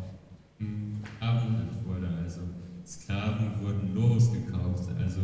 Sklavenland 0.60 1.86
wurde. 1.86 2.08
Also 2.22 2.42
Sklaven 2.86 3.52
wurden 3.62 3.96
losgekauft. 3.96 4.90
Also 5.00 5.22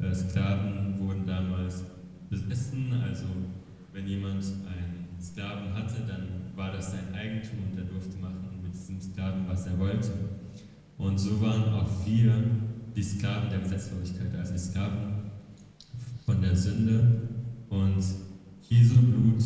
äh, 0.00 0.14
Sklaven 0.14 0.98
wurden 0.98 1.26
damals 1.26 1.84
besessen. 2.30 2.92
Also 3.06 3.26
wenn 3.92 4.06
jemand 4.06 4.42
einen 4.42 5.20
Sklaven 5.20 5.74
hatte, 5.74 6.02
dann 6.06 6.56
war 6.56 6.72
das 6.72 6.92
sein 6.92 7.14
Eigentum 7.14 7.58
und 7.70 7.78
er 7.78 7.84
durfte 7.84 8.16
machen 8.18 8.60
mit 8.62 8.72
diesem 8.72 9.00
Sklaven, 9.00 9.46
was 9.46 9.66
er 9.66 9.78
wollte. 9.78 10.12
Und 10.98 11.18
so 11.18 11.40
waren 11.40 11.64
auch 11.74 12.06
wir 12.06 12.32
die 12.94 13.02
Sklaven 13.02 13.50
der 13.50 13.58
Gesetzlosigkeit, 13.58 14.34
also 14.34 14.54
die 14.54 14.58
Sklaven 14.58 15.30
von 16.24 16.40
der 16.40 16.56
Sünde. 16.56 17.28
Und 17.68 18.02
Jesu 18.68 19.00
Blut 19.00 19.42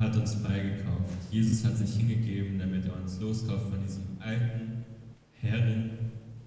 hat 0.00 0.16
uns 0.16 0.34
freigekauft. 0.34 1.14
Jesus 1.30 1.64
hat 1.64 1.76
sich 1.76 1.96
hingegeben, 1.96 2.58
damit 2.58 2.86
er 2.86 3.00
uns 3.00 3.20
loskauft 3.20 3.70
von 3.70 3.82
diesem 3.82 4.02
alten 4.18 4.84
Herren 5.32 5.90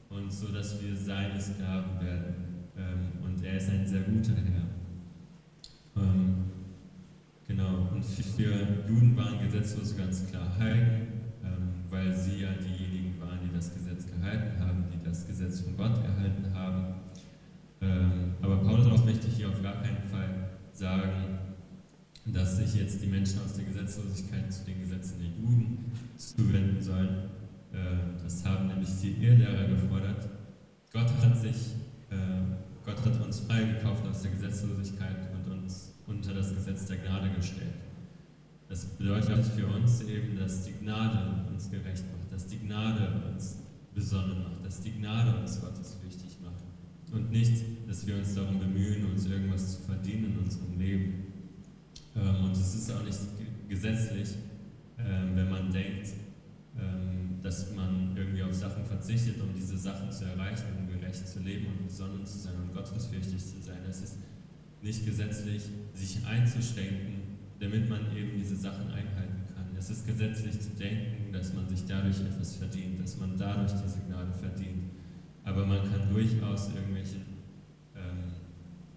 und 0.10 0.32
so, 0.32 0.48
dass 0.48 0.82
wir 0.82 0.96
seine 0.96 1.40
Sklaven 1.40 2.06
werden. 2.06 2.36
Ähm, 2.78 3.24
und 3.24 3.44
er 3.44 3.58
ist 3.58 3.70
ein 3.70 3.88
sehr 3.88 4.02
guter 4.02 4.34
Herr. 4.36 6.04
Ähm, 6.04 6.36
genau, 7.48 7.90
und 7.94 8.04
für 8.04 8.68
Juden 8.90 9.16
waren 9.16 9.40
Gesetzlose 9.40 9.96
ganz 9.96 10.28
klar 10.30 10.58
Heiden, 10.60 11.08
ähm, 11.44 11.70
weil 11.90 12.14
sie 12.14 12.42
ja 12.42 12.50
diejenigen 12.54 13.20
waren, 13.22 13.40
die 13.42 13.56
das 13.56 13.74
Gesetz 13.74 14.06
gehalten 14.08 14.60
haben, 14.60 14.84
die 14.92 15.02
das 15.04 15.26
Gesetz 15.28 15.62
von 15.62 15.78
Gott 15.78 16.04
erhalten 16.04 16.54
haben. 16.54 16.96
Aber 18.44 18.58
Paulus 18.58 19.04
möchte 19.06 19.28
hier 19.28 19.50
auf 19.50 19.60
gar 19.64 19.82
keinen 19.82 20.04
Fall 20.08 20.50
sagen, 20.72 21.40
dass 22.26 22.58
sich 22.58 22.76
jetzt 22.76 23.02
die 23.02 23.08
Menschen 23.08 23.40
aus 23.42 23.54
der 23.54 23.66
Gesetzlosigkeit 23.66 24.52
zu 24.52 24.64
den 24.66 24.80
Gesetzen 24.82 25.20
der 25.20 25.30
Juden 25.30 25.92
zuwenden 26.18 26.82
sollen. 26.82 27.30
Äh, 27.74 28.22
das 28.24 28.46
haben 28.46 28.68
nämlich 28.68 28.90
die 29.02 29.14
Irrlehrer 29.24 29.68
gefordert. 29.68 30.30
Gott 30.94 31.10
hat 31.22 31.38
sich, 31.38 31.74
äh, 32.10 32.16
Gott 32.86 33.04
hat 33.06 33.26
uns 33.26 33.40
freigekauft 33.40 34.06
aus 34.08 34.22
der 34.22 34.32
Gesetzlosigkeit 34.32 35.18
und 35.34 35.52
uns 35.52 35.94
unter 36.06 36.34
das 36.34 36.54
Gesetz 36.54 36.86
der 36.86 36.98
Gnade 36.98 37.30
gestellt. 37.32 37.74
Das 38.70 38.86
bedeutet 38.86 39.46
für 39.46 39.68
uns 39.68 40.02
eben, 40.02 40.38
dass 40.38 40.64
die 40.64 40.74
Gnade 40.74 41.50
uns 41.52 41.70
gerecht 41.70 42.06
macht, 42.12 42.32
dass 42.32 42.48
die 42.48 42.60
Gnade 42.60 43.22
uns 43.30 43.58
besonnen 43.94 44.44
macht, 44.44 44.66
dass 44.66 44.80
die 44.80 44.92
Gnade 44.92 45.38
uns 45.40 45.60
Gottes 45.60 45.98
wichtig 46.04 46.38
macht. 46.42 46.64
Und 47.12 47.32
nicht, 47.32 47.64
dass 47.88 48.08
wir 48.08 48.16
uns 48.16 48.34
darum 48.36 48.60
bemühen, 48.60 49.12
uns 49.12 49.26
irgendwas 49.26 49.74
zu 49.74 49.82
verdienen 49.82 50.34
in 50.34 50.38
unserem 50.40 50.80
Leben. 50.80 51.21
Ähm, 52.16 52.46
und 52.46 52.52
es 52.52 52.76
ist 52.76 52.92
auch 52.92 53.04
nicht 53.04 53.20
gesetzlich, 53.70 54.36
ähm, 54.98 55.36
wenn 55.36 55.50
man 55.50 55.72
denkt, 55.72 56.10
ähm, 56.78 57.40
dass 57.42 57.74
man 57.74 58.16
irgendwie 58.16 58.44
auf 58.44 58.54
Sachen 58.54 58.86
verzichtet, 58.86 59.42
um 59.42 59.54
diese 59.54 59.78
Sachen 59.78 60.12
zu 60.12 60.26
erreichen, 60.26 60.66
um 60.78 60.88
gerecht 60.88 61.28
zu 61.28 61.40
leben 61.40 61.68
und 61.68 61.88
besonnen 61.88 62.26
zu 62.26 62.38
sein 62.38 62.56
und 62.62 62.74
gottesfürchtig 62.74 63.40
zu 63.40 63.62
sein. 63.62 63.80
Es 63.90 64.02
ist 64.02 64.18
nicht 64.82 65.06
gesetzlich, 65.06 65.64
sich 65.94 66.26
einzuschränken, 66.26 67.38
damit 67.60 67.90
man 67.90 68.16
eben 68.16 68.38
diese 68.38 68.56
Sachen 68.56 68.88
einhalten 68.88 69.48
kann. 69.54 69.66
Es 69.78 69.90
ist 69.90 70.06
gesetzlich 70.06 70.60
zu 70.60 70.70
denken, 70.72 71.32
dass 71.32 71.54
man 71.54 71.68
sich 71.70 71.86
dadurch 71.88 72.20
etwas 72.20 72.56
verdient, 72.56 73.02
dass 73.02 73.18
man 73.18 73.38
dadurch 73.38 73.72
diese 73.72 74.00
Gnade 74.08 74.32
verdient. 74.34 74.92
Aber 75.44 75.66
man 75.66 75.80
kann 75.90 76.10
durchaus 76.12 76.70
irgendwelche 76.74 77.18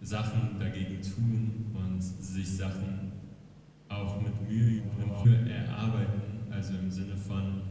Sachen 0.05 0.59
dagegen 0.59 1.01
tun 1.01 1.67
und 1.75 2.03
sich 2.03 2.57
Sachen 2.57 3.13
auch 3.89 4.21
mit 4.21 4.49
Mühe 4.49 4.83
erarbeiten, 5.51 6.51
also 6.51 6.75
im 6.75 6.91
Sinne 6.91 7.17
von 7.17 7.63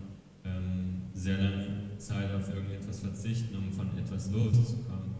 ähm, 0.43 1.03
sehr 1.13 1.37
lange 1.37 1.97
Zeit 1.97 2.33
auf 2.33 2.53
irgendetwas 2.53 2.99
verzichten, 3.01 3.55
um 3.55 3.71
von 3.71 3.95
etwas 3.97 4.31
loszukommen. 4.31 5.13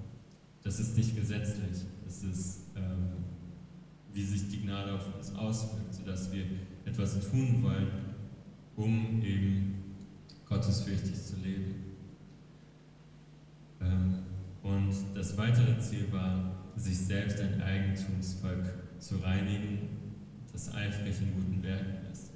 Das 0.63 0.79
ist 0.79 0.97
nicht 0.97 1.15
gesetzlich. 1.15 1.85
Das 2.03 2.23
ist, 2.23 2.61
ähm, 2.75 3.23
wie 4.11 4.23
sich 4.23 4.49
die 4.49 4.61
Gnade 4.61 4.93
auf 4.93 5.15
uns 5.15 5.35
auswirkt, 5.35 5.93
sodass 5.93 6.31
wir 6.31 6.45
etwas 6.85 7.19
tun 7.29 7.61
wollen, 7.61 7.87
um 8.75 9.21
eben 9.21 9.75
gottesfürchtig 10.47 11.15
zu 11.21 11.35
leben. 11.37 11.75
Ähm, 13.81 14.19
und 14.63 14.93
das 15.13 15.37
weitere 15.37 15.77
Ziel 15.79 16.11
war, 16.11 16.62
sich 16.75 16.97
selbst 16.97 17.39
ein 17.39 17.61
Eigentumsvolk 17.61 18.65
zu 18.99 19.17
reinigen, 19.17 19.89
das 20.51 20.73
eifrig 20.73 21.15
in 21.21 21.33
guten 21.33 21.63
Werken 21.63 22.11
ist. 22.11 22.31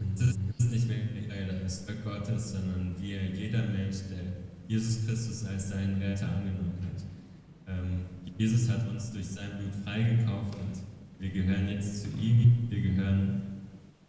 Und 0.00 0.20
das 0.20 0.36
ist 0.58 0.70
nicht 0.70 0.88
wirklich 0.88 1.24
das 1.62 1.80
Volk 1.80 2.04
Gottes, 2.04 2.52
sondern 2.52 2.94
wie 3.00 3.16
jeder 3.16 3.66
Mensch, 3.66 3.96
der 4.10 4.44
Jesus 4.68 5.06
Christus 5.06 5.44
als 5.46 5.70
seinen 5.70 6.00
Retter 6.00 6.28
angenommen 6.28 6.78
hat. 6.82 7.74
Ähm, 7.74 8.00
Jesus 8.36 8.68
hat 8.68 8.88
uns 8.88 9.12
durch 9.12 9.26
sein 9.26 9.50
Blut 9.58 9.74
freigekauft 9.84 10.54
und 10.56 10.82
wir 11.18 11.30
gehören 11.30 11.68
jetzt 11.68 12.02
zu 12.02 12.08
ihm, 12.20 12.68
wir 12.68 12.80
gehören, 12.80 13.42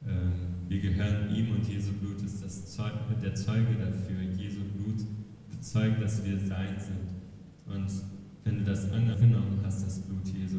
ähm, 0.06 0.32
wir 0.68 0.80
gehören 0.80 1.34
ihm 1.34 1.52
und 1.52 1.68
Jesu 1.68 1.94
Blut 1.94 2.22
ist 2.24 2.44
das 2.44 2.74
Zeug, 2.74 2.94
der 3.22 3.36
Zeuge 3.36 3.76
dafür. 3.76 4.22
Jesu 4.38 4.62
Blut 4.76 5.06
bezeugt, 5.50 6.02
dass 6.02 6.26
wir 6.26 6.38
sein 6.40 6.76
sind. 6.78 7.74
Und 7.74 7.90
wenn 8.46 8.60
du 8.60 8.64
das 8.64 8.92
angenommen 8.92 9.60
hast, 9.64 9.86
das 9.86 10.00
Blut 10.02 10.28
Jesu 10.28 10.58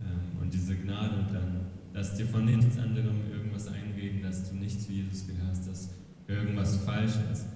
ähm, 0.00 0.42
und 0.42 0.52
diese 0.52 0.76
Gnade, 0.76 1.24
dann 1.32 1.66
lass 1.94 2.16
dir 2.16 2.26
von 2.26 2.44
nichts 2.44 2.76
anderem 2.76 3.16
irgendwas 3.32 3.68
einreden, 3.68 4.20
dass 4.20 4.50
du 4.50 4.56
nicht 4.56 4.80
zu 4.80 4.92
Jesus 4.92 5.26
gehörst, 5.26 5.68
dass 5.68 5.90
irgendwas 6.26 6.76
falsch 6.78 7.14
ist. 7.32 7.46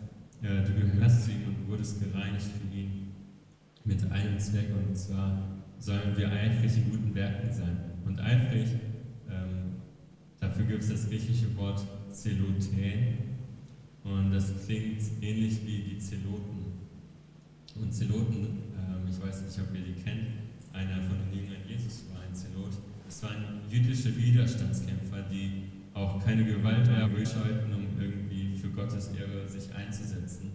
Ja, 0.41 0.63
du 0.63 0.73
gehörst 0.73 1.25
zu 1.25 1.33
ihm 1.33 1.49
und 1.49 1.69
wurdest 1.69 2.01
gereinigt 2.01 2.47
für 2.47 2.75
ihn 2.75 3.09
mit 3.85 4.11
einem 4.13 4.39
Zweck 4.39 4.69
und 4.73 4.97
zwar 4.97 5.43
sollen 5.81 6.17
wir 6.17 6.31
eifrig 6.31 6.77
in 6.77 6.91
guten 6.91 7.15
Werken 7.15 7.53
sein. 7.53 7.77
Und 8.05 8.21
eifrig, 8.21 8.69
ähm, 9.29 9.75
dafür 10.39 10.67
gibt 10.67 10.85
es 10.85 10.91
das 10.91 11.09
griechische 11.09 11.57
Wort 11.57 11.85
Zeloten 12.13 13.19
und 14.05 14.31
das 14.31 14.53
klingt 14.65 15.03
ähnlich 15.21 15.67
wie 15.67 15.83
die 15.83 15.99
Zeloten. 15.99 16.59
Und 17.75 17.93
Zeloten 17.93 18.68
ich 19.11 19.21
weiß 19.21 19.43
nicht, 19.43 19.59
ob 19.61 19.75
ihr 19.75 19.83
die 19.83 20.01
kennt, 20.01 20.29
einer 20.73 21.03
von 21.03 21.17
den 21.19 21.33
Jüngern 21.33 21.63
Jesus 21.67 22.05
war 22.13 22.23
ein 22.23 22.35
Zelot. 22.35 22.73
Es 23.09 23.23
waren 23.23 23.61
jüdische 23.71 24.17
Widerstandskämpfer, 24.17 25.23
die 25.31 25.65
auch 25.95 26.23
keine 26.25 26.45
Gewalt 26.45 26.87
scheuten, 26.87 27.73
um 27.73 28.01
irgendwie 28.01 28.57
für 28.57 28.69
Gottes 28.69 29.09
Ehre 29.09 29.49
sich 29.49 29.75
einzusetzen. 29.75 30.53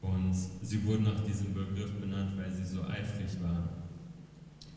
Und 0.00 0.34
sie 0.34 0.84
wurden 0.84 1.04
nach 1.04 1.24
diesem 1.24 1.54
Begriff 1.54 1.92
benannt, 1.92 2.32
weil 2.36 2.52
sie 2.52 2.64
so 2.64 2.82
eifrig 2.82 3.40
waren. 3.42 3.68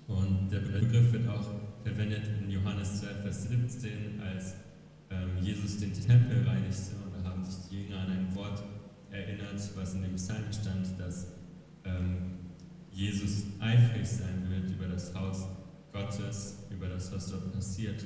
Und 0.08 0.50
der 0.52 0.60
Begriff 0.60 1.12
wird 1.12 1.28
auch 1.28 1.46
verwendet 1.84 2.24
in 2.42 2.50
Johannes 2.50 3.00
12, 3.00 3.22
Vers 3.22 3.50
17, 3.50 4.22
als 4.22 4.56
ähm, 5.10 5.30
Jesus 5.42 5.78
den 5.78 5.94
Tempel 5.94 6.44
reinigte. 6.48 6.96
Und 7.04 7.24
da 7.24 7.30
haben 7.30 7.44
sich 7.44 7.70
die 7.70 7.84
Jünger 7.84 8.00
an 8.00 8.12
ein 8.12 8.36
Wort 8.36 8.64
erinnert, 9.10 9.60
was 9.76 9.94
in 9.94 10.04
dem 10.04 10.16
Psalm 10.16 10.46
stand, 10.52 11.00
dass 11.00 11.28
ähm, 11.86 12.41
Jesus 12.92 13.46
eifrig 13.60 14.06
sein 14.06 14.48
wird 14.50 14.70
über 14.72 14.88
das 14.88 15.14
Haus 15.16 15.48
Gottes, 15.92 16.64
über 16.70 16.88
das, 16.88 17.12
was 17.14 17.30
dort 17.30 17.52
passiert. 17.54 18.06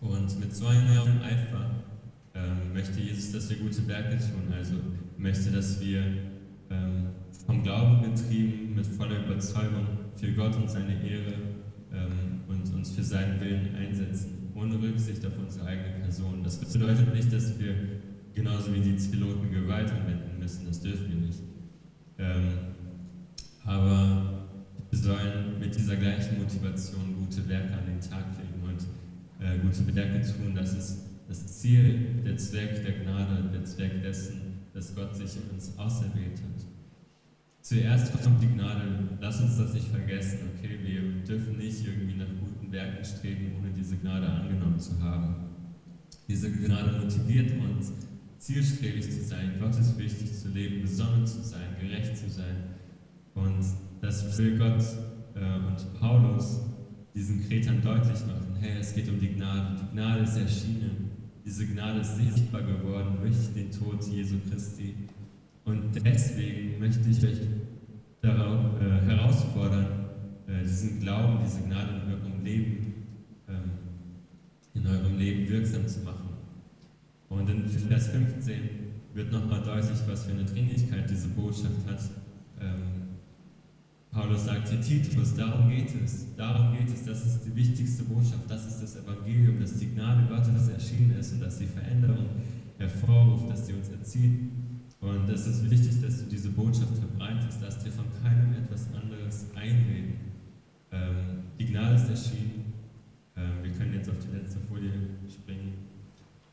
Und 0.00 0.40
mit 0.40 0.54
so 0.54 0.66
einem 0.66 1.22
Eifer 1.22 1.70
ähm, 2.34 2.72
möchte 2.72 3.00
Jesus, 3.00 3.32
dass 3.32 3.48
wir 3.50 3.56
gute 3.58 3.86
Werke 3.88 4.18
tun, 4.18 4.52
also 4.52 4.74
möchte, 5.16 5.50
dass 5.50 5.80
wir 5.80 6.02
ähm, 6.70 7.06
vom 7.46 7.62
Glauben 7.62 8.02
getrieben, 8.02 8.74
mit 8.74 8.86
voller 8.86 9.24
Überzeugung 9.24 9.86
für 10.14 10.32
Gott 10.32 10.56
und 10.56 10.70
seine 10.70 10.94
Ehre 11.02 11.34
ähm, 11.92 12.40
und 12.48 12.74
uns 12.74 12.90
für 12.90 13.02
seinen 13.02 13.40
Willen 13.40 13.74
einsetzen, 13.74 14.52
ohne 14.54 14.80
Rücksicht 14.80 15.24
auf 15.24 15.38
unsere 15.38 15.66
eigene 15.66 16.00
Person. 16.00 16.42
Das 16.42 16.58
bedeutet 16.58 17.14
nicht, 17.14 17.32
dass 17.32 17.58
wir 17.58 17.74
genauso 18.34 18.74
wie 18.74 18.80
die 18.80 18.96
Zeloten 18.96 19.50
Gewalt 19.50 19.90
anwenden 19.90 20.38
müssen, 20.38 20.66
das 20.66 20.80
dürfen 20.80 21.08
wir 21.08 21.26
nicht. 21.26 21.40
Aber 23.66 24.46
wir 24.90 24.98
sollen 24.98 25.58
mit 25.58 25.74
dieser 25.74 25.96
gleichen 25.96 26.38
Motivation 26.38 27.14
gute 27.18 27.48
Werke 27.48 27.74
an 27.74 27.86
den 27.86 28.00
Tag 28.00 28.24
legen 28.38 28.62
und 28.62 29.44
äh, 29.44 29.58
gute 29.58 29.94
Werke 29.94 30.22
tun. 30.22 30.54
Das 30.54 30.72
ist 30.72 31.02
das 31.28 31.46
Ziel, 31.58 32.22
der 32.24 32.36
Zweck 32.36 32.84
der 32.84 33.00
Gnade, 33.00 33.50
der 33.52 33.64
Zweck 33.64 34.00
dessen, 34.02 34.62
dass 34.72 34.94
Gott 34.94 35.16
sich 35.16 35.36
in 35.36 35.50
uns 35.54 35.76
auserwählt 35.76 36.38
hat. 36.38 36.64
Zuerst 37.60 38.12
kommt 38.22 38.40
die 38.40 38.46
Gnade, 38.46 38.82
lass 39.20 39.40
uns 39.40 39.56
das 39.58 39.74
nicht 39.74 39.88
vergessen, 39.88 40.38
okay, 40.54 40.78
wir 40.84 41.24
dürfen 41.24 41.58
nicht 41.58 41.84
irgendwie 41.84 42.14
nach 42.14 42.28
guten 42.38 42.70
Werken 42.70 43.04
streben, 43.04 43.56
ohne 43.58 43.72
diese 43.72 43.96
Gnade 43.96 44.28
angenommen 44.28 44.78
zu 44.78 45.02
haben. 45.02 45.34
Diese 46.28 46.52
Gnade 46.52 47.00
motiviert 47.00 47.50
uns, 47.58 47.90
zielstrebig 48.38 49.10
zu 49.10 49.24
sein, 49.24 49.54
Gottes 49.58 49.98
wichtig 49.98 50.32
zu 50.32 50.48
leben, 50.50 50.82
besonnen 50.82 51.26
zu 51.26 51.42
sein, 51.42 51.74
gerecht 51.80 52.16
zu 52.16 52.30
sein. 52.30 52.75
Und 53.36 53.64
das 54.00 54.36
will 54.38 54.58
Gott 54.58 54.82
äh, 55.34 55.40
und 55.40 56.00
Paulus 56.00 56.60
diesen 57.14 57.46
Kretern 57.48 57.80
deutlich 57.82 58.20
machen. 58.26 58.56
Hey, 58.60 58.78
es 58.80 58.94
geht 58.94 59.08
um 59.08 59.20
die 59.20 59.34
Gnade. 59.34 59.76
Die 59.80 59.94
Gnade 59.94 60.24
ist 60.24 60.36
erschienen. 60.36 61.10
Diese 61.44 61.66
Gnade 61.66 62.00
ist 62.00 62.16
sichtbar 62.16 62.62
geworden 62.62 63.18
durch 63.20 63.36
den 63.54 63.70
Tod 63.70 64.02
Jesu 64.08 64.36
Christi. 64.50 64.94
Und 65.64 65.82
deswegen 66.04 66.78
möchte 66.80 67.08
ich 67.08 67.24
euch 67.24 67.40
darauf, 68.20 68.80
äh, 68.80 69.06
herausfordern, 69.06 69.86
äh, 70.48 70.62
diesen 70.62 71.00
Glauben, 71.00 71.38
diese 71.44 71.60
Gnade 71.60 72.02
in 72.02 72.12
eurem 72.12 72.44
Leben, 72.44 72.94
ähm, 73.48 73.70
in 74.74 74.86
eurem 74.86 75.18
Leben 75.18 75.48
wirksam 75.48 75.86
zu 75.86 76.00
machen. 76.00 76.30
Und 77.28 77.48
in 77.50 77.68
Vers 77.68 78.08
15 78.08 78.54
wird 79.14 79.32
nochmal 79.32 79.62
deutlich, 79.62 79.98
was 80.06 80.24
für 80.24 80.32
eine 80.32 80.44
Dringlichkeit 80.44 81.08
diese 81.10 81.28
Botschaft 81.28 81.86
hat. 81.86 82.00
Ähm, 82.60 82.95
Paulus 84.16 84.46
sagt 84.46 84.70
hier 84.70 84.80
Titus, 84.80 85.34
darum 85.34 85.68
geht 85.68 85.90
es, 86.02 86.34
darum 86.36 86.74
geht 86.74 86.88
es, 86.88 87.04
das 87.04 87.26
ist 87.26 87.44
die 87.44 87.54
wichtigste 87.54 88.02
Botschaft, 88.04 88.48
das 88.48 88.66
ist 88.66 88.80
das 88.82 88.96
Evangelium, 88.96 89.60
dass 89.60 89.76
die 89.78 89.92
Gnade 89.92 90.26
Gottes 90.26 90.68
erschienen 90.70 91.14
ist 91.20 91.34
und 91.34 91.40
dass 91.40 91.58
sie 91.58 91.66
Veränderung 91.66 92.24
hervorruft, 92.78 93.50
dass 93.50 93.66
sie 93.66 93.74
uns 93.74 93.90
erzieht. 93.90 94.48
Und 95.00 95.28
es 95.28 95.46
ist 95.46 95.70
wichtig, 95.70 96.00
dass 96.00 96.20
du 96.20 96.30
diese 96.30 96.48
Botschaft 96.48 96.96
verbreitest, 96.96 97.60
dass 97.60 97.84
dir 97.84 97.92
von 97.92 98.06
keinem 98.22 98.54
etwas 98.54 98.86
anderes 98.94 99.48
einreden. 99.54 100.14
Ähm, 100.92 101.42
die 101.58 101.66
Gnade 101.66 101.96
ist 101.96 102.08
erschienen. 102.08 102.72
Ähm, 103.36 103.62
wir 103.62 103.72
können 103.72 103.92
jetzt 103.92 104.08
auf 104.08 104.16
die 104.18 104.34
letzte 104.34 104.60
Folie 104.60 104.92
springen. 105.28 105.74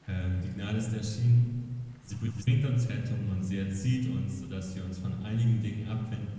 Ähm, 0.09 0.33
die 0.43 0.53
Gnade 0.53 0.79
ist 0.79 0.93
erschienen. 0.93 1.63
Sie 2.03 2.15
bringt 2.15 2.65
uns 2.65 2.89
Rettung 2.89 3.29
und 3.31 3.41
sie 3.41 3.59
erzieht 3.59 4.09
uns, 4.13 4.41
sodass 4.41 4.75
wir 4.75 4.83
uns 4.83 4.97
von 4.97 5.13
einigen 5.23 5.61
Dingen 5.61 5.87
abwenden 5.87 6.32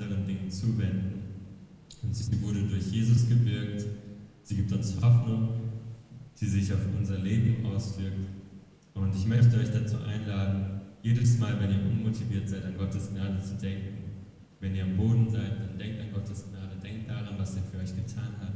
anderen 0.00 0.26
Dingen 0.26 0.50
zuwenden. 0.50 1.22
Und 2.02 2.14
sie 2.14 2.40
wurde 2.42 2.62
durch 2.62 2.90
Jesus 2.90 3.28
gewirkt. 3.28 3.86
Sie 4.42 4.56
gibt 4.56 4.72
uns 4.72 4.96
Hoffnung, 5.02 5.48
die 6.40 6.46
sich 6.46 6.72
auf 6.72 6.80
unser 6.98 7.18
Leben 7.18 7.66
auswirkt. 7.66 8.28
Und 8.94 9.14
ich 9.14 9.26
möchte 9.26 9.58
euch 9.58 9.70
dazu 9.70 9.98
einladen, 9.98 10.80
jedes 11.02 11.38
Mal, 11.38 11.58
wenn 11.60 11.70
ihr 11.70 11.90
unmotiviert 11.90 12.48
seid, 12.48 12.64
an 12.64 12.76
Gottes 12.76 13.10
Gnade 13.10 13.42
zu 13.42 13.54
denken. 13.54 13.98
Wenn 14.60 14.74
ihr 14.74 14.84
am 14.84 14.96
Boden 14.96 15.30
seid, 15.30 15.58
dann 15.60 15.78
denkt 15.78 16.00
an 16.00 16.12
Gottes 16.12 16.44
Gnade, 16.50 16.76
denkt 16.82 17.08
daran, 17.08 17.38
was 17.38 17.56
er 17.56 17.62
für 17.62 17.78
euch 17.78 17.94
getan 17.94 18.34
hat 18.40 18.52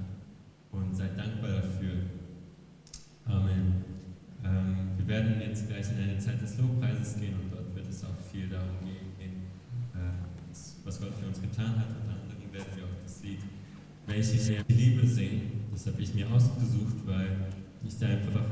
und 0.70 0.94
seid 0.94 1.16
dankbar 1.16 1.62
dafür. 1.62 1.94
Amen. 3.24 3.84
Ähm, 4.44 4.90
wir 4.98 5.08
werden 5.08 5.40
jetzt 5.40 5.68
gleich 5.68 5.86
in 5.90 6.02
eine 6.02 6.18
Zeit 6.18 6.42
des 6.42 6.58
Lobpreises 6.58 7.18
gehen 7.18 7.34
und 7.40 7.50
dort 7.50 7.74
wird 7.74 7.88
es 7.88 8.04
auch 8.04 8.18
viel 8.30 8.48
darum 8.48 8.80
gehen, 8.80 8.83
was 10.84 11.00
Gott 11.00 11.14
für 11.18 11.26
uns 11.26 11.40
getan 11.40 11.76
hat. 11.78 11.88
Unter 11.88 12.20
anderem 12.20 12.52
werden 12.52 12.76
wir 12.76 12.84
auch 12.84 13.02
das 13.02 13.22
Lied 13.22 13.40
Welche 14.06 14.64
Liebe 14.68 15.06
singen. 15.06 15.64
Das 15.72 15.86
habe 15.86 16.00
ich 16.00 16.14
mir 16.14 16.30
ausgesucht, 16.30 16.96
weil 17.06 17.36
ich 17.86 17.98
da 17.98 18.06
einfach, 18.06 18.44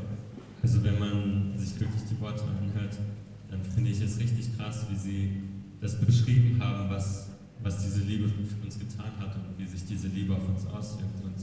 also 0.62 0.82
wenn 0.82 0.98
man 0.98 1.52
sich 1.56 1.78
wirklich 1.78 2.02
die 2.10 2.18
Worte 2.20 2.42
anhört, 2.44 2.98
dann 3.50 3.62
finde 3.62 3.90
ich 3.90 4.00
es 4.00 4.18
richtig 4.18 4.56
krass, 4.56 4.86
wie 4.90 4.96
sie 4.96 5.42
das 5.80 6.00
beschrieben 6.00 6.58
haben, 6.60 6.88
was, 6.88 7.28
was 7.62 7.84
diese 7.84 8.00
Liebe 8.00 8.28
für 8.28 8.64
uns 8.64 8.78
getan 8.78 9.12
hat 9.18 9.36
und 9.36 9.58
wie 9.58 9.66
sich 9.66 9.84
diese 9.84 10.08
Liebe 10.08 10.34
auf 10.34 10.48
uns 10.48 10.66
auswirkt 10.66 11.22
und 11.22 11.34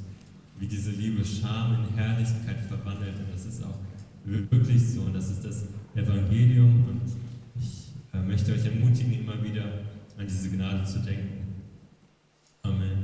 wie 0.59 0.67
diese 0.67 0.91
Liebe 0.91 1.23
Scham 1.23 1.75
in 1.83 1.95
Herrlichkeit 1.95 2.61
verwandelt. 2.67 3.15
Und 3.17 3.33
das 3.33 3.45
ist 3.45 3.63
auch 3.63 3.77
wirklich 4.25 4.83
so 4.89 5.01
und 5.01 5.13
das 5.13 5.29
ist 5.29 5.45
das 5.45 5.65
Evangelium 5.95 6.85
und 6.87 7.01
ich 7.61 7.93
äh, 8.13 8.21
möchte 8.21 8.53
euch 8.53 8.65
ermutigen, 8.65 9.13
immer 9.13 9.41
wieder 9.43 9.65
an 10.20 10.28
diese 10.28 10.49
Gnade 10.49 10.84
zu 10.84 10.99
denken. 10.99 11.63
Amen. 12.63 12.98